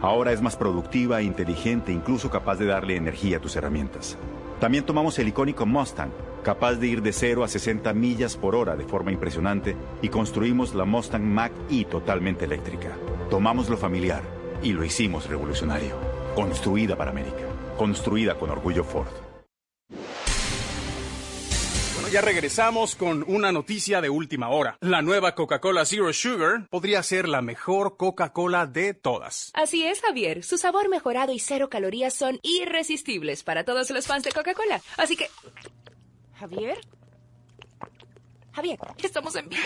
Ahora 0.00 0.32
es 0.32 0.40
más 0.40 0.56
productiva 0.56 1.22
inteligente, 1.22 1.92
incluso 1.92 2.30
capaz 2.30 2.54
de 2.56 2.66
darle 2.66 2.94
energía 2.94 3.38
a 3.38 3.40
tus 3.40 3.56
herramientas. 3.56 4.16
También 4.60 4.84
tomamos 4.84 5.18
el 5.18 5.28
icónico 5.28 5.66
Mustang, 5.66 6.12
capaz 6.48 6.76
de 6.76 6.86
ir 6.86 7.02
de 7.02 7.12
0 7.12 7.44
a 7.44 7.48
60 7.48 7.92
millas 7.92 8.38
por 8.38 8.56
hora 8.56 8.74
de 8.74 8.86
forma 8.86 9.12
impresionante, 9.12 9.76
y 10.00 10.08
construimos 10.08 10.74
la 10.74 10.86
Mustang 10.86 11.22
Mach-E 11.22 11.84
totalmente 11.84 12.46
eléctrica. 12.46 12.96
Tomamos 13.28 13.68
lo 13.68 13.76
familiar 13.76 14.22
y 14.62 14.72
lo 14.72 14.82
hicimos 14.82 15.28
revolucionario. 15.28 15.94
Construida 16.34 16.96
para 16.96 17.10
América. 17.10 17.44
Construida 17.76 18.36
con 18.36 18.48
orgullo 18.48 18.82
Ford. 18.82 19.08
Bueno, 21.96 22.08
ya 22.10 22.22
regresamos 22.22 22.94
con 22.94 23.26
una 23.28 23.52
noticia 23.52 24.00
de 24.00 24.08
última 24.08 24.48
hora. 24.48 24.78
La 24.80 25.02
nueva 25.02 25.34
Coca-Cola 25.34 25.84
Zero 25.84 26.10
Sugar 26.14 26.66
podría 26.70 27.02
ser 27.02 27.28
la 27.28 27.42
mejor 27.42 27.98
Coca-Cola 27.98 28.64
de 28.64 28.94
todas. 28.94 29.50
Así 29.52 29.84
es, 29.84 30.00
Javier. 30.00 30.42
Su 30.42 30.56
sabor 30.56 30.88
mejorado 30.88 31.34
y 31.34 31.40
cero 31.40 31.68
calorías 31.68 32.14
son 32.14 32.38
irresistibles 32.42 33.42
para 33.42 33.64
todos 33.64 33.90
los 33.90 34.06
fans 34.06 34.24
de 34.24 34.32
Coca-Cola. 34.32 34.80
Así 34.96 35.14
que... 35.14 35.28
Javier. 36.38 36.78
Javier, 38.52 38.78
estamos 39.02 39.36
en 39.36 39.48
vivo. 39.48 39.62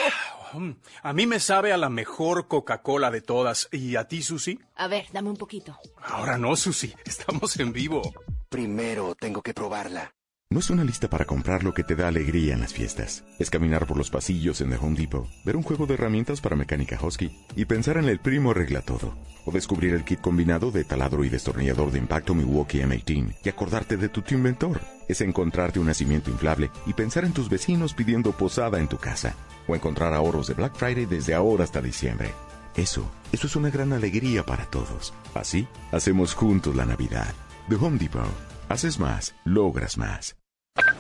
Mm, 0.52 0.72
A 1.02 1.12
mí 1.14 1.26
me 1.26 1.40
sabe 1.40 1.72
a 1.72 1.78
la 1.78 1.88
mejor 1.88 2.46
Coca-Cola 2.48 3.10
de 3.10 3.22
todas. 3.22 3.68
¿Y 3.72 3.96
a 3.96 4.06
ti, 4.06 4.22
Susi? 4.22 4.58
A 4.76 4.86
ver, 4.86 5.06
dame 5.12 5.30
un 5.30 5.36
poquito. 5.36 5.78
Ahora 6.02 6.36
no, 6.36 6.56
Susi. 6.56 6.92
Estamos 7.04 7.58
en 7.58 7.72
vivo. 7.72 8.02
Primero 8.50 9.14
tengo 9.14 9.40
que 9.42 9.54
probarla. 9.54 10.12
No 10.52 10.58
es 10.58 10.68
una 10.68 10.84
lista 10.84 11.08
para 11.08 11.24
comprar 11.24 11.64
lo 11.64 11.72
que 11.72 11.82
te 11.82 11.96
da 11.96 12.08
alegría 12.08 12.52
en 12.52 12.60
las 12.60 12.74
fiestas. 12.74 13.24
Es 13.38 13.48
caminar 13.48 13.86
por 13.86 13.96
los 13.96 14.10
pasillos 14.10 14.60
en 14.60 14.68
The 14.68 14.76
Home 14.76 14.98
Depot, 14.98 15.26
ver 15.46 15.56
un 15.56 15.62
juego 15.62 15.86
de 15.86 15.94
herramientas 15.94 16.42
para 16.42 16.56
mecánica 16.56 16.98
Husky 17.02 17.34
y 17.56 17.64
pensar 17.64 17.96
en 17.96 18.04
el 18.04 18.18
primo 18.18 18.50
arregla 18.50 18.82
todo. 18.82 19.14
O 19.46 19.50
descubrir 19.50 19.94
el 19.94 20.04
kit 20.04 20.20
combinado 20.20 20.70
de 20.70 20.84
taladro 20.84 21.24
y 21.24 21.30
destornillador 21.30 21.90
de 21.90 22.00
impacto 22.00 22.34
Milwaukee 22.34 22.82
M18 22.82 23.36
y 23.42 23.48
acordarte 23.48 23.96
de 23.96 24.10
tu 24.10 24.20
tu 24.20 24.34
inventor. 24.34 24.82
Es 25.08 25.22
encontrarte 25.22 25.80
un 25.80 25.86
nacimiento 25.86 26.30
inflable 26.30 26.70
y 26.84 26.92
pensar 26.92 27.24
en 27.24 27.32
tus 27.32 27.48
vecinos 27.48 27.94
pidiendo 27.94 28.32
posada 28.32 28.78
en 28.78 28.88
tu 28.88 28.98
casa. 28.98 29.34
O 29.66 29.74
encontrar 29.74 30.12
ahorros 30.12 30.48
de 30.48 30.52
Black 30.54 30.76
Friday 30.76 31.06
desde 31.06 31.32
ahora 31.32 31.64
hasta 31.64 31.80
diciembre. 31.80 32.30
Eso, 32.76 33.10
eso 33.32 33.46
es 33.46 33.56
una 33.56 33.70
gran 33.70 33.94
alegría 33.94 34.44
para 34.44 34.66
todos. 34.66 35.14
Así, 35.32 35.66
hacemos 35.92 36.34
juntos 36.34 36.76
la 36.76 36.84
Navidad. 36.84 37.32
The 37.70 37.76
Home 37.76 37.96
Depot. 37.96 38.28
Haces 38.68 38.98
más, 38.98 39.34
logras 39.44 39.96
más. 39.96 40.41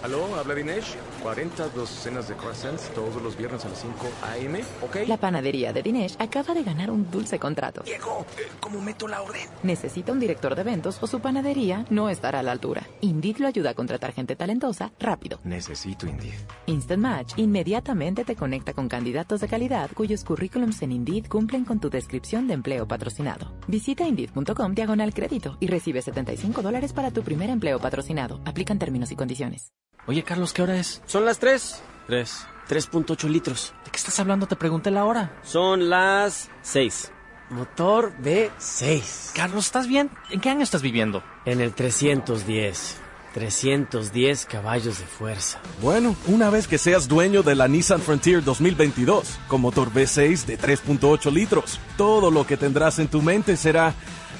Aló, 0.02 0.34
habla 0.34 0.56
Dinesh. 0.56 0.96
40 1.22 1.68
docenas 1.68 2.28
de 2.28 2.34
croissants 2.34 2.90
todos 2.92 3.22
los 3.22 3.36
viernes 3.36 3.64
a 3.64 3.68
las 3.68 3.80
5 3.82 3.94
a.m., 4.22 4.60
¿ok? 4.82 5.06
La 5.06 5.16
panadería 5.16 5.72
de 5.72 5.80
Dinesh 5.80 6.16
acaba 6.18 6.54
de 6.54 6.64
ganar 6.64 6.90
un 6.90 7.08
dulce 7.08 7.38
contrato. 7.38 7.82
Diego, 7.84 8.26
eh, 8.36 8.48
¿cómo 8.58 8.80
meto 8.80 9.06
la 9.06 9.22
orden? 9.22 9.48
Necesita 9.62 10.10
un 10.10 10.18
director 10.18 10.56
de 10.56 10.62
eventos 10.62 11.00
o 11.00 11.06
su 11.06 11.20
panadería 11.20 11.86
no 11.88 12.08
estará 12.08 12.40
a 12.40 12.42
la 12.42 12.50
altura. 12.50 12.88
Indeed 13.00 13.36
lo 13.38 13.46
ayuda 13.46 13.70
a 13.70 13.74
contratar 13.74 14.12
gente 14.12 14.34
talentosa 14.34 14.90
rápido. 14.98 15.38
Necesito 15.44 16.08
Indeed. 16.08 16.34
Instant 16.66 17.00
Match 17.00 17.34
inmediatamente 17.36 18.24
te 18.24 18.34
conecta 18.34 18.72
con 18.72 18.88
candidatos 18.88 19.40
de 19.40 19.46
calidad 19.46 19.88
cuyos 19.94 20.24
currículums 20.24 20.82
en 20.82 20.90
Indeed 20.90 21.28
cumplen 21.28 21.64
con 21.64 21.78
tu 21.78 21.90
descripción 21.90 22.48
de 22.48 22.54
empleo 22.54 22.88
patrocinado. 22.88 23.52
Visita 23.68 24.04
Indeed.com 24.04 24.74
diagonal 24.74 25.14
crédito 25.14 25.56
y 25.60 25.68
recibe 25.68 26.02
75 26.02 26.60
dólares 26.60 26.92
para 26.92 27.12
tu 27.12 27.22
primer 27.22 27.50
empleo 27.50 27.78
patrocinado. 27.78 28.40
Aplican 28.44 28.80
términos 28.80 29.12
y 29.12 29.16
condiciones. 29.16 29.71
Oye, 30.06 30.24
Carlos, 30.24 30.52
¿qué 30.52 30.62
hora 30.62 30.76
es? 30.76 31.00
Son 31.06 31.24
las 31.24 31.38
3. 31.38 31.80
3. 32.08 32.46
3.8 32.68 33.28
litros. 33.28 33.72
¿De 33.84 33.90
qué 33.92 33.96
estás 33.96 34.18
hablando? 34.18 34.46
Te 34.46 34.56
pregunté 34.56 34.90
la 34.90 35.04
hora. 35.04 35.32
Son 35.44 35.90
las 35.90 36.50
6. 36.62 37.12
Motor 37.50 38.12
V6. 38.20 39.32
Carlos, 39.34 39.66
¿estás 39.66 39.86
bien? 39.86 40.10
¿En 40.30 40.40
qué 40.40 40.50
año 40.50 40.62
estás 40.62 40.82
viviendo? 40.82 41.22
En 41.44 41.60
el 41.60 41.72
310. 41.72 43.00
310 43.34 44.46
caballos 44.46 44.98
de 44.98 45.06
fuerza. 45.06 45.60
Bueno, 45.80 46.16
una 46.26 46.50
vez 46.50 46.66
que 46.66 46.78
seas 46.78 47.06
dueño 47.08 47.42
de 47.42 47.54
la 47.54 47.68
Nissan 47.68 48.00
Frontier 48.00 48.42
2022, 48.42 49.38
con 49.48 49.60
motor 49.60 49.90
V6 49.92 50.44
de 50.46 50.58
3.8 50.58 51.32
litros, 51.32 51.78
todo 51.96 52.30
lo 52.30 52.46
que 52.46 52.56
tendrás 52.56 52.98
en 52.98 53.08
tu 53.08 53.22
mente 53.22 53.56
será, 53.56 53.94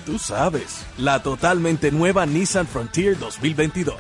tú 0.04 0.18
sabes, 0.18 0.84
la 0.98 1.22
totalmente 1.22 1.90
nueva 1.90 2.26
Nissan 2.26 2.66
Frontier 2.66 3.18
2022. 3.18 3.96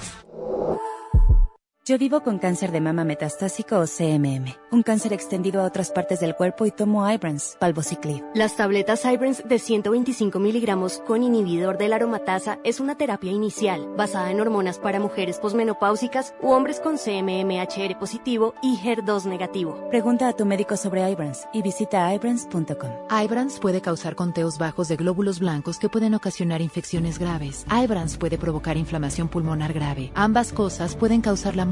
Yo 1.84 1.98
vivo 1.98 2.22
con 2.22 2.38
cáncer 2.38 2.70
de 2.70 2.80
mama 2.80 3.02
metastásico 3.02 3.76
o 3.80 3.86
CMM, 3.88 4.54
un 4.70 4.84
cáncer 4.84 5.12
extendido 5.12 5.60
a 5.60 5.64
otras 5.64 5.90
partes 5.90 6.20
del 6.20 6.36
cuerpo 6.36 6.64
y 6.64 6.70
tomo 6.70 7.10
Ibrance, 7.10 7.58
palbociclib. 7.58 8.22
Las 8.36 8.54
tabletas 8.54 9.04
Ibrance 9.04 9.42
de 9.42 9.58
125 9.58 10.38
miligramos 10.38 11.02
con 11.04 11.24
inhibidor 11.24 11.78
de 11.78 11.88
la 11.88 11.96
aromatasa 11.96 12.60
es 12.62 12.78
una 12.78 12.96
terapia 12.96 13.32
inicial 13.32 13.84
basada 13.96 14.30
en 14.30 14.40
hormonas 14.40 14.78
para 14.78 15.00
mujeres 15.00 15.40
posmenopáusicas 15.40 16.36
u 16.40 16.50
hombres 16.50 16.78
con 16.78 16.98
CMMHR 16.98 17.98
positivo 17.98 18.54
y 18.62 18.76
HER2 18.76 19.24
negativo. 19.24 19.88
Pregunta 19.90 20.28
a 20.28 20.36
tu 20.36 20.46
médico 20.46 20.76
sobre 20.76 21.10
Ibrance 21.10 21.48
y 21.52 21.62
visita 21.62 22.14
ibrance.com. 22.14 22.92
Ibrance 23.10 23.58
puede 23.58 23.80
causar 23.80 24.14
conteos 24.14 24.56
bajos 24.56 24.86
de 24.86 24.94
glóbulos 24.94 25.40
blancos 25.40 25.80
que 25.80 25.88
pueden 25.88 26.14
ocasionar 26.14 26.60
infecciones 26.60 27.18
graves. 27.18 27.66
Ibrance 27.68 28.18
puede 28.18 28.38
provocar 28.38 28.76
inflamación 28.76 29.26
pulmonar 29.26 29.72
grave. 29.72 30.12
Ambas 30.14 30.52
cosas 30.52 30.94
pueden 30.94 31.22
causar 31.22 31.56
la 31.56 31.71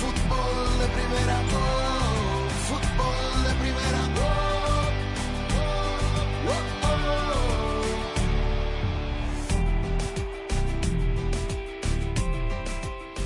Fútbol 0.00 0.78
de 0.80 0.86
primera, 0.96 1.36
oh, 1.54 2.48
fútbol 2.68 3.42
de 3.44 3.52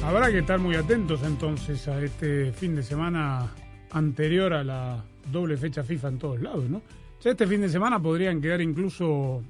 Habrá 0.07 0.31
que 0.31 0.39
estar 0.39 0.61
muy 0.61 0.77
atentos 0.77 1.23
entonces 1.25 1.89
a 1.89 2.01
este 2.01 2.53
fin 2.53 2.77
de 2.77 2.83
semana 2.85 3.53
anterior 3.91 4.53
a 4.53 4.63
la 4.63 5.05
doble 5.33 5.57
fecha 5.57 5.83
FIFA 5.83 6.09
en 6.09 6.19
todos 6.19 6.41
lados, 6.41 6.71
¿no? 6.71 6.81
Ya 7.23 7.33
este 7.33 7.45
fin 7.47 7.61
de 7.61 7.69
semana 7.69 7.99
podrían 7.99 8.41
quedar 8.41 8.61
incluso, 8.61 9.43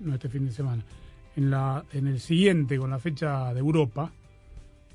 no 0.00 0.14
este 0.14 0.28
fin 0.28 0.46
de 0.46 0.52
semana, 0.52 0.84
en, 1.34 1.50
la, 1.50 1.84
en 1.92 2.06
el 2.06 2.20
siguiente 2.20 2.78
con 2.78 2.90
la 2.90 3.00
fecha 3.00 3.52
de 3.52 3.58
Europa, 3.58 4.12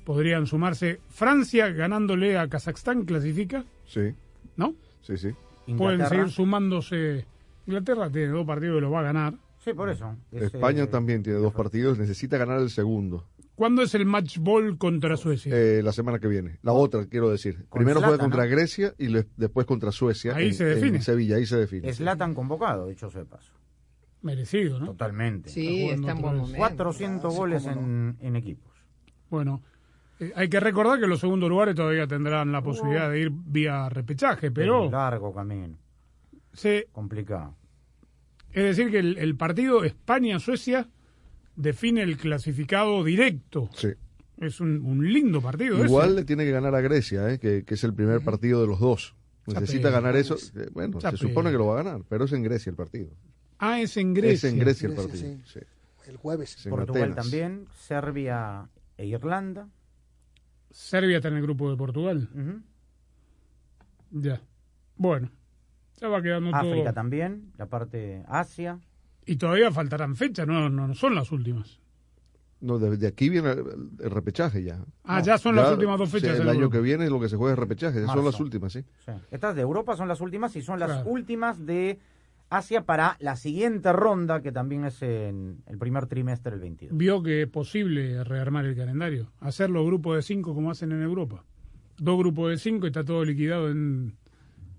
podrían 0.04 0.46
sumarse 0.46 1.00
Francia 1.08 1.68
ganándole 1.70 2.38
a 2.38 2.48
Kazajstán, 2.48 3.04
clasifica, 3.04 3.64
Sí, 3.86 4.14
¿no? 4.56 4.74
sí, 5.02 5.16
sí. 5.16 5.30
Pueden 5.76 6.06
seguir 6.08 6.28
sumándose. 6.30 7.24
Inglaterra 7.66 8.10
tiene 8.10 8.28
dos 8.28 8.46
partidos 8.46 8.78
y 8.78 8.80
los 8.80 8.92
va 8.92 9.00
a 9.00 9.04
ganar. 9.04 9.34
Sí, 9.58 9.72
por 9.72 9.88
eso. 9.88 10.16
Es, 10.32 10.42
España 10.42 10.84
eh, 10.84 10.86
también 10.88 11.22
tiene 11.22 11.38
dos 11.38 11.52
partidos, 11.54 11.98
necesita 11.98 12.36
ganar 12.36 12.60
el 12.60 12.70
segundo. 12.70 13.28
¿Cuándo 13.54 13.82
es 13.82 13.94
el 13.94 14.06
match 14.06 14.38
ball 14.38 14.76
contra 14.76 15.16
Suecia? 15.16 15.54
Eh, 15.56 15.82
la 15.84 15.92
semana 15.92 16.18
que 16.18 16.26
viene. 16.26 16.58
La 16.62 16.72
otra, 16.72 17.06
quiero 17.06 17.30
decir. 17.30 17.64
Primero 17.72 18.00
Zlatan, 18.00 18.08
juega 18.08 18.18
contra 18.24 18.44
¿no? 18.44 18.50
Grecia 18.50 18.94
y 18.98 19.06
le- 19.08 19.26
después 19.36 19.66
contra 19.66 19.92
Suecia. 19.92 20.34
Ahí 20.34 20.48
en- 20.48 20.54
se 20.54 20.64
define. 20.64 20.96
En 20.96 21.02
Sevilla, 21.02 21.36
ahí 21.36 21.46
se 21.46 21.58
define. 21.58 21.92
Zlatan 21.92 22.34
convocado, 22.34 22.88
dicho 22.88 23.08
sea 23.10 23.20
de 23.20 23.26
paso. 23.28 23.52
Merecido, 24.22 24.80
¿no? 24.80 24.86
Totalmente. 24.86 25.50
Sí, 25.50 25.90
Está 25.90 26.12
en 26.12 26.22
buen 26.22 26.36
momento. 26.38 26.58
400 26.58 27.34
goles 27.34 27.66
en, 27.66 28.16
en 28.20 28.36
equipos. 28.36 28.72
Bueno, 29.30 29.62
eh, 29.64 29.71
hay 30.34 30.48
que 30.48 30.60
recordar 30.60 31.00
que 31.00 31.06
los 31.06 31.20
segundos 31.20 31.48
lugares 31.48 31.74
todavía 31.74 32.06
tendrán 32.06 32.52
la 32.52 32.62
posibilidad 32.62 33.10
de 33.10 33.20
ir 33.20 33.30
vía 33.32 33.88
repechaje, 33.88 34.50
pero 34.50 34.90
Largo 34.90 35.32
camino. 35.34 35.76
se, 36.52 36.88
Complicado. 36.92 37.54
es 38.52 38.64
decir 38.64 38.90
que 38.90 38.98
el, 38.98 39.18
el 39.18 39.36
partido 39.36 39.84
España-Suecia 39.84 40.88
define 41.56 42.02
el 42.02 42.16
clasificado 42.16 43.02
directo. 43.04 43.68
Sí. 43.74 43.88
Es 44.38 44.60
un, 44.60 44.80
un 44.84 45.12
lindo 45.12 45.40
partido 45.40 45.84
Igual 45.84 46.08
ese. 46.10 46.16
le 46.16 46.24
tiene 46.24 46.44
que 46.44 46.50
ganar 46.50 46.74
a 46.74 46.80
Grecia, 46.80 47.30
¿eh? 47.30 47.38
que, 47.38 47.64
que 47.64 47.74
es 47.74 47.84
el 47.84 47.94
primer 47.94 48.20
partido 48.22 48.60
de 48.60 48.66
los 48.66 48.80
dos. 48.80 49.14
Necesita 49.46 49.90
ganar 49.90 50.16
eso. 50.16 50.36
eh, 50.56 50.68
Bueno, 50.72 51.00
se 51.00 51.16
supone 51.16 51.50
que 51.50 51.58
lo 51.58 51.66
va 51.66 51.80
a 51.80 51.82
ganar, 51.84 52.02
pero 52.08 52.24
es 52.24 52.32
en 52.32 52.42
Grecia 52.42 52.70
el 52.70 52.76
partido. 52.76 53.10
Ah, 53.58 53.80
es 53.80 53.96
en 53.96 54.14
Grecia. 54.14 54.48
Es 54.48 54.52
en 54.54 54.58
Grecia 54.58 54.88
el 54.88 54.94
Grecia, 54.94 55.08
partido. 55.10 55.36
sí. 55.46 55.52
sí. 55.52 55.60
El 56.08 56.16
jueves. 56.16 56.56
Portugal 56.68 57.02
Atenas. 57.12 57.16
también, 57.24 57.66
Serbia 57.78 58.68
e 58.96 59.06
Irlanda. 59.06 59.68
Serbia 60.72 61.16
está 61.18 61.28
en 61.28 61.36
el 61.36 61.42
grupo 61.42 61.70
de 61.70 61.76
Portugal. 61.76 62.28
Ujú. 62.34 62.60
Ya. 64.10 64.40
Bueno, 64.96 65.30
ya 66.00 66.08
va 66.08 66.22
quedando 66.22 66.54
África 66.54 66.84
todo. 66.84 66.92
también, 66.94 67.52
la 67.56 67.66
parte 67.66 68.24
Asia. 68.28 68.78
Y 69.24 69.36
todavía 69.36 69.70
faltarán 69.70 70.16
fechas, 70.16 70.46
no, 70.46 70.68
no, 70.68 70.88
no 70.88 70.94
son 70.94 71.14
las 71.14 71.30
últimas. 71.32 71.78
No, 72.60 72.78
de, 72.78 72.96
de 72.96 73.06
aquí 73.08 73.28
viene 73.28 73.50
el, 73.52 73.64
el 74.00 74.10
repechaje 74.10 74.62
ya. 74.62 74.84
Ah, 75.04 75.20
ya 75.20 75.36
son 75.38 75.56
las 75.56 75.72
últimas 75.72 75.98
dos 75.98 76.10
sí, 76.10 76.20
fechas. 76.20 76.36
el 76.38 76.48
año 76.48 76.60
Europa. 76.60 76.76
que 76.76 76.80
viene 76.82 77.04
es 77.04 77.10
lo 77.10 77.20
que 77.20 77.28
se 77.28 77.36
juega 77.36 77.54
es 77.54 77.58
repechaje. 77.58 77.98
Son 77.98 78.06
Marzo. 78.06 78.22
las 78.24 78.40
últimas, 78.40 78.72
sí. 78.72 78.84
Sí. 79.04 79.12
Estas 79.30 79.56
de 79.56 79.62
Europa 79.62 79.96
son 79.96 80.06
las 80.08 80.20
últimas 80.20 80.54
y 80.56 80.62
son 80.62 80.78
las 80.78 80.90
Claro. 80.90 81.08
últimas 81.10 81.64
de 81.66 81.98
Asia 82.56 82.84
para 82.84 83.16
la 83.20 83.36
siguiente 83.36 83.92
ronda, 83.92 84.42
que 84.42 84.52
también 84.52 84.84
es 84.84 85.02
en 85.02 85.62
el 85.66 85.78
primer 85.78 86.06
trimestre 86.06 86.52
del 86.52 86.60
22. 86.60 86.96
vio 86.96 87.22
que 87.22 87.42
es 87.42 87.48
posible 87.48 88.22
rearmar 88.24 88.64
el 88.66 88.76
calendario, 88.76 89.30
hacer 89.40 89.70
los 89.70 89.84
grupos 89.86 90.16
de 90.16 90.22
cinco 90.22 90.54
como 90.54 90.70
hacen 90.70 90.92
en 90.92 91.02
Europa. 91.02 91.44
Dos 91.98 92.18
grupos 92.18 92.50
de 92.50 92.58
cinco 92.58 92.86
y 92.86 92.88
está 92.88 93.04
todo 93.04 93.24
liquidado 93.24 93.70
en... 93.70 94.16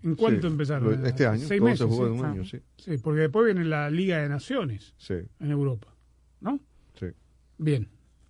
¿En 0.03 0.15
cuánto 0.15 0.47
Sí, 0.47 0.51
empezaron? 0.53 1.05
este 1.05 1.25
año, 1.25 1.47
Seis 1.47 1.59
todo 1.61 1.69
meses. 1.69 1.79
se 1.79 1.85
jugó 1.85 2.07
en 2.07 2.13
sí. 2.15 2.19
un 2.19 2.25
año, 2.25 2.43
sí. 2.45 2.57
Sí, 2.77 2.97
porque 3.01 3.21
después 3.21 3.45
viene 3.45 3.63
la 3.63 3.89
Liga 3.89 4.17
de 4.21 4.27
Naciones 4.27 4.93
Sí, 4.97 5.13
en 5.39 5.51
Europa, 5.51 5.95
¿no? 6.41 6.59
sí. 6.99 7.05
Bien. 7.57 7.87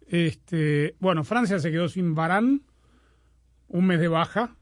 Este, 0.07 0.95
bueno, 0.99 1.23
Francia 1.23 1.57
se 1.57 1.71
quedó 1.71 1.89
sin 1.89 2.13
Varane, 2.13 2.59
un 3.69 3.87
mes 3.87 3.99
de 3.99 4.07
baja. 4.07 4.55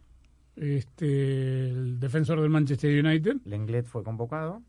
Este, 0.55 1.69
el 1.69 1.99
defensor 1.99 2.39
del 2.39 2.49
Manchester 2.49 3.03
United. 3.03 3.37
Lenglet 3.45 3.85
fue 3.85 4.03
convocado. 4.03 4.61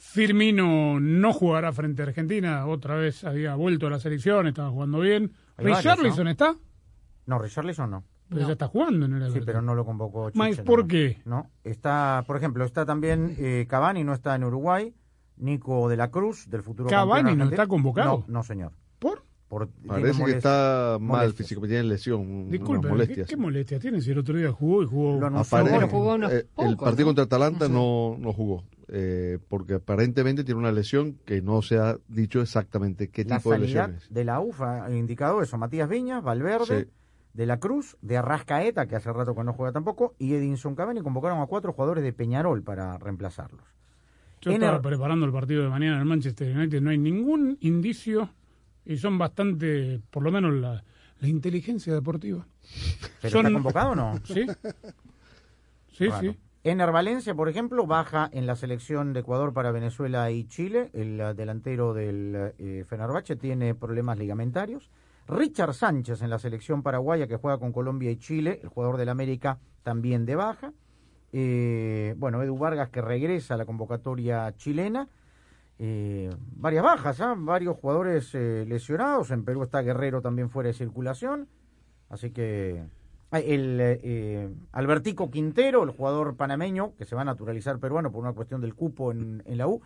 Firmino 0.00 0.98
no 0.98 1.32
jugará 1.34 1.72
frente 1.72 2.02
a 2.02 2.06
Argentina, 2.06 2.66
otra 2.66 2.94
vez 2.94 3.22
había 3.22 3.54
vuelto 3.54 3.86
a 3.86 3.90
la 3.90 4.00
selección, 4.00 4.46
estaba 4.46 4.70
jugando 4.70 4.98
bien. 5.00 5.32
Varios, 5.58 5.76
Richarlison 5.78 6.24
¿no? 6.24 6.30
está, 6.30 6.56
No, 7.26 7.38
Richarlison 7.38 7.90
no. 7.90 8.04
pero 8.30 8.46
ya 8.46 8.52
está 8.52 8.66
jugando 8.66 9.04
en 9.04 9.12
el 9.12 9.20
Sí, 9.24 9.26
Everton. 9.28 9.44
pero 9.46 9.60
no 9.62 9.74
lo 9.74 9.84
convocó. 9.84 10.30
Maes, 10.32 10.52
Chichen, 10.56 10.64
¿por 10.64 10.80
no. 10.80 10.88
qué? 10.88 11.20
No, 11.26 11.50
está, 11.64 12.24
por 12.26 12.38
ejemplo, 12.38 12.64
está 12.64 12.86
también 12.86 13.36
eh, 13.38 13.66
Cavani, 13.68 14.02
no 14.02 14.14
está 14.14 14.34
en 14.34 14.44
Uruguay. 14.44 14.94
Nico 15.36 15.88
de 15.88 15.96
la 15.96 16.10
Cruz, 16.10 16.48
del 16.50 16.62
futuro 16.62 16.88
¿Cavani 16.88 17.36
no 17.36 17.44
está 17.44 17.66
convocado? 17.66 18.24
No, 18.26 18.32
no, 18.38 18.42
señor. 18.42 18.72
¿Por? 18.98 19.22
Parece 19.86 20.24
que 20.24 20.30
está 20.32 20.96
mal 21.00 21.08
molestias. 21.08 21.36
físicamente, 21.48 21.74
tiene 21.74 21.88
lesión, 21.88 22.48
Disculpe, 22.50 22.86
¿qué, 22.86 22.88
molestias. 22.92 23.28
qué 23.28 23.36
molestia 23.36 23.78
tiene 23.80 24.00
si 24.00 24.12
el 24.12 24.18
otro 24.18 24.36
día 24.36 24.50
jugó 24.52 24.82
y 24.82 24.86
jugó? 24.86 25.18
Lo 25.20 25.26
anunció. 25.26 25.58
Apare- 25.58 25.70
Bueno, 25.70 25.88
jugó 25.88 26.14
unos 26.14 26.32
eh, 26.32 26.46
el 26.58 26.76
partido 26.76 27.00
¿no? 27.00 27.06
contra 27.06 27.24
Atalanta 27.24 27.68
No 27.68 27.68
sé. 27.68 27.72
no, 27.74 28.16
no 28.18 28.32
jugó, 28.32 28.64
eh, 28.92 29.38
porque 29.48 29.74
aparentemente 29.74 30.44
tiene 30.44 30.58
una 30.60 30.72
lesión 30.72 31.14
que 31.24 31.40
no 31.42 31.62
se 31.62 31.78
ha 31.78 31.96
dicho 32.08 32.40
exactamente 32.40 33.08
qué 33.08 33.24
La 33.24 33.36
tipo 33.38 33.52
de 33.52 33.58
lesiones. 33.60 34.06
de 34.10 34.24
la 34.24 34.40
UFA 34.40 34.84
ha 34.86 34.90
indicado 34.94 35.42
eso. 35.42 35.56
Matías 35.58 35.88
Viñas, 35.88 36.22
Valverde, 36.22 36.84
Sí. 36.84 36.90
de 37.34 37.46
la 37.46 37.58
Cruz, 37.60 37.96
de 38.02 38.16
Arrascaeta, 38.16 38.86
que 38.86 38.96
hace 38.96 39.12
rato 39.12 39.34
que 39.34 39.44
no 39.44 39.52
juega 39.52 39.72
tampoco, 39.72 40.14
y 40.18 40.34
Edinson 40.34 40.74
Cavani 40.74 41.02
convocaron 41.02 41.40
a 41.40 41.46
cuatro 41.46 41.72
jugadores 41.72 42.02
de 42.02 42.12
Peñarol 42.12 42.62
para 42.62 42.98
reemplazarlos. 42.98 43.62
Yo 44.40 44.50
En 44.50 44.56
estaba 44.56 44.76
el- 44.78 44.82
preparando 44.82 45.26
el 45.26 45.32
partido 45.32 45.62
de 45.62 45.68
mañana 45.68 45.94
en 45.96 46.00
el 46.00 46.06
Manchester 46.06 46.56
United, 46.56 46.80
no 46.80 46.90
hay 46.90 46.98
ningún 46.98 47.58
indicio 47.60 48.30
y 48.84 48.96
son 48.96 49.18
bastante, 49.18 50.00
por 50.10 50.22
lo 50.22 50.32
menos 50.32 50.54
la, 50.54 50.82
la 51.20 51.28
inteligencia 51.28 51.92
deportiva. 51.94 52.46
¿Pero 53.20 53.30
Son- 53.30 53.46
está 53.46 53.52
convocado 53.52 53.90
o 53.90 53.94
no? 53.94 54.18
Sí. 54.24 54.46
Sí, 55.92 56.08
sí. 56.20 56.36
Ener 56.62 56.92
Valencia, 56.92 57.34
por 57.34 57.48
ejemplo, 57.48 57.86
baja 57.86 58.28
en 58.32 58.46
la 58.46 58.54
selección 58.54 59.12
de 59.12 59.20
Ecuador 59.20 59.54
para 59.54 59.70
Venezuela 59.70 60.30
y 60.30 60.44
Chile. 60.44 60.90
El 60.92 61.20
eh, 61.20 61.34
delantero 61.34 61.94
del 61.94 62.52
eh, 62.58 62.84
Fenerbahce 62.86 63.36
tiene 63.36 63.74
problemas 63.74 64.18
ligamentarios. 64.18 64.90
Richard 65.26 65.74
Sánchez 65.74 66.22
en 66.22 66.30
la 66.30 66.38
selección 66.38 66.82
paraguaya 66.82 67.26
que 67.26 67.36
juega 67.36 67.58
con 67.58 67.72
Colombia 67.72 68.10
y 68.10 68.16
Chile, 68.16 68.60
el 68.62 68.68
jugador 68.68 68.96
del 68.96 69.08
América 69.08 69.58
también 69.82 70.26
de 70.26 70.36
baja. 70.36 70.72
Eh, 71.32 72.14
bueno, 72.18 72.42
Edu 72.42 72.58
Vargas 72.58 72.90
que 72.90 73.00
regresa 73.00 73.54
a 73.54 73.56
la 73.56 73.64
convocatoria 73.64 74.54
chilena. 74.56 75.08
Eh, 75.78 76.28
varias 76.56 76.84
bajas, 76.84 77.20
¿ah? 77.20 77.34
varios 77.38 77.76
jugadores 77.76 78.34
eh, 78.34 78.64
lesionados. 78.68 79.30
En 79.30 79.44
Perú 79.44 79.62
está 79.62 79.80
Guerrero 79.80 80.20
también 80.20 80.50
fuera 80.50 80.68
de 80.68 80.74
circulación. 80.74 81.48
Así 82.08 82.32
que 82.32 82.84
ah, 82.84 82.88
el 83.32 83.78
eh, 83.80 84.48
Albertico 84.72 85.30
Quintero, 85.30 85.84
el 85.84 85.90
jugador 85.90 86.36
panameño, 86.36 86.94
que 86.96 87.04
se 87.04 87.14
va 87.14 87.22
a 87.22 87.24
naturalizar 87.24 87.78
peruano 87.78 88.10
por 88.10 88.22
una 88.22 88.32
cuestión 88.32 88.60
del 88.60 88.74
cupo 88.74 89.12
en, 89.12 89.42
la 89.46 89.68
U, 89.68 89.80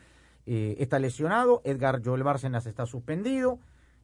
eh, 0.47 0.76
está 0.78 0.99
lesionado. 0.99 1.61
Edgar 1.64 2.03
Joel 2.03 2.22
Bárcenas 2.22 2.66
está 2.66 2.86
suspendido. 2.86 3.59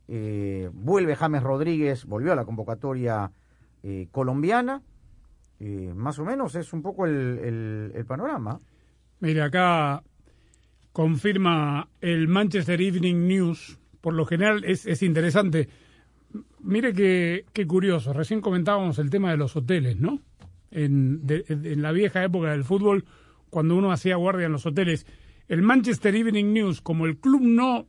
Eh, 0.08 0.68
vuelve 0.72 1.14
James 1.14 1.42
Rodríguez, 1.42 2.04
volvió 2.04 2.32
a 2.32 2.36
la 2.36 2.44
convocatoria 2.44 3.30
eh, 3.82 4.08
colombiana. 4.10 4.82
Eh, 5.60 5.92
más 5.94 6.18
o 6.18 6.24
menos 6.24 6.54
es 6.56 6.72
un 6.72 6.82
poco 6.82 7.06
el 7.06 8.04
panorama. 8.08 8.58
Mire, 9.20 9.42
acá 9.42 10.02
confirma 10.92 11.88
el 12.00 12.26
Manchester 12.26 12.80
Evening 12.80 13.28
News. 13.28 13.78
Por 14.00 14.14
lo 14.14 14.24
general 14.26 14.64
es, 14.64 14.86
es 14.86 15.02
interesante. 15.02 15.68
Mire 16.60 16.92
qué, 16.92 17.44
qué 17.52 17.66
curioso. 17.66 18.12
Recién 18.12 18.40
comentábamos 18.40 18.98
el 18.98 19.10
tema 19.10 19.30
de 19.30 19.36
los 19.36 19.56
hoteles, 19.56 19.98
¿no? 19.98 20.20
En, 20.70 21.26
de- 21.26 21.44
en 21.48 21.82
la 21.82 21.90
vieja 21.92 22.22
época 22.22 22.50
del 22.52 22.64
fútbol, 22.64 23.04
cuando 23.48 23.76
uno 23.76 23.90
hacía 23.92 24.16
guardia 24.16 24.46
en 24.46 24.52
los 24.52 24.66
hoteles. 24.66 25.06
El 25.48 25.62
Manchester 25.62 26.14
Evening 26.14 26.52
News, 26.52 26.80
como 26.80 27.06
el 27.06 27.16
club 27.18 27.42
no 27.42 27.86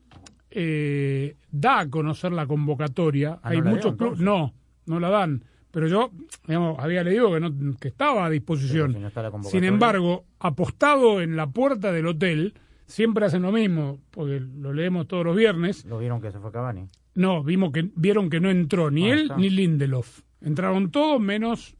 eh, 0.49 1.35
da 1.51 1.79
a 1.81 1.89
conocer 1.89 2.31
la 2.31 2.45
convocatoria, 2.47 3.39
Ah, 3.43 3.49
¿no 3.49 3.55
hay 3.55 3.61
muchos 3.61 3.95
clubes. 3.95 4.19
No, 4.19 4.53
no 4.85 4.99
la 4.99 5.09
dan. 5.09 5.43
Pero 5.69 5.87
yo 5.87 6.11
digamos, 6.47 6.79
había 6.79 7.03
leído 7.03 7.31
que, 7.31 7.39
no, 7.39 7.51
que 7.79 7.87
estaba 7.87 8.25
a 8.25 8.29
disposición. 8.29 8.93
Si 8.93 8.99
no. 8.99 9.09
Sin 9.51 9.63
embargo, 9.63 10.25
apostado 10.39 11.21
en 11.21 11.35
la 11.37 11.47
puerta 11.47 11.91
del 11.93 12.07
hotel, 12.07 12.55
siempre 12.87 13.25
hacen 13.25 13.43
lo 13.43 13.51
mismo, 13.53 13.99
porque 14.09 14.39
lo 14.41 14.73
leemos 14.73 15.07
todos 15.07 15.23
los 15.25 15.35
viernes. 15.37 15.85
Lo 15.85 15.99
vieron 15.99 16.19
que 16.19 16.31
se 16.31 16.39
fue 16.39 16.51
Cavani. 16.51 16.87
No, 17.15 17.43
vimos 17.43 17.71
que 17.71 17.89
vieron 17.95 18.29
que 18.29 18.39
no 18.39 18.49
entró 18.49 18.89
ni 18.91 19.09
Ah, 19.09 19.13
él 19.13 19.21
está. 19.23 19.37
ni 19.37 19.49
Lindelof. 19.49 20.21
Entraron 20.41 20.91
todos 20.91 21.19
menos 21.19 21.75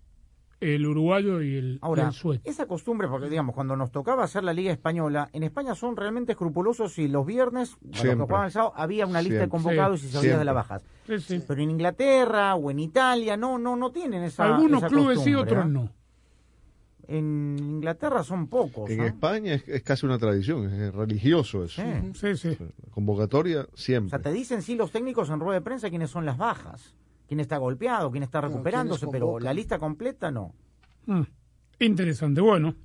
el 0.60 0.86
uruguayo 0.86 1.42
y 1.42 1.56
el, 1.56 1.74
y 1.76 1.80
Ahora, 1.82 2.08
el 2.08 2.14
sueco. 2.14 2.44
esa 2.48 2.68
costumbre, 2.68 3.08
porque 3.08 3.30
digamos, 3.30 3.56
cuando 3.56 3.76
nos 3.76 3.92
tocaba 3.92 4.24
hacer 4.24 4.44
la 4.44 4.54
Liga 4.54 4.72
Española, 4.72 5.28
en 5.34 5.42
España 5.42 5.74
son 5.74 5.98
realmente 5.98 6.34
escrupulosos 6.34 7.00
y 7.00 7.08
los 7.08 7.26
viernes, 7.26 7.78
cuando 8.00 8.26
jugaban 8.26 8.46
el 8.46 8.52
sábado, 8.52 8.74
había 8.76 9.08
una 9.08 9.22
lista 9.24 9.40
de 9.40 9.50
convocados 9.50 10.02
Sí. 10.02 10.06
y 10.06 10.10
se 10.10 10.16
sabía 10.18 10.38
de 10.38 10.46
las 10.46 10.54
bajas. 10.54 10.84
Sí, 11.08 11.20
sí. 11.20 11.44
Pero 11.48 11.64
en 11.64 11.72
Inglaterra 11.72 12.54
o 12.56 12.70
en 12.70 12.78
Italia 12.80 13.36
no 13.38 13.58
no 13.58 13.76
no 13.76 13.92
tienen 13.92 14.22
esa 14.22 14.54
Algunos 14.54 14.80
esa 14.84 14.88
clubes 14.90 15.22
sí, 15.24 15.34
otros 15.34 15.66
¿eh? 15.66 15.70
no. 15.70 15.90
En 17.18 17.58
Inglaterra 17.60 18.24
son 18.24 18.48
pocos. 18.48 18.90
En 18.90 18.98
¿no? 19.00 19.06
España 19.06 19.54
es, 19.56 19.68
es 19.68 19.84
casi 19.84 20.06
una 20.06 20.18
tradición, 20.18 20.66
es 20.72 20.94
religioso 20.94 21.64
eso. 21.64 21.82
Sí. 21.82 22.36
Sí, 22.36 22.38
sí. 22.38 22.58
Convocatoria 22.92 23.62
O 23.72 23.78
siempre. 23.78 24.10
sea, 24.10 24.20
te 24.20 24.32
dicen 24.32 24.62
sí 24.62 24.76
los 24.76 24.92
técnicos 24.92 25.30
en 25.30 25.40
rueda 25.40 25.60
de 25.60 25.64
prensa 25.64 25.90
quiénes 25.90 26.10
son 26.10 26.26
las 26.26 26.38
bajas, 26.38 26.96
quién 27.28 27.40
está 27.40 27.58
golpeado, 27.58 28.12
quién 28.12 28.24
está 28.24 28.42
recuperándose, 28.42 29.08
pero 29.12 29.40
la 29.40 29.54
lista 29.54 29.78
completa 29.80 30.32
no. 30.32 30.54
Mm, 31.06 31.22
Interesante. 31.80 32.42
Bueno, 32.42 32.76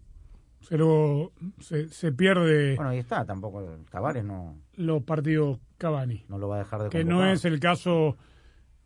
se, 0.60 0.78
lo, 0.78 1.32
se, 1.60 1.88
se 1.90 2.12
pierde 2.12 2.74
Bueno, 2.76 2.90
ahí 2.90 2.98
está, 2.98 3.24
tampoco 3.26 3.62
Tavares 3.90 4.24
no, 4.24 4.56
los 4.76 5.02
partidos 5.02 5.58
Cavani. 5.78 6.24
no 6.28 6.38
lo 6.38 6.48
va 6.48 6.56
a 6.56 6.58
dejar 6.60 6.82
de 6.84 6.88
que 6.88 7.04
no 7.04 7.16
convocar. 7.16 7.34
es 7.34 7.44
el 7.44 7.60
caso 7.60 8.16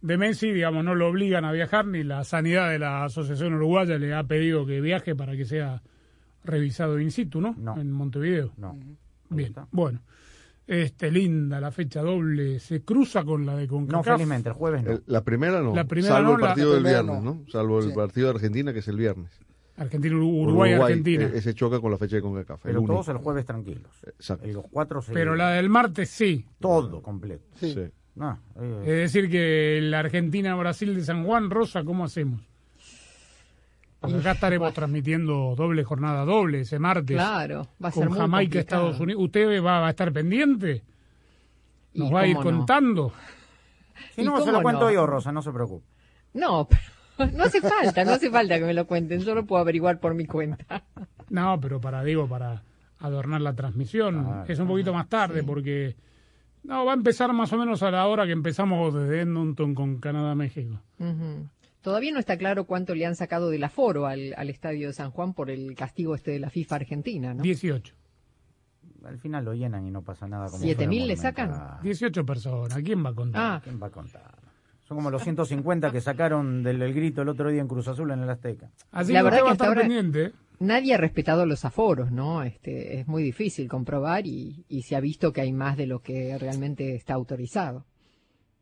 de 0.03 0.17
Messi, 0.19 0.51
digamos, 0.53 0.85
no 0.85 0.95
lo 0.95 1.09
obligan 1.09 1.45
a 1.45 1.53
viajar, 1.53 1.87
ni 1.87 2.03
la 2.05 2.25
sanidad 2.25 2.71
de 2.71 2.79
la 2.79 3.05
Asociación 3.05 3.55
Uruguaya 3.55 3.99
le 3.99 4.15
ha 4.15 4.25
pedido 4.25 4.65
que 4.67 4.81
viaje 4.81 5.15
para 5.15 5.37
que 5.37 5.45
sea 5.45 5.83
revisado 6.45 6.99
in 7.01 7.11
situ, 7.11 7.41
¿no? 7.41 7.55
No. 7.59 7.79
En 7.81 7.91
Montevideo. 7.93 8.53
No. 8.57 8.77
Bien, 9.29 9.55
bueno. 9.71 10.01
Este, 10.67 11.11
linda 11.11 11.61
la 11.61 11.73
fecha 11.73 12.01
doble, 12.01 12.61
se 12.61 12.83
cruza 12.83 13.25
con 13.25 13.45
la 13.45 13.57
de 13.57 13.65
No, 13.67 13.71
CONCACAF. 13.73 14.05
felizmente, 14.07 14.49
el 14.51 14.55
jueves 14.55 14.85
no. 14.85 14.91
El- 14.93 15.03
la 15.07 15.23
primera 15.25 15.61
no, 15.61 15.75
La 15.75 15.85
primera 15.85 16.15
salvo 16.15 16.31
no, 16.31 16.35
el 16.37 16.41
partido 16.41 16.69
la 16.69 16.75
del 16.75 16.85
viernes, 16.85 17.23
no. 17.25 17.35
¿no? 17.35 17.45
Salvo 17.51 17.83
Sí. 17.83 17.89
el 17.89 17.95
partido 17.95 18.29
de 18.29 18.35
Argentina, 18.35 18.73
que 18.73 18.79
es 18.79 18.89
el 18.89 18.97
viernes. 18.97 19.31
Argentina, 19.77 20.15
Uru- 20.15 20.43
Uruguay, 20.43 20.73
Argentina. 20.75 21.25
eh, 21.25 21.31
ese 21.35 21.55
choca 21.55 21.81
con 21.81 21.91
la 21.91 21.99
fecha 21.99 22.17
de 22.17 22.23
CONCACAF. 22.23 22.65
el 22.67 22.71
Pero 22.71 22.81
único. 22.81 22.93
todos 22.95 23.09
el 23.09 23.17
jueves 23.17 23.45
tranquilos. 23.47 23.91
Exacto. 24.07 24.47
Y 24.47 24.53
los 24.53 24.65
cuatro 24.71 25.01
Pero 25.13 25.35
la 25.35 25.51
del 25.51 25.69
martes 25.71 26.09
sí. 26.11 26.47
Todo 26.61 27.03
completo. 27.03 27.45
Sí. 27.57 27.75
Sí. 27.75 27.85
No, 28.21 28.39
eh, 28.61 28.83
Es 28.83 29.13
decir, 29.15 29.31
que 29.31 29.81
la 29.83 30.01
Argentina-Brasil 30.01 30.95
de 30.95 31.03
San 31.05 31.25
Juan, 31.25 31.49
Rosa, 31.49 31.85
¿cómo 31.85 32.05
hacemos? 32.05 32.43
Porque 33.99 34.19
acá 34.19 34.33
estaremos 34.33 34.75
transmitiendo 34.75 35.55
doble 35.57 35.85
jornada 35.85 36.27
doble 36.27 36.61
ese 36.61 36.79
martes. 36.79 37.17
Claro, 37.17 37.69
va 37.83 37.89
a 37.89 37.93
ser 37.93 38.05
con 38.05 38.13
muy 38.13 38.19
Jamaica, 38.19 38.59
complicado. 38.59 38.83
Estados 38.83 39.01
Unidos. 39.01 39.23
¿Usted 39.25 39.65
va, 39.65 39.81
va 39.81 39.87
a 39.87 39.91
estar 39.91 40.13
pendiente? 40.13 40.83
¿Nos 41.95 42.13
va 42.13 42.21
a 42.21 42.27
ir 42.27 42.37
no. 42.37 42.43
contando? 42.43 43.13
si 44.15 44.21
¿y 44.21 44.25
no, 44.25 44.45
se 44.45 44.53
lo 44.53 44.61
cuento 44.61 44.85
no? 44.85 44.91
yo, 44.91 45.07
Rosa, 45.07 45.33
no 45.33 45.41
se 45.41 45.51
preocupe. 45.51 45.87
No, 46.35 46.69
pero 46.69 47.33
no 47.39 47.45
hace 47.45 47.63
falta, 47.63 48.05
no 48.05 48.13
hace 48.13 48.29
falta 48.29 48.59
que 48.59 48.67
me 48.67 48.75
lo 48.75 48.87
cuenten, 48.87 49.21
yo 49.21 49.35
lo 49.35 49.47
puedo 49.47 49.63
averiguar 49.63 49.99
por 49.99 50.13
mi 50.13 50.27
cuenta. 50.27 50.85
No, 51.31 51.59
pero 51.59 51.81
para, 51.81 52.05
digo, 52.05 52.29
para 52.29 52.65
adornar 52.99 53.41
la 53.41 53.55
transmisión. 53.55 54.27
Ah, 54.29 54.45
es 54.47 54.59
un 54.59 54.69
poquito 54.69 54.93
más 54.93 55.09
tarde 55.09 55.43
porque... 55.43 55.97
No, 56.63 56.85
va 56.85 56.93
a 56.93 56.95
empezar 56.95 57.33
más 57.33 57.53
o 57.53 57.59
menos 57.59 57.83
a 57.83 57.91
la 57.91 58.07
hora 58.07 58.27
que 58.27 58.33
empezamos 58.33 58.95
desde 58.95 59.21
Edmonton 59.23 59.75
con 59.75 59.99
Canadá-México. 59.99 60.81
Todavía 61.81 62.13
no 62.13 62.19
está 62.19 62.37
claro 62.37 62.65
cuánto 62.65 62.95
le 62.95 63.07
han 63.07 63.17
sacado 63.17 63.49
del 63.49 63.65
aforo 63.65 64.07
al, 64.07 64.35
al 64.37 64.51
estadio 64.51 64.89
de 64.89 64.93
San 64.93 65.11
Juan 65.11 65.33
por 65.33 65.51
el 65.51 65.75
castigo 65.75 66.15
este 66.15 66.33
de 66.33 66.39
la 66.41 66.51
FIFA 66.51 66.77
Argentina, 66.77 67.33
¿no? 67.33 67.43
18. 67.43 67.95
Al 69.05 69.19
final 69.19 69.47
lo 69.47 69.55
llenan 69.55 69.87
y 69.87 69.91
no 69.91 70.03
pasa 70.03 70.29
nada. 70.29 70.47
Como 70.51 70.59
¿Siete 70.63 70.87
mil 70.87 71.09
le 71.09 71.17
sacan? 71.17 71.79
18 71.83 72.27
personas. 72.27 72.79
¿Quién 72.85 73.03
va 73.05 73.11
a 73.11 73.15
contar? 73.15 73.43
Ah, 73.43 73.61
¿Quién 73.65 73.83
va 73.83 73.87
a 73.87 73.91
contar? 73.91 74.35
Son 74.87 74.99
como 74.99 75.11
los 75.11 75.23
150 75.23 75.91
que 75.91 76.01
sacaron 76.03 76.63
del, 76.63 76.79
del 76.81 76.93
grito 76.93 77.23
el 77.23 77.29
otro 77.31 77.49
día 77.49 77.63
en 77.63 77.69
Cruz 77.69 77.89
Azul 77.89 78.11
en 78.11 78.21
el 78.21 78.29
Azteca. 78.29 78.71
Así 78.91 79.13
La 79.15 79.21
que 79.21 79.25
verdad 79.25 79.39
usted 79.39 79.47
va 79.47 79.49
a 79.49 79.53
que 79.53 79.53
estar 79.55 79.69
ahora- 79.69 79.81
pendiente. 79.81 80.33
Nadie 80.61 80.95
ha 80.95 80.99
respetado 80.99 81.47
los 81.47 81.65
aforos, 81.65 82.13
¿no? 82.13 82.45
Este, 82.45 83.01
es 83.01 83.09
muy 83.09 83.23
difícil 83.25 83.67
comprobar 83.67 84.27
y, 84.27 84.65
y 84.69 84.83
se 84.83 84.95
ha 84.95 85.01
visto 85.01 85.33
que 85.33 85.41
hay 85.41 85.53
más 85.53 85.77
de 85.77 85.87
lo 85.87 86.01
que 86.01 86.39
realmente 86.39 86.95
está 86.95 87.15
autorizado. 87.15 87.87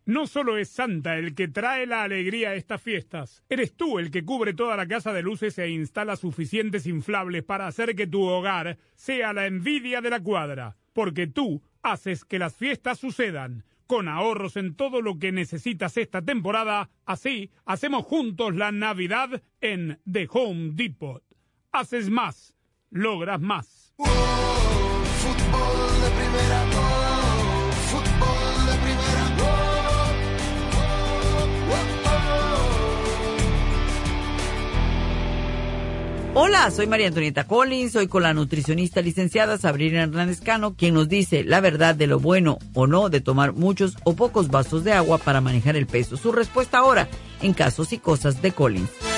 No 0.07 0.27
solo 0.27 0.57
es 0.57 0.71
Santa 0.71 1.19
el 1.19 1.35
que 1.35 1.49
trae 1.49 1.87
la 1.87 2.03
alegría 2.03 2.51
a 2.51 2.55
estas 2.55 2.81
fiestas, 2.81 3.43
eres 3.51 3.75
tú 3.75 3.99
el 3.99 4.11
que 4.11 4.25
cubre 4.25 4.55
toda 4.55 4.75
la 4.75 4.89
casa 4.89 5.13
de 5.13 5.21
luces 5.21 5.59
e 5.59 5.69
instala 5.69 6.17
suficientes 6.17 6.87
inflables 6.87 7.45
para 7.45 7.67
hacer 7.67 7.95
que 7.95 8.07
tu 8.07 8.23
hogar 8.23 8.79
sea 8.95 9.35
la 9.35 9.47
envidia 9.47 10.01
de 10.01 10.09
la 10.09 10.21
cuadra, 10.21 10.79
porque 10.95 11.27
tú 11.27 11.63
haces 11.83 12.25
que 12.25 12.39
las 12.39 12.57
fiestas 12.57 12.99
sucedan. 12.99 13.65
Con 13.87 14.09
ahorros 14.09 14.57
en 14.57 14.75
todo 14.77 15.03
lo 15.03 15.19
que 15.19 15.33
necesitas 15.33 15.99
esta 15.99 16.23
temporada, 16.23 16.89
así 17.05 17.51
hacemos 17.67 18.05
juntos 18.05 18.55
la 18.55 18.73
Navidad 18.73 19.43
en 19.61 19.99
The 20.11 20.27
Home 20.31 20.71
Depot. 20.73 21.23
Haces 21.73 22.09
más, 22.09 22.55
logras 22.91 23.41
más. 23.41 23.93
Fútbol 23.97 24.11
de 26.01 26.29
Hola, 36.41 36.71
soy 36.71 36.87
María 36.87 37.09
Antonieta 37.09 37.45
Collins, 37.45 37.93
soy 37.93 38.07
con 38.07 38.23
la 38.23 38.33
nutricionista 38.33 39.03
licenciada 39.03 39.59
Sabrina 39.59 40.05
Hernández 40.05 40.41
Cano, 40.41 40.75
quien 40.75 40.95
nos 40.95 41.09
dice 41.09 41.43
la 41.43 41.61
verdad 41.61 41.97
de 41.97 42.07
lo 42.07 42.21
bueno 42.21 42.59
o 42.75 42.87
no 42.87 43.09
de 43.09 43.21
tomar 43.21 43.53
muchos 43.55 43.97
o 44.05 44.15
pocos 44.15 44.49
vasos 44.49 44.85
de 44.85 44.93
agua 44.93 45.19
para 45.19 45.41
manejar 45.41 45.77
el 45.77 45.87
peso. 45.87 46.17
Su 46.17 46.31
respuesta 46.33 46.79
ahora 46.79 47.09
en 47.43 47.53
casos 47.53 47.93
y 47.93 47.99
cosas 47.99 48.41
de 48.41 48.53
Collins. 48.53 49.18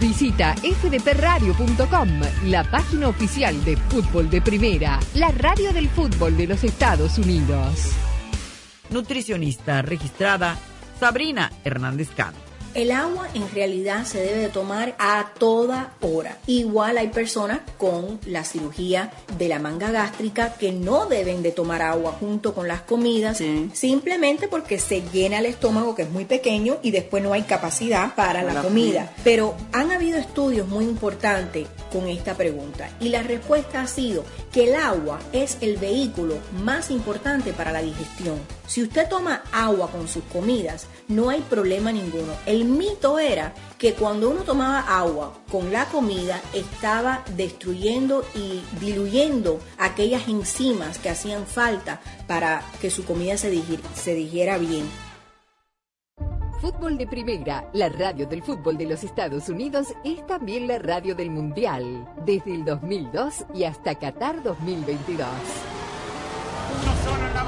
Visita 0.00 0.54
fdpradio.com, 0.54 2.08
la 2.46 2.64
página 2.64 3.08
oficial 3.08 3.62
de 3.66 3.76
fútbol 3.76 4.30
de 4.30 4.40
primera, 4.40 4.98
la 5.14 5.30
radio 5.30 5.74
del 5.74 5.90
fútbol 5.90 6.38
de 6.38 6.46
los 6.46 6.64
Estados 6.64 7.18
Unidos. 7.18 7.92
Nutricionista 8.88 9.82
registrada 9.82 10.56
Sabrina 10.98 11.52
Hernández 11.64 12.08
Cano. 12.16 12.49
El 12.74 12.92
agua 12.92 13.28
en 13.34 13.50
realidad 13.52 14.04
se 14.04 14.20
debe 14.20 14.38
de 14.42 14.48
tomar 14.48 14.94
a 14.98 15.32
toda 15.38 15.94
hora. 16.00 16.38
Igual 16.46 16.98
hay 16.98 17.08
personas 17.08 17.60
con 17.78 18.20
la 18.26 18.44
cirugía 18.44 19.12
de 19.38 19.48
la 19.48 19.58
manga 19.58 19.90
gástrica 19.90 20.54
que 20.54 20.72
no 20.72 21.06
deben 21.06 21.42
de 21.42 21.50
tomar 21.50 21.82
agua 21.82 22.16
junto 22.18 22.54
con 22.54 22.68
las 22.68 22.82
comidas 22.82 23.42
simplemente 23.72 24.48
porque 24.48 24.78
se 24.78 25.02
llena 25.12 25.38
el 25.38 25.46
estómago 25.46 25.94
que 25.94 26.02
es 26.02 26.10
muy 26.10 26.24
pequeño 26.24 26.78
y 26.82 26.90
después 26.90 27.22
no 27.22 27.32
hay 27.32 27.42
capacidad 27.42 28.14
para 28.14 28.42
la, 28.42 28.54
La 28.54 28.62
comida. 28.62 29.06
comida. 29.06 29.12
Pero 29.24 29.56
han 29.72 29.90
habido 29.90 30.18
estudios 30.18 30.68
muy 30.68 30.84
importantes 30.84 31.66
con 31.92 32.08
esta 32.08 32.34
pregunta 32.36 32.88
y 33.00 33.08
la 33.08 33.22
respuesta 33.22 33.82
ha 33.82 33.86
sido 33.86 34.24
que 34.52 34.68
el 34.68 34.74
agua 34.76 35.18
es 35.32 35.58
el 35.60 35.76
vehículo 35.76 36.36
más 36.62 36.90
importante 36.90 37.52
para 37.52 37.72
la 37.72 37.82
digestión. 37.82 38.38
Si 38.70 38.84
usted 38.84 39.08
toma 39.08 39.42
agua 39.50 39.90
con 39.90 40.06
sus 40.06 40.22
comidas, 40.32 40.86
no 41.08 41.28
hay 41.28 41.40
problema 41.40 41.90
ninguno. 41.90 42.34
El 42.46 42.66
mito 42.66 43.18
era 43.18 43.52
que 43.78 43.94
cuando 43.94 44.30
uno 44.30 44.42
tomaba 44.42 44.78
agua 44.82 45.34
con 45.50 45.72
la 45.72 45.86
comida 45.86 46.40
estaba 46.54 47.24
destruyendo 47.34 48.24
y 48.32 48.62
diluyendo 48.78 49.58
aquellas 49.76 50.28
enzimas 50.28 50.98
que 50.98 51.10
hacían 51.10 51.46
falta 51.46 52.00
para 52.28 52.62
que 52.80 52.92
su 52.92 53.04
comida 53.04 53.36
se, 53.36 53.52
digir- 53.52 53.82
se 53.96 54.14
digiera 54.14 54.56
bien. 54.56 54.88
Fútbol 56.60 56.96
de 56.96 57.08
Primera, 57.08 57.68
la 57.72 57.88
radio 57.88 58.24
del 58.28 58.44
fútbol 58.44 58.78
de 58.78 58.86
los 58.86 59.02
Estados 59.02 59.48
Unidos, 59.48 59.88
es 60.04 60.24
también 60.28 60.68
la 60.68 60.78
radio 60.78 61.16
del 61.16 61.30
Mundial, 61.30 62.06
desde 62.24 62.54
el 62.54 62.64
2002 62.64 63.46
y 63.52 63.64
hasta 63.64 63.96
Qatar 63.96 64.44
2022. 64.44 65.26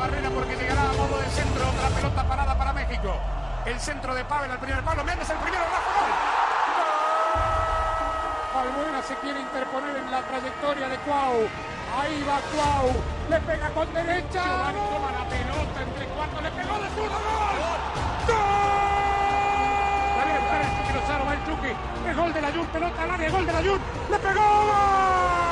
La 0.03 0.09
barrera 0.09 0.31
porque 0.31 0.57
llegará 0.57 0.83
a 0.91 0.93
modo 0.95 1.17
de 1.17 1.31
centro. 1.31 1.63
Otra 1.69 1.89
pelota 1.91 2.25
parada 2.25 2.59
para 2.59 2.73
México. 2.73 3.15
El 3.65 3.79
centro 3.79 4.13
de 4.17 4.25
Pavel 4.25 4.51
al 4.51 4.59
primer 4.59 4.83
palo. 4.83 5.05
Méndez 5.05 5.31
el 5.31 5.37
primero. 5.37 5.63
Rafa 5.63 5.93
gol. 5.95 6.11
¡Gol! 8.53 8.67
Albuena 8.67 9.01
se 9.03 9.15
quiere 9.15 9.39
interponer 9.39 9.97
en 9.97 10.11
la 10.11 10.23
trayectoria 10.23 10.89
de 10.89 10.97
Cuau. 11.07 11.47
Ahí 11.97 12.27
va 12.29 12.41
Cuau. 12.51 12.91
Le 13.31 13.39
pega 13.47 13.71
con 13.71 13.95
derecha. 13.95 14.43
Giovanni 14.43 14.81
toma 14.91 15.13
la 15.13 15.25
pelota 15.31 15.83
entre 15.87 16.07
cuartos. 16.07 16.43
Le 16.43 16.51
pegó 16.51 16.75
de 16.83 16.89
zurdo. 16.99 17.19
¡Gol! 17.23 17.63
¡Gol! 18.27 18.43
La 20.19 20.25
viene 20.25 20.35
a 20.35 20.41
buscar 20.43 20.63
el 20.63 20.71
Chucky 20.83 20.93
Lozano. 20.99 21.25
Va 21.27 21.35
el 21.35 21.45
Chucky. 21.47 21.73
Es 22.11 22.17
gol 22.17 22.33
de 22.33 22.41
la 22.41 22.51
Jun. 22.51 22.67
Pelota 22.67 23.03
al 23.05 23.11
área. 23.13 23.31
Gol 23.31 23.47
de 23.47 23.53
la 23.53 23.63
Jun. 23.63 23.81
Le 24.11 24.19
pegó. 24.19 25.52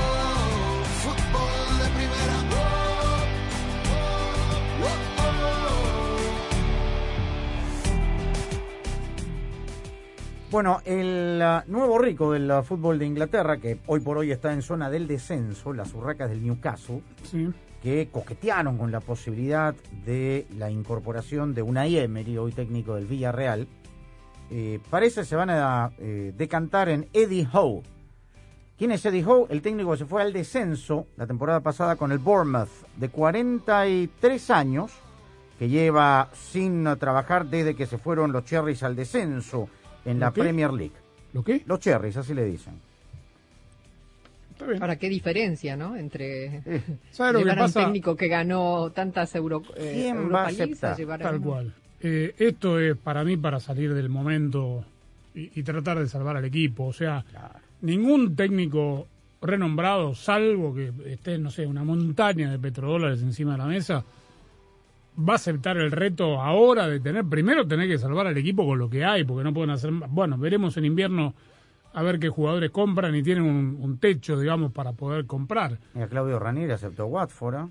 Bueno, 10.51 10.81
el 10.83 11.41
ah, 11.41 11.63
nuevo 11.67 11.97
rico 11.97 12.33
del 12.33 12.51
ah, 12.51 12.61
fútbol 12.61 12.99
de 12.99 13.05
Inglaterra, 13.05 13.55
que 13.55 13.79
hoy 13.87 14.01
por 14.01 14.17
hoy 14.17 14.33
está 14.33 14.51
en 14.51 14.61
zona 14.61 14.89
del 14.89 15.07
descenso, 15.07 15.71
las 15.71 15.93
urracas 15.93 16.29
del 16.29 16.43
Newcastle, 16.43 17.01
que 17.81 18.09
coquetearon 18.11 18.77
con 18.77 18.91
la 18.91 18.99
posibilidad 18.99 19.73
de 20.05 20.45
la 20.57 20.69
incorporación 20.69 21.53
de 21.53 21.61
una 21.61 21.87
Emery, 21.87 22.37
hoy 22.37 22.51
técnico 22.51 22.95
del 22.95 23.05
Villarreal, 23.05 23.65
eh, 24.49 24.81
parece 24.89 25.23
se 25.23 25.37
van 25.37 25.51
a 25.51 25.93
eh, 25.99 26.33
decantar 26.35 26.89
en 26.89 27.07
Eddie 27.13 27.47
Howe. 27.49 27.81
¿Quién 28.77 28.91
es 28.91 29.05
Eddie 29.05 29.23
Howe? 29.23 29.47
El 29.49 29.61
técnico 29.61 29.91
que 29.91 29.99
se 29.99 30.05
fue 30.05 30.21
al 30.21 30.33
descenso 30.33 31.07
la 31.15 31.27
temporada 31.27 31.61
pasada 31.61 31.95
con 31.95 32.11
el 32.11 32.19
Bournemouth, 32.19 32.67
de 32.97 33.07
43 33.07 34.49
años, 34.49 34.91
que 35.57 35.69
lleva 35.69 36.29
sin 36.33 36.83
trabajar 36.99 37.45
desde 37.45 37.73
que 37.73 37.85
se 37.85 37.97
fueron 37.97 38.33
los 38.33 38.43
Cherries 38.43 38.83
al 38.83 38.97
descenso 38.97 39.69
en 40.05 40.19
¿Lo 40.19 40.25
la 40.27 40.33
qué? 40.33 40.41
Premier 40.41 40.71
League. 40.73 40.95
¿Lo 41.33 41.43
qué? 41.43 41.63
Los 41.65 41.79
Cherries, 41.79 42.17
así 42.17 42.33
le 42.33 42.45
dicen. 42.45 42.73
Ahora, 44.79 44.95
qué 44.97 45.09
diferencia, 45.09 45.75
¿no? 45.75 45.95
Entre 45.95 46.61
¿Sabe 47.11 47.33
lo 47.33 47.39
que 47.39 47.45
llevar 47.45 47.59
a 47.59 47.65
un 47.65 47.67
pasa? 47.73 47.83
técnico 47.85 48.15
que 48.15 48.27
ganó 48.27 48.91
tantas 48.91 49.33
Euro, 49.33 49.63
eh, 49.75 49.91
¿Quién 49.93 50.17
va 50.17 50.19
a 50.19 50.23
Europa 50.23 50.51
Leagues 50.51 50.61
aceptar? 50.83 50.97
llevar 50.97 51.21
a 51.21 51.23
Tal 51.25 51.35
uno- 51.37 51.45
cual. 51.45 51.73
Eh, 52.03 52.35
esto 52.37 52.79
es 52.79 52.95
para 52.97 53.23
mí 53.23 53.37
para 53.37 53.59
salir 53.59 53.93
del 53.93 54.09
momento 54.09 54.83
y, 55.35 55.59
y 55.59 55.63
tratar 55.63 55.99
de 55.99 56.07
salvar 56.07 56.37
al 56.37 56.45
equipo. 56.45 56.85
O 56.85 56.93
sea, 56.93 57.23
ningún 57.81 58.35
técnico 58.35 59.07
renombrado, 59.41 60.13
salvo 60.13 60.73
que 60.75 60.91
esté, 61.07 61.37
no 61.39 61.49
sé, 61.49 61.65
una 61.65 61.83
montaña 61.83 62.51
de 62.51 62.59
petrodólares 62.59 63.21
encima 63.23 63.53
de 63.53 63.57
la 63.59 63.65
mesa, 63.65 64.03
va 65.27 65.33
a 65.33 65.35
aceptar 65.35 65.77
el 65.77 65.91
reto 65.91 66.41
ahora 66.41 66.87
de 66.87 66.99
tener, 66.99 67.25
primero 67.25 67.67
tener 67.67 67.87
que 67.87 67.97
salvar 67.97 68.27
al 68.27 68.37
equipo 68.37 68.65
con 68.65 68.79
lo 68.79 68.89
que 68.89 69.05
hay, 69.05 69.23
porque 69.23 69.43
no 69.43 69.53
pueden 69.53 69.69
hacer 69.69 69.91
más. 69.91 70.09
Bueno, 70.11 70.37
veremos 70.37 70.75
en 70.77 70.85
invierno 70.85 71.33
a 71.93 72.03
ver 72.03 72.19
qué 72.19 72.29
jugadores 72.29 72.71
compran 72.71 73.15
y 73.15 73.23
tienen 73.23 73.43
un, 73.43 73.77
un 73.79 73.97
techo, 73.97 74.39
digamos, 74.39 74.71
para 74.71 74.93
poder 74.93 75.25
comprar. 75.25 75.77
Mira, 75.93 76.07
Claudio 76.07 76.39
Ranieri 76.39 76.71
aceptó 76.71 77.05
Watford. 77.07 77.55
¿eh? 77.55 77.67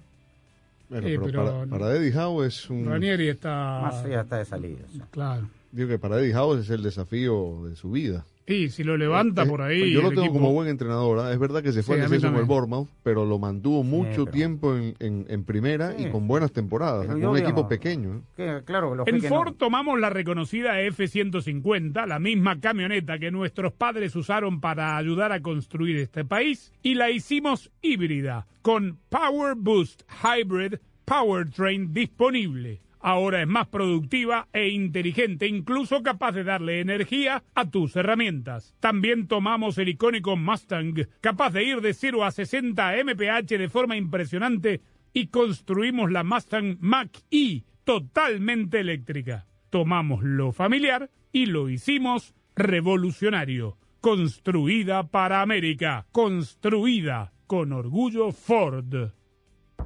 Bueno, 0.90 1.06
pero, 1.06 1.22
pero 1.22 1.44
para, 1.44 1.66
para 1.66 1.96
Eddie 1.96 2.16
Howe 2.18 2.46
es 2.46 2.68
un... 2.68 2.86
Ranieri 2.86 3.28
está... 3.28 3.80
Más 3.82 4.06
ya 4.06 4.20
está 4.22 4.38
de 4.38 4.44
salida. 4.44 4.84
Claro. 5.10 5.48
Digo 5.72 5.88
que 5.88 5.98
para 5.98 6.18
Eddie 6.18 6.34
Howe 6.34 6.60
es 6.60 6.70
el 6.70 6.82
desafío 6.82 7.66
de 7.68 7.76
su 7.76 7.90
vida. 7.92 8.24
Y 8.46 8.68
si 8.70 8.82
lo 8.82 8.96
levanta 8.96 9.44
Eh, 9.44 9.46
por 9.46 9.62
ahí. 9.62 9.92
Yo 9.92 10.02
lo 10.02 10.08
tengo 10.08 10.22
equipo- 10.22 10.32
como 10.40 10.52
buen 10.52 10.68
entrenador. 10.68 11.20
¿ah? 11.20 11.32
Es 11.32 11.38
verdad 11.38 11.62
que 11.62 11.70
se 11.72 11.82
fue 11.84 11.96
Sí, 11.96 12.00
al 12.00 12.06
a 12.06 12.10
descenso 12.10 12.32
con 12.32 12.40
el. 12.40 12.46
Bournemouth, 12.46 12.88
pero 13.04 13.24
lo 13.24 13.38
mantuvo 13.38 13.84
mucho 13.84 14.24
pero- 14.24 14.32
tiempo 14.32 14.74
en, 14.76 14.94
en- 14.98 15.26
en 15.28 15.44
primera 15.44 15.92
Sí. 15.96 16.06
y 16.06 16.10
con 16.10 16.26
buenas 16.26 16.50
temporadas. 16.52 17.06
Pero 17.06 17.20
con 17.20 17.28
un 17.30 17.36
equipo 17.38 17.68
pequeño. 17.68 18.16
¿eh? 18.16 18.20
Que, 18.36 18.62
claro, 18.64 18.94
lo 18.96 19.06
En 19.06 19.18
no. 19.18 19.28
Ford 19.28 19.54
tomamos 19.54 20.00
la 20.00 20.10
reconocida 20.10 20.80
F-150, 20.80 22.06
la 22.06 22.18
misma 22.18 22.58
camioneta 22.60 23.18
que 23.20 23.30
nuestros 23.30 23.72
padres 23.72 24.16
usaron 24.16 24.60
para 24.60 24.96
ayudar 24.96 25.30
a 25.32 25.40
construir 25.40 25.96
este 25.98 26.24
país, 26.24 26.72
y 26.82 26.94
la 26.94 27.10
hicimos 27.10 27.70
híbrida, 27.82 28.46
con 28.62 28.98
Power 29.10 29.54
Boost 29.56 30.02
Hybrid 30.24 30.74
Powertrain 31.04 31.92
disponible. 31.92 32.80
Ahora 33.00 33.40
es 33.40 33.48
más 33.48 33.66
productiva 33.68 34.48
e 34.52 34.68
inteligente, 34.68 35.46
incluso 35.46 36.02
capaz 36.02 36.32
de 36.32 36.44
darle 36.44 36.80
energía 36.80 37.42
a 37.54 37.70
tus 37.70 37.96
herramientas. 37.96 38.76
También 38.78 39.26
tomamos 39.26 39.78
el 39.78 39.88
icónico 39.88 40.36
Mustang, 40.36 41.08
capaz 41.20 41.50
de 41.50 41.64
ir 41.64 41.80
de 41.80 41.94
0 41.94 42.24
a 42.24 42.30
60 42.30 42.92
mph 43.02 43.48
de 43.58 43.68
forma 43.68 43.96
impresionante, 43.96 44.82
y 45.12 45.28
construimos 45.28 46.10
la 46.10 46.24
Mustang 46.24 46.76
Mach-E, 46.80 47.64
totalmente 47.84 48.80
eléctrica. 48.80 49.46
Tomamos 49.70 50.22
lo 50.22 50.52
familiar 50.52 51.10
y 51.32 51.46
lo 51.46 51.68
hicimos 51.70 52.34
revolucionario. 52.54 53.78
Construida 54.00 55.08
para 55.08 55.42
América. 55.42 56.06
Construida 56.12 57.32
con 57.46 57.72
orgullo 57.72 58.32
Ford. 58.32 59.12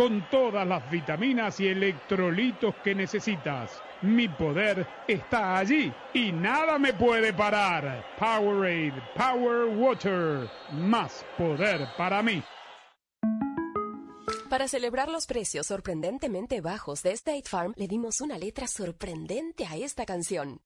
con 0.00 0.26
todas 0.30 0.66
las 0.66 0.90
vitaminas 0.90 1.60
y 1.60 1.68
electrolitos 1.68 2.74
que 2.76 2.94
necesitas. 2.94 3.82
Mi 4.00 4.30
poder 4.30 4.86
está 5.06 5.58
allí 5.58 5.92
y 6.14 6.32
nada 6.32 6.78
me 6.78 6.94
puede 6.94 7.34
parar. 7.34 8.06
Powerade, 8.18 8.94
Power 9.14 9.66
Water, 9.76 10.48
más 10.72 11.22
poder 11.36 11.86
para 11.98 12.22
mí. 12.22 12.42
Para 14.48 14.68
celebrar 14.68 15.10
los 15.10 15.26
precios 15.26 15.66
sorprendentemente 15.66 16.62
bajos 16.62 17.02
de 17.02 17.12
State 17.12 17.44
Farm, 17.44 17.74
le 17.76 17.86
dimos 17.86 18.22
una 18.22 18.38
letra 18.38 18.66
sorprendente 18.68 19.66
a 19.66 19.76
esta 19.76 20.06
canción. 20.06 20.62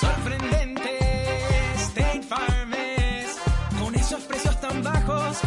Sorprendente, 0.00 0.98
State 1.74 2.22
Farm 2.22 2.72
es. 2.72 3.38
Con 3.78 3.94
esos 3.94 4.24
precios 4.24 4.58
tan 4.62 4.82
bajos, 4.82 5.42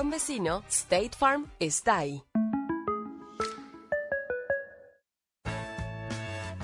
buen 0.00 0.10
vecino, 0.10 0.64
State 0.70 1.10
Farm 1.14 1.46
está 1.58 1.98
ahí. 1.98 2.22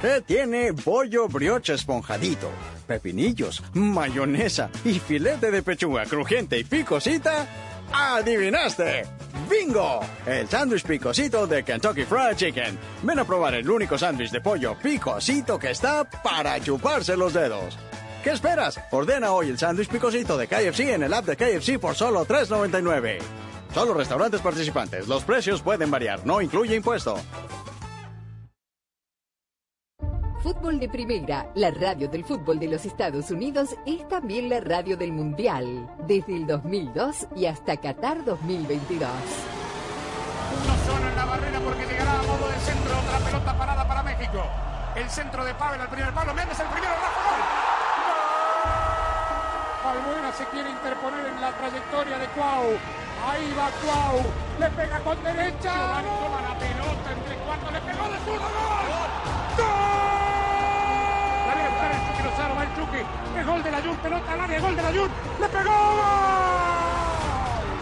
¿Qué 0.01 0.23
tiene 0.27 0.73
pollo 0.73 1.29
brioche 1.29 1.75
esponjadito? 1.75 2.49
Pepinillos, 2.87 3.63
mayonesa 3.75 4.71
y 4.85 4.99
filete 5.01 5.51
de 5.51 5.63
pechuga 5.63 6.07
crujiente 6.07 6.59
y 6.59 6.65
picosita. 6.65 7.47
¡Adivinaste! 7.93 9.05
¡Bingo! 9.51 10.01
El 10.27 10.49
sándwich 10.49 10.85
picosito 10.85 11.47
de 11.47 11.63
Kentucky 11.63 12.05
Fried 12.05 12.37
Chicken. 12.37 12.79
Ven 13.03 13.19
a 13.19 13.25
probar 13.25 13.55
el 13.55 13.69
único 13.69 13.99
sándwich 13.99 14.31
de 14.31 14.41
pollo 14.41 14.79
picosito 14.79 15.59
que 15.59 15.73
está 15.73 16.05
para 16.05 16.59
chuparse 16.59 17.15
los 17.19 17.35
dedos. 17.35 17.77
¿Qué 18.27 18.33
esperas? 18.33 18.81
Ordena 18.91 19.31
hoy 19.31 19.51
el 19.51 19.57
sándwich 19.57 19.89
picosito 19.89 20.37
de 20.37 20.49
KFC 20.49 20.81
en 20.95 21.05
el 21.05 21.15
app 21.15 21.27
de 21.27 21.37
KFC 21.37 21.79
por 21.79 21.95
solo 21.95 22.27
$3.99. 22.27 23.21
Solo 23.73 23.95
restaurantes 23.95 24.41
participantes. 24.41 25.07
Los 25.07 25.23
precios 25.23 25.63
pueden 25.63 25.93
variar. 25.93 26.27
No 26.27 26.41
incluye 26.41 26.75
impuesto. 26.75 27.21
Fútbol 30.43 30.81
de 30.81 30.89
Primera, 30.89 31.53
la 31.55 31.71
radio 31.71 32.09
del 32.09 32.25
fútbol 32.25 32.59
de 32.59 32.67
los 32.67 32.85
Estados 32.85 33.31
Unidos, 33.31 33.77
es 33.87 34.09
también 34.09 34.49
la 34.49 34.59
radio 34.59 34.97
del 34.97 35.13
Mundial, 35.13 35.89
desde 36.09 36.35
el 36.35 36.49
2002 36.49 37.29
y 37.37 37.47
hasta 37.47 37.77
Qatar 37.77 38.25
2022. 38.25 39.09
Uno 40.65 40.77
solo 40.85 41.09
en 41.09 41.15
la 41.15 41.25
barrera 41.27 41.61
porque 41.61 41.87
llegará 41.87 42.19
a 42.19 42.23
modo 42.25 42.49
de 42.49 42.59
centro. 42.59 42.99
Otra 42.99 43.19
pelota 43.21 43.57
parada 43.57 43.87
para 43.87 44.03
México. 44.03 44.43
El 44.97 45.09
centro 45.11 45.45
de 45.45 45.55
Pavel 45.55 45.81
al 45.81 45.91
primer 45.91 46.13
palo. 46.13 46.35
Méndez 46.35 46.59
el 46.59 46.67
primero. 46.67 46.93
Rafa, 46.93 47.31
gol. 47.31 47.56
Albuena 49.91 50.33
se 50.33 50.45
quiere 50.47 50.71
interponer 50.71 51.27
en 51.27 51.41
la 51.41 51.53
trayectoria 51.53 52.19
de 52.19 52.27
Cuau. 52.29 52.77
Ahí 53.27 53.55
va 53.57 53.71
Cuau. 53.83 54.25
Le 54.59 54.71
pega 54.71 54.99
con 55.01 55.23
derecha. 55.23 55.73
Giovanni 55.73 56.09
toma 56.09 56.43
la 56.43 56.59
pelota 56.59 57.13
entre 57.13 57.37
cuatro. 57.37 57.71
Le 57.71 57.81
pegó 57.81 58.09
de 58.11 58.19
zurdo. 58.25 58.49
¡Gol! 59.57 59.67
La 61.47 61.55
viene 61.55 61.69
a 61.69 61.71
buscar 61.71 61.91
el 61.93 62.01
Chucky 62.07 62.23
Lozano. 62.25 62.55
Va 62.57 62.63
el 62.65 62.75
Chucky. 62.77 63.03
Es 63.39 63.47
gol 63.47 63.63
de 63.63 63.71
la 63.71 63.81
Jun. 63.83 63.97
Pelota 63.97 64.33
al 64.33 64.41
área. 64.41 64.61
Gol 64.61 64.77
de 64.77 64.83
la 64.83 64.93
Jun. 64.93 65.11
Le 65.41 65.49
pegó. 65.49 67.06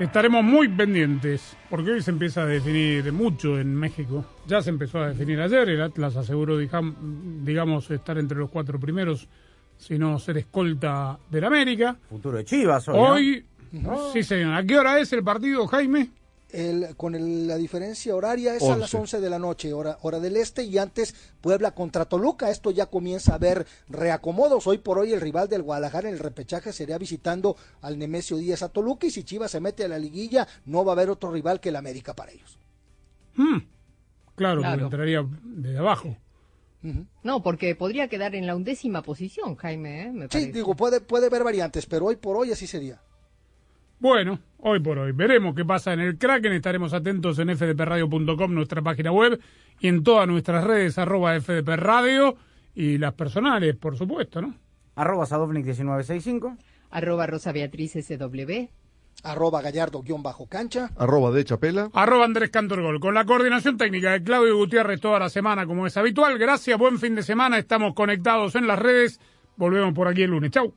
Estaremos 0.00 0.42
muy 0.42 0.66
pendientes, 0.66 1.54
porque 1.68 1.90
hoy 1.90 2.00
se 2.00 2.10
empieza 2.10 2.40
a 2.40 2.46
definir 2.46 3.12
mucho 3.12 3.60
en 3.60 3.74
México. 3.74 4.24
Ya 4.46 4.62
se 4.62 4.70
empezó 4.70 4.98
a 5.00 5.08
definir 5.08 5.38
ayer, 5.38 5.68
el 5.68 5.82
Atlas 5.82 6.16
aseguró, 6.16 6.56
digamos, 6.56 7.90
estar 7.90 8.16
entre 8.16 8.38
los 8.38 8.48
cuatro 8.48 8.80
primeros, 8.80 9.28
si 9.76 9.98
no 9.98 10.18
ser 10.18 10.38
escolta 10.38 11.18
del 11.28 11.44
América. 11.44 11.98
Futuro 12.08 12.38
de 12.38 12.46
Chivas 12.46 12.88
hoy, 12.88 13.44
¿no? 13.72 13.92
Hoy, 13.92 14.12
sí 14.14 14.22
señor. 14.22 14.54
¿A 14.54 14.64
qué 14.64 14.78
hora 14.78 14.98
es 14.98 15.12
el 15.12 15.22
partido, 15.22 15.66
Jaime? 15.66 16.08
El, 16.52 16.96
con 16.96 17.14
el- 17.14 17.46
la 17.46 17.56
diferencia 17.56 18.14
horaria 18.14 18.54
es 18.56 18.62
a 18.62 18.76
las 18.76 18.92
11. 18.94 18.96
11 18.98 19.20
de 19.20 19.30
la 19.30 19.38
noche, 19.38 19.72
hora, 19.72 19.98
hora 20.02 20.18
del 20.20 20.36
este, 20.36 20.62
y 20.64 20.78
antes 20.78 21.14
Puebla 21.40 21.72
contra 21.72 22.04
Toluca. 22.06 22.50
Esto 22.50 22.70
ya 22.70 22.86
comienza 22.86 23.34
a 23.34 23.38
ver 23.38 23.66
reacomodos. 23.88 24.66
Hoy 24.66 24.78
por 24.78 24.98
hoy 24.98 25.12
el 25.12 25.20
rival 25.20 25.48
del 25.48 25.62
Guadalajara 25.62 26.08
en 26.08 26.14
el 26.14 26.20
repechaje 26.20 26.72
sería 26.72 26.98
visitando 26.98 27.56
al 27.82 27.98
Nemesio 27.98 28.36
Díaz 28.36 28.62
a 28.62 28.68
Toluca, 28.68 29.06
y 29.06 29.10
si 29.10 29.24
Chivas 29.24 29.50
se 29.50 29.60
mete 29.60 29.84
a 29.84 29.88
la 29.88 29.98
liguilla, 29.98 30.46
no 30.66 30.84
va 30.84 30.92
a 30.92 30.94
haber 30.94 31.10
otro 31.10 31.30
rival 31.30 31.60
que 31.60 31.68
el 31.70 31.76
América 31.76 32.14
para 32.14 32.32
ellos. 32.32 32.58
Hmm, 33.36 33.58
Claro, 34.36 34.62
Claro. 34.62 34.84
entraría 34.84 35.26
desde 35.42 35.78
abajo. 35.78 36.16
No, 37.22 37.42
porque 37.42 37.74
podría 37.74 38.08
quedar 38.08 38.34
en 38.34 38.46
la 38.46 38.56
undécima 38.56 39.02
posición, 39.02 39.54
Jaime, 39.56 40.02
¿eh? 40.04 40.12
Me 40.12 40.22
Sí, 40.22 40.28
parece. 40.30 40.52
digo, 40.52 40.74
puede, 40.74 41.00
puede 41.02 41.26
haber 41.26 41.44
variantes, 41.44 41.84
pero 41.84 42.06
hoy 42.06 42.16
por 42.16 42.38
hoy 42.38 42.50
así 42.52 42.66
sería. 42.66 43.02
Bueno, 44.00 44.38
hoy 44.60 44.80
por 44.80 44.98
hoy. 44.98 45.12
Veremos 45.12 45.54
qué 45.54 45.62
pasa 45.62 45.92
en 45.92 46.00
el 46.00 46.16
Kraken. 46.16 46.54
Estaremos 46.54 46.94
atentos 46.94 47.38
en 47.38 47.54
fdpradio.com, 47.54 48.54
nuestra 48.54 48.80
página 48.80 49.12
web, 49.12 49.38
y 49.78 49.88
en 49.88 50.02
todas 50.02 50.26
nuestras 50.26 50.64
redes, 50.64 50.96
arroba 50.96 51.38
FDP 51.38 51.68
Radio, 51.76 52.36
y 52.74 52.96
las 52.96 53.12
personales, 53.12 53.76
por 53.76 53.98
supuesto, 53.98 54.40
¿no? 54.40 54.54
Arroba 54.94 55.26
Sadovnik1965. 55.26 56.56
Arroba 56.90 57.26
Rosa 57.26 57.52
Beatriz 57.52 57.92
SW. 57.92 58.68
Arroba 59.22 59.60
Gallardo 59.60 60.00
guion 60.00 60.22
bajo 60.22 60.46
cancha. 60.46 60.88
Arroba 60.96 61.30
de 61.30 61.44
Chapela. 61.44 61.90
Arroba 61.92 62.24
Andrés 62.24 62.48
Cantorgol. 62.48 63.00
Con 63.00 63.12
la 63.12 63.26
coordinación 63.26 63.76
técnica 63.76 64.12
de 64.12 64.22
Claudio 64.22 64.56
Gutiérrez 64.56 64.98
toda 64.98 65.18
la 65.18 65.28
semana, 65.28 65.66
como 65.66 65.86
es 65.86 65.94
habitual. 65.98 66.38
Gracias, 66.38 66.78
buen 66.78 66.98
fin 66.98 67.14
de 67.16 67.22
semana. 67.22 67.58
Estamos 67.58 67.92
conectados 67.92 68.54
en 68.54 68.66
las 68.66 68.78
redes. 68.78 69.20
Volvemos 69.56 69.92
por 69.92 70.08
aquí 70.08 70.22
el 70.22 70.30
lunes. 70.30 70.52
Chau. 70.52 70.72